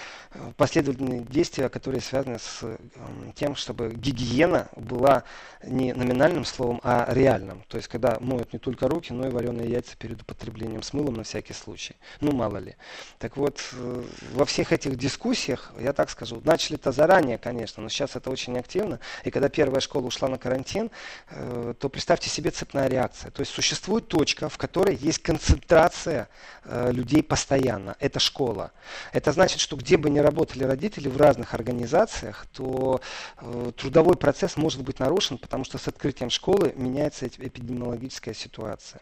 последовательные 0.57 1.01
последовательные 1.03 1.20
действия, 1.22 1.68
которые 1.68 2.00
связаны 2.00 2.38
с 2.38 2.62
эм, 2.62 3.32
тем, 3.34 3.57
чтобы 3.57 3.92
гигиена 3.94 4.68
была 4.76 5.24
не 5.64 5.92
номинальным 5.92 6.44
словом, 6.44 6.80
а 6.82 7.07
реальным. 7.12 7.62
То 7.68 7.76
есть, 7.76 7.88
когда 7.88 8.18
моют 8.20 8.53
не 8.53 8.59
только 8.59 8.88
руки, 8.88 9.12
но 9.12 9.28
и 9.28 9.30
вареные 9.30 9.70
яйца 9.70 9.96
перед 9.96 10.20
употреблением 10.22 10.82
с 10.82 10.92
мылом 10.92 11.14
на 11.14 11.22
всякий 11.22 11.53
случай. 11.53 11.94
Ну, 12.20 12.32
мало 12.32 12.59
ли. 12.59 12.76
Так 13.18 13.36
вот, 13.36 13.61
э, 13.72 14.05
во 14.34 14.44
всех 14.44 14.72
этих 14.72 14.96
дискуссиях, 14.96 15.72
я 15.80 15.92
так 15.92 16.11
скажу, 16.11 16.40
начали 16.44 16.76
это 16.76 16.92
заранее, 16.92 17.38
конечно, 17.38 17.82
но 17.82 17.88
сейчас 17.88 18.16
это 18.16 18.30
очень 18.30 18.59
активно. 18.59 18.98
И 19.24 19.30
когда 19.30 19.48
первая 19.48 19.80
школа 19.80 20.07
ушла 20.07 20.28
на 20.28 20.38
карантин, 20.38 20.90
э, 21.30 21.74
то 21.78 21.88
представьте 21.88 22.28
себе 22.28 22.50
цепная 22.50 22.88
реакция. 22.88 23.30
То 23.30 23.40
есть, 23.40 23.53
существует 23.53 24.09
точка, 24.09 24.48
в 24.48 24.59
которой 24.59 24.96
есть 24.96 25.22
концентрация 25.22 26.28
э, 26.64 26.92
людей 26.92 27.22
постоянно. 27.22 27.96
Это 28.00 28.18
школа. 28.18 28.72
Это 29.12 29.32
значит, 29.32 29.61
что 29.61 29.76
где 29.76 29.96
бы 29.96 30.11
ни 30.11 30.18
работали 30.18 30.64
родители, 30.64 30.91
руководителей 30.93 31.11
в 31.11 31.16
разных 31.16 31.55
организациях, 31.55 32.47
то 32.53 33.01
э, 33.40 33.72
трудовой 33.76 34.16
процесс 34.16 34.57
может 34.57 34.82
быть 34.82 35.01
нарушен, 35.01 35.38
потому 35.38 35.64
что 35.64 35.78
с 35.78 35.88
открытием 35.88 36.30
школы 36.30 36.72
меняется 36.76 37.26
эпидемиологическая 37.26 38.34
ситуация. 38.34 39.01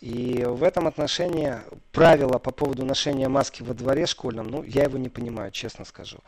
И 0.00 0.44
в 0.48 0.62
этом 0.64 0.86
отношении 0.86 1.54
правила 1.92 2.38
по 2.38 2.50
поводу 2.50 2.84
ношения 2.84 3.28
маски 3.28 3.62
во 3.62 3.74
дворе 3.74 4.06
школьном, 4.06 4.48
ну, 4.48 4.62
я 4.64 4.84
его 4.84 4.98
не 4.98 5.08
понимаю, 5.08 5.52
честно 5.52 5.84
скажу. 5.84 6.18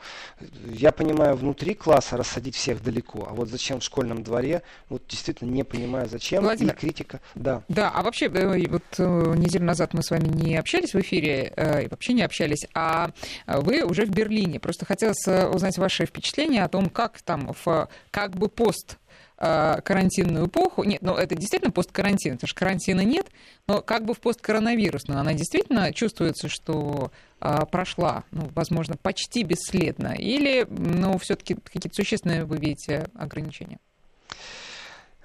Я 0.65 0.93
понимаю 0.93 1.37
внутри 1.37 1.75
класса 1.75 2.17
рассадить 2.17 2.55
всех 2.55 2.83
далеко, 2.83 3.27
а 3.29 3.35
вот 3.35 3.49
зачем 3.49 3.81
в 3.81 3.83
школьном 3.83 4.23
дворе, 4.23 4.63
вот 4.89 5.03
действительно 5.09 5.51
не 5.51 5.65
понимаю 5.65 6.09
зачем. 6.09 6.45
Владимир, 6.45 6.75
и 6.75 6.77
критика, 6.77 7.21
да. 7.35 7.63
Да, 7.69 7.91
а 7.91 8.03
вообще, 8.03 8.27
э, 8.27 8.69
вот 8.69 8.85
э, 8.99 9.35
неделю 9.37 9.65
назад 9.65 9.95
мы 9.95 10.03
с 10.03 10.11
вами 10.11 10.29
не 10.29 10.57
общались 10.57 10.95
в 10.95 11.01
эфире, 11.01 11.53
и 11.85 11.89
вообще 11.89 12.13
не 12.13 12.23
общались, 12.23 12.67
а 12.75 13.11
вы 13.47 13.83
уже 13.83 14.07
в 14.07 14.11
Берлине. 14.11 14.61
Просто 14.61 14.84
хотелось 14.85 15.27
узнать 15.27 15.79
ваши 15.79 16.07
впечатления 16.07 16.65
о 16.65 16.69
том, 16.69 16.89
как 16.91 17.23
там 17.23 17.55
в 17.65 17.89
как 18.11 18.37
бы 18.37 18.49
пост 18.49 18.99
Э, 19.37 19.81
карантинную 19.83 20.47
эпоху. 20.47 20.85
Нет, 20.85 21.03
ну 21.03 21.17
это 21.17 21.35
действительно 21.35 21.73
посткарантин, 21.73 22.35
потому 22.35 22.47
что 22.49 22.57
карантина 22.57 23.01
нет, 23.01 23.27
но 23.67 23.83
как 23.83 24.05
бы 24.05 24.15
в 24.15 24.21
посткоронавирусную 24.21 25.19
она 25.19 25.35
действительно 25.35 25.93
чувствуется, 25.93 26.49
что 26.49 27.11
а, 27.41 27.67
прошла, 27.67 28.23
ну, 28.31 28.49
возможно, 28.55 28.97
почти 28.97 29.43
бесследно, 29.43 30.15
или, 30.17 30.65
ну, 30.71 31.19
все-таки 31.19 31.57
какие-то 31.57 31.91
существенные 31.93 32.45
вы 32.45 32.59
видите 32.59 33.09
ограничения? 33.15 33.81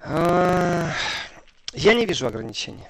Я 0.04 1.94
не 1.94 2.04
вижу 2.04 2.26
ограничений 2.26 2.84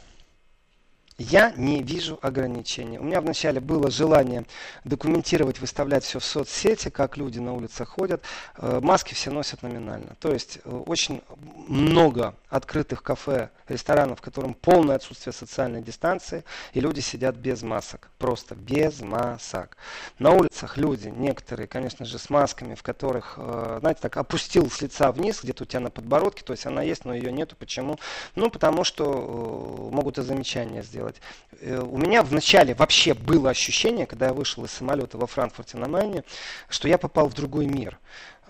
я 1.21 1.53
не 1.55 1.83
вижу 1.83 2.19
ограничений. 2.23 2.99
У 2.99 3.05
меня 3.05 3.21
вначале 3.21 3.61
было 3.61 3.91
желание 3.91 4.47
документировать, 4.85 5.61
выставлять 5.61 6.03
все 6.03 6.19
в 6.19 6.25
соцсети, 6.25 6.89
как 6.89 7.19
люди 7.19 7.39
на 7.39 7.53
улицах 7.53 7.91
ходят. 7.91 8.23
Э, 8.57 8.81
маски 8.83 9.13
все 9.13 9.31
носят 9.31 9.63
номинально. 9.63 10.17
То 10.19 10.33
есть 10.33 10.61
э, 10.65 10.71
очень 10.71 11.21
много 11.69 12.35
открытых 12.49 13.03
кафе, 13.03 13.51
ресторанов, 13.69 14.21
в 14.21 14.23
котором 14.23 14.55
полное 14.55 14.97
отсутствие 14.97 15.35
социальной 15.35 15.83
дистанции, 15.83 16.43
и 16.73 16.81
люди 16.81 17.01
сидят 17.01 17.37
без 17.37 17.63
масок. 17.63 18.09
Просто 18.19 18.55
без 18.55 19.01
масок. 19.01 19.77
На 20.19 20.31
улицах 20.31 20.79
люди, 20.79 21.09
некоторые, 21.09 21.67
конечно 21.67 22.07
же, 22.07 22.19
с 22.19 22.31
масками, 22.31 22.75
в 22.75 22.83
которых, 22.83 23.35
э, 23.37 23.77
знаете, 23.81 24.01
так 24.01 24.17
опустил 24.17 24.71
с 24.71 24.81
лица 24.81 25.13
вниз, 25.13 25.41
где-то 25.43 25.65
у 25.65 25.67
тебя 25.67 25.81
на 25.81 25.91
подбородке, 25.91 26.43
то 26.45 26.55
есть 26.55 26.65
она 26.65 26.83
есть, 26.83 27.05
но 27.05 27.15
ее 27.15 27.31
нету. 27.31 27.57
Почему? 27.57 27.99
Ну, 28.37 28.51
потому 28.51 28.85
что 28.85 29.91
могут 29.93 30.17
и 30.17 30.23
замечания 30.23 30.83
сделать 30.83 31.10
делать. 31.11 31.21
Э, 31.61 31.81
у 31.81 31.99
меня 31.99 32.23
вначале 32.23 32.75
вообще 32.75 33.15
было 33.15 33.51
ощущение, 33.51 34.07
когда 34.07 34.27
я 34.27 34.33
вышел 34.33 34.65
из 34.65 34.71
самолета 34.71 35.19
во 35.19 35.27
Франкфурте 35.27 35.77
на 35.77 35.89
Майне, 35.89 36.25
что 36.69 36.89
я 36.89 36.99
попал 36.99 37.29
в 37.29 37.35
другой 37.35 37.67
мир. 37.67 37.99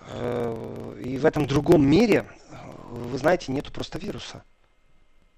Э, 0.07 1.01
и 1.03 1.17
в 1.17 1.25
этом 1.25 1.47
другом 1.47 1.85
мире, 1.85 2.25
вы 2.89 3.17
знаете, 3.17 3.51
нету 3.51 3.71
просто 3.71 3.99
вируса. 3.99 4.43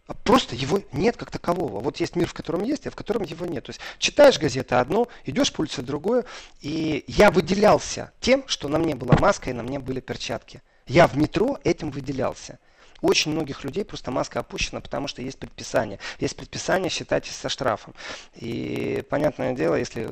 А 0.06 0.14
просто 0.14 0.56
его 0.56 0.82
нет 0.92 1.16
как 1.16 1.32
такового. 1.32 1.80
Вот 1.80 1.98
есть 2.02 2.18
мир, 2.18 2.28
в 2.28 2.34
котором 2.34 2.64
есть, 2.64 2.88
а 2.88 2.92
в 2.92 2.96
котором 2.96 3.24
его 3.24 3.46
нет. 3.46 3.64
То 3.64 3.70
есть 3.70 3.80
читаешь 4.00 4.38
газеты 4.38 4.76
одно, 4.76 5.08
идешь 5.24 5.54
по 5.54 5.62
улице 5.62 5.82
другое. 5.82 6.26
И 6.60 7.06
я 7.08 7.32
выделялся 7.32 8.12
тем, 8.20 8.44
что 8.48 8.68
на 8.68 8.80
мне 8.80 8.96
была 8.96 9.16
маска 9.18 9.50
и 9.50 9.54
на 9.54 9.64
мне 9.64 9.80
были 9.80 10.02
перчатки. 10.02 10.62
Я 10.88 11.08
в 11.08 11.16
метро 11.16 11.58
этим 11.64 11.90
выделялся 11.90 12.60
очень 13.04 13.32
многих 13.32 13.64
людей 13.64 13.84
просто 13.84 14.10
маска 14.12 14.40
опущена, 14.40 14.82
потому 14.82 15.08
что 15.08 15.22
есть 15.22 15.38
предписание. 15.38 16.00
Есть 16.20 16.36
предписание, 16.36 16.90
считайтесь 16.90 17.36
со 17.36 17.50
штрафом. 17.50 17.94
И 18.36 19.04
понятное 19.10 19.54
дело, 19.54 19.76
если 19.76 20.10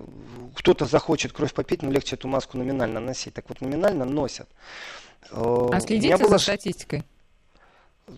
кто-то 0.55 0.85
захочет 0.85 1.31
кровь 1.31 1.53
попить, 1.53 1.81
ну 1.81 1.89
легче 1.89 2.15
эту 2.15 2.27
маску 2.27 2.57
номинально 2.57 2.99
носить. 2.99 3.33
Так 3.33 3.45
вот, 3.47 3.61
номинально 3.61 4.05
носят. 4.05 4.49
А 5.31 5.79
следите 5.79 6.17
за 6.17 6.37
статистикой? 6.37 7.03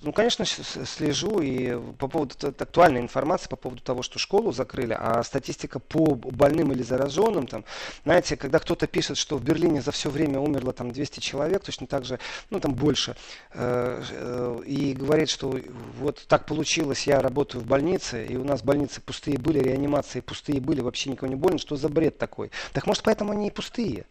Ну, 0.02 0.12
конечно, 0.12 0.46
слежу 0.46 1.40
и 1.40 1.78
по 1.98 2.08
поводу 2.08 2.36
актуальной 2.48 3.02
информации 3.02 3.48
по 3.48 3.56
поводу 3.56 3.82
того, 3.82 4.02
что 4.02 4.20
школу 4.20 4.52
закрыли, 4.52 4.96
а 5.00 5.24
статистика 5.24 5.80
по 5.80 6.16
больным 6.16 6.72
или 6.72 6.82
зараженным, 6.84 7.48
там, 7.48 7.64
знаете, 8.04 8.36
когда 8.36 8.60
кто-то 8.60 8.88
пишет, 8.88 9.18
что 9.18 9.38
в 9.38 9.44
Берлине 9.44 9.82
за 9.82 9.92
все 9.92 10.10
время 10.10 10.40
умерло 10.40 10.74
там 10.74 10.92
200 10.92 11.20
человек, 11.20 11.64
точно 11.64 11.88
так 11.88 12.06
же, 12.06 12.20
ну, 12.50 12.60
там 12.60 12.74
больше, 12.74 13.16
э, 13.54 14.04
э, 14.10 14.62
и 14.66 14.94
говорит, 14.94 15.30
что 15.30 15.60
вот 16.00 16.26
так 16.28 16.46
получилось, 16.46 17.06
я 17.06 17.22
работаю 17.22 17.62
в 17.62 17.68
больнице, 17.68 18.26
и 18.26 18.36
у 18.36 18.44
нас 18.44 18.64
больницы 18.64 19.02
пустые 19.02 19.38
были, 19.38 19.60
реанимации 19.60 20.22
пустые 20.22 20.60
были, 20.60 20.82
вообще 20.82 21.12
никого 21.12 21.30
не 21.30 21.36
больно, 21.36 21.60
что 21.60 21.76
за 21.76 21.90
бред 21.90 22.18
такой? 22.18 22.52
Так 22.74 22.88
может, 22.88 23.04
поэтому 23.04 23.32
они 23.32 23.48
и 23.48 23.52
пустые? 23.52 24.06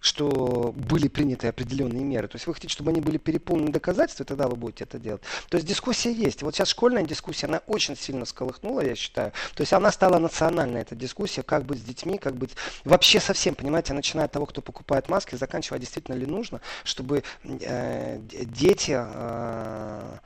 Что 0.00 0.72
были 0.76 1.08
приняты 1.08 1.48
определенные 1.48 2.04
меры. 2.04 2.28
То 2.28 2.36
есть 2.36 2.46
вы 2.46 2.54
хотите, 2.54 2.72
чтобы 2.72 2.90
они 2.90 3.00
были 3.00 3.18
переполнены 3.18 3.72
доказательствами, 3.72 4.26
тогда 4.26 4.46
вы 4.46 4.56
будете 4.56 4.84
это 4.84 4.98
делать. 4.98 5.22
То 5.48 5.56
есть 5.56 5.66
дискуссия 5.66 6.12
есть. 6.12 6.42
Вот 6.42 6.54
сейчас 6.54 6.68
школьная 6.68 7.02
дискуссия, 7.04 7.46
она 7.46 7.62
очень 7.66 7.96
сильно 7.96 8.24
сколыхнула, 8.24 8.80
я 8.80 8.94
считаю. 8.94 9.32
То 9.54 9.62
есть 9.62 9.72
она 9.72 9.90
стала 9.90 10.18
национальной, 10.18 10.82
эта 10.82 10.94
дискуссия, 10.94 11.42
как 11.42 11.64
быть 11.64 11.80
с 11.80 11.82
детьми, 11.82 12.18
как 12.18 12.36
быть 12.36 12.50
вообще 12.84 13.20
совсем, 13.20 13.54
понимаете, 13.54 13.92
начиная 13.92 14.26
от 14.26 14.32
того, 14.32 14.46
кто 14.46 14.62
покупает 14.62 15.08
маски, 15.08 15.34
заканчивая 15.34 15.78
действительно 15.78 16.14
ли 16.14 16.26
нужно, 16.26 16.60
чтобы 16.84 17.24
э, 17.42 18.18
дети 18.20 18.94
э, 18.96 20.18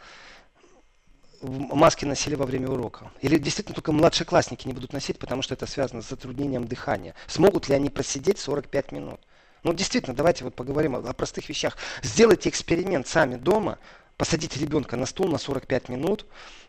маски 1.42 2.04
носили 2.04 2.34
во 2.34 2.46
время 2.46 2.68
урока? 2.68 3.10
Или 3.20 3.38
действительно 3.38 3.74
только 3.74 3.92
младшеклассники 3.92 4.66
не 4.66 4.74
будут 4.74 4.92
носить, 4.92 5.18
потому 5.18 5.42
что 5.42 5.54
это 5.54 5.66
связано 5.66 6.02
с 6.02 6.08
затруднением 6.08 6.66
дыхания? 6.66 7.14
Смогут 7.26 7.68
ли 7.68 7.74
они 7.74 7.90
просидеть 7.90 8.38
45 8.38 8.92
минут? 8.92 9.20
Ну, 9.62 9.72
действительно, 9.72 10.14
давайте 10.14 10.44
вот 10.44 10.54
поговорим 10.54 10.96
о, 10.96 10.98
о 10.98 11.12
простых 11.12 11.48
вещах. 11.48 11.76
Сделайте 12.02 12.48
эксперимент 12.48 13.06
сами 13.06 13.36
дома, 13.36 13.78
посадите 14.16 14.58
ребенка 14.60 14.96
на 14.96 15.06
стул 15.06 15.28
на 15.28 15.38
45 15.38 15.88
минут 15.88 16.26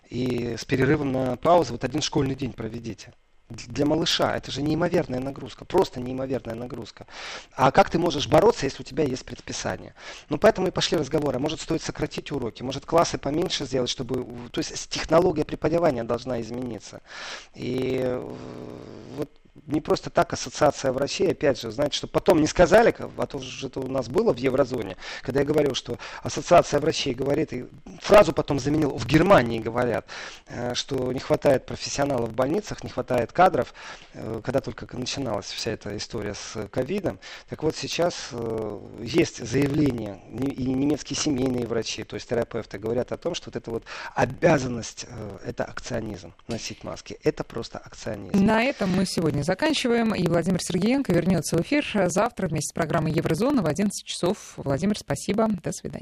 и 0.09 0.55
с 0.57 0.65
перерывом 0.65 1.11
на 1.11 1.37
паузу 1.37 1.73
вот 1.73 1.83
один 1.83 2.01
школьный 2.01 2.35
день 2.35 2.53
проведите. 2.53 3.13
Для 3.49 3.85
малыша 3.85 4.35
это 4.35 4.51
же 4.51 4.61
неимоверная 4.61 5.19
нагрузка, 5.19 5.65
просто 5.65 5.99
неимоверная 5.99 6.55
нагрузка. 6.55 7.05
А 7.51 7.71
как 7.71 7.89
ты 7.89 7.99
можешь 7.99 8.27
бороться, 8.27 8.65
если 8.65 8.81
у 8.81 8.85
тебя 8.85 9.03
есть 9.03 9.25
предписание? 9.25 9.93
Ну, 10.29 10.37
поэтому 10.37 10.67
и 10.67 10.71
пошли 10.71 10.97
разговоры. 10.97 11.39
Может, 11.39 11.61
стоит 11.61 11.81
сократить 11.81 12.31
уроки, 12.31 12.63
может, 12.63 12.85
классы 12.85 13.17
поменьше 13.17 13.65
сделать, 13.65 13.89
чтобы... 13.89 14.25
То 14.51 14.59
есть 14.59 14.89
технология 14.89 15.45
преподавания 15.45 16.03
должна 16.03 16.41
измениться. 16.41 17.01
И 17.53 17.99
э, 18.01 18.33
вот 19.17 19.29
не 19.67 19.81
просто 19.81 20.09
так 20.09 20.33
ассоциация 20.33 20.91
врачей, 20.91 21.31
опять 21.31 21.59
же, 21.59 21.71
знаете, 21.71 21.95
что 21.95 22.07
потом 22.07 22.41
не 22.41 22.47
сказали, 22.47 22.95
а 23.17 23.25
то 23.27 23.39
же 23.39 23.67
это 23.67 23.79
у 23.79 23.87
нас 23.87 24.09
было 24.09 24.33
в 24.33 24.37
еврозоне, 24.37 24.97
когда 25.21 25.41
я 25.41 25.45
говорил, 25.45 25.75
что 25.75 25.99
ассоциация 26.23 26.79
врачей 26.79 27.13
говорит, 27.13 27.53
и 27.53 27.65
фразу 28.01 28.33
потом 28.33 28.59
заменил, 28.59 28.97
в 28.97 29.05
Германии 29.05 29.59
говорят, 29.59 30.07
э, 30.47 30.73
что 30.73 31.11
не 31.13 31.19
хватает 31.19 31.65
профессионалов 31.65 32.29
в 32.29 32.33
больницах, 32.33 32.83
не 32.83 32.89
хватает 32.89 33.31
кадров, 33.31 33.73
э, 34.13 34.41
когда 34.43 34.59
только 34.59 34.87
начиналась 34.97 35.45
вся 35.45 35.71
эта 35.71 35.95
история 35.97 36.33
с 36.33 36.67
ковидом. 36.69 37.19
Так 37.47 37.63
вот 37.63 37.75
сейчас 37.75 38.29
э, 38.31 38.79
есть 39.01 39.45
заявление, 39.45 40.19
и 40.31 40.65
немецкие 40.65 41.17
семейные 41.17 41.67
врачи, 41.67 42.03
то 42.03 42.15
есть 42.15 42.27
терапевты, 42.27 42.79
говорят 42.79 43.11
о 43.11 43.17
том, 43.17 43.35
что 43.35 43.49
вот 43.49 43.55
эта 43.55 43.69
вот 43.71 43.83
обязанность, 44.15 45.05
это 45.45 45.63
акционизм, 45.63 46.33
носить 46.47 46.83
маски. 46.83 47.17
Это 47.23 47.43
просто 47.43 47.77
акционизм. 47.77 48.43
На 48.43 48.63
этом 48.63 48.89
мы 48.89 49.05
сегодня 49.43 49.53
заканчиваем. 49.53 50.15
И 50.15 50.27
Владимир 50.27 50.61
Сергеенко 50.61 51.13
вернется 51.13 51.57
в 51.57 51.61
эфир 51.61 51.85
завтра 52.07 52.47
вместе 52.47 52.69
с 52.69 52.73
программой 52.73 53.11
Еврозона 53.11 53.61
в 53.61 53.67
11 53.67 54.05
часов. 54.05 54.53
Владимир, 54.57 54.97
спасибо. 54.97 55.47
До 55.63 55.71
свидания. 55.71 55.91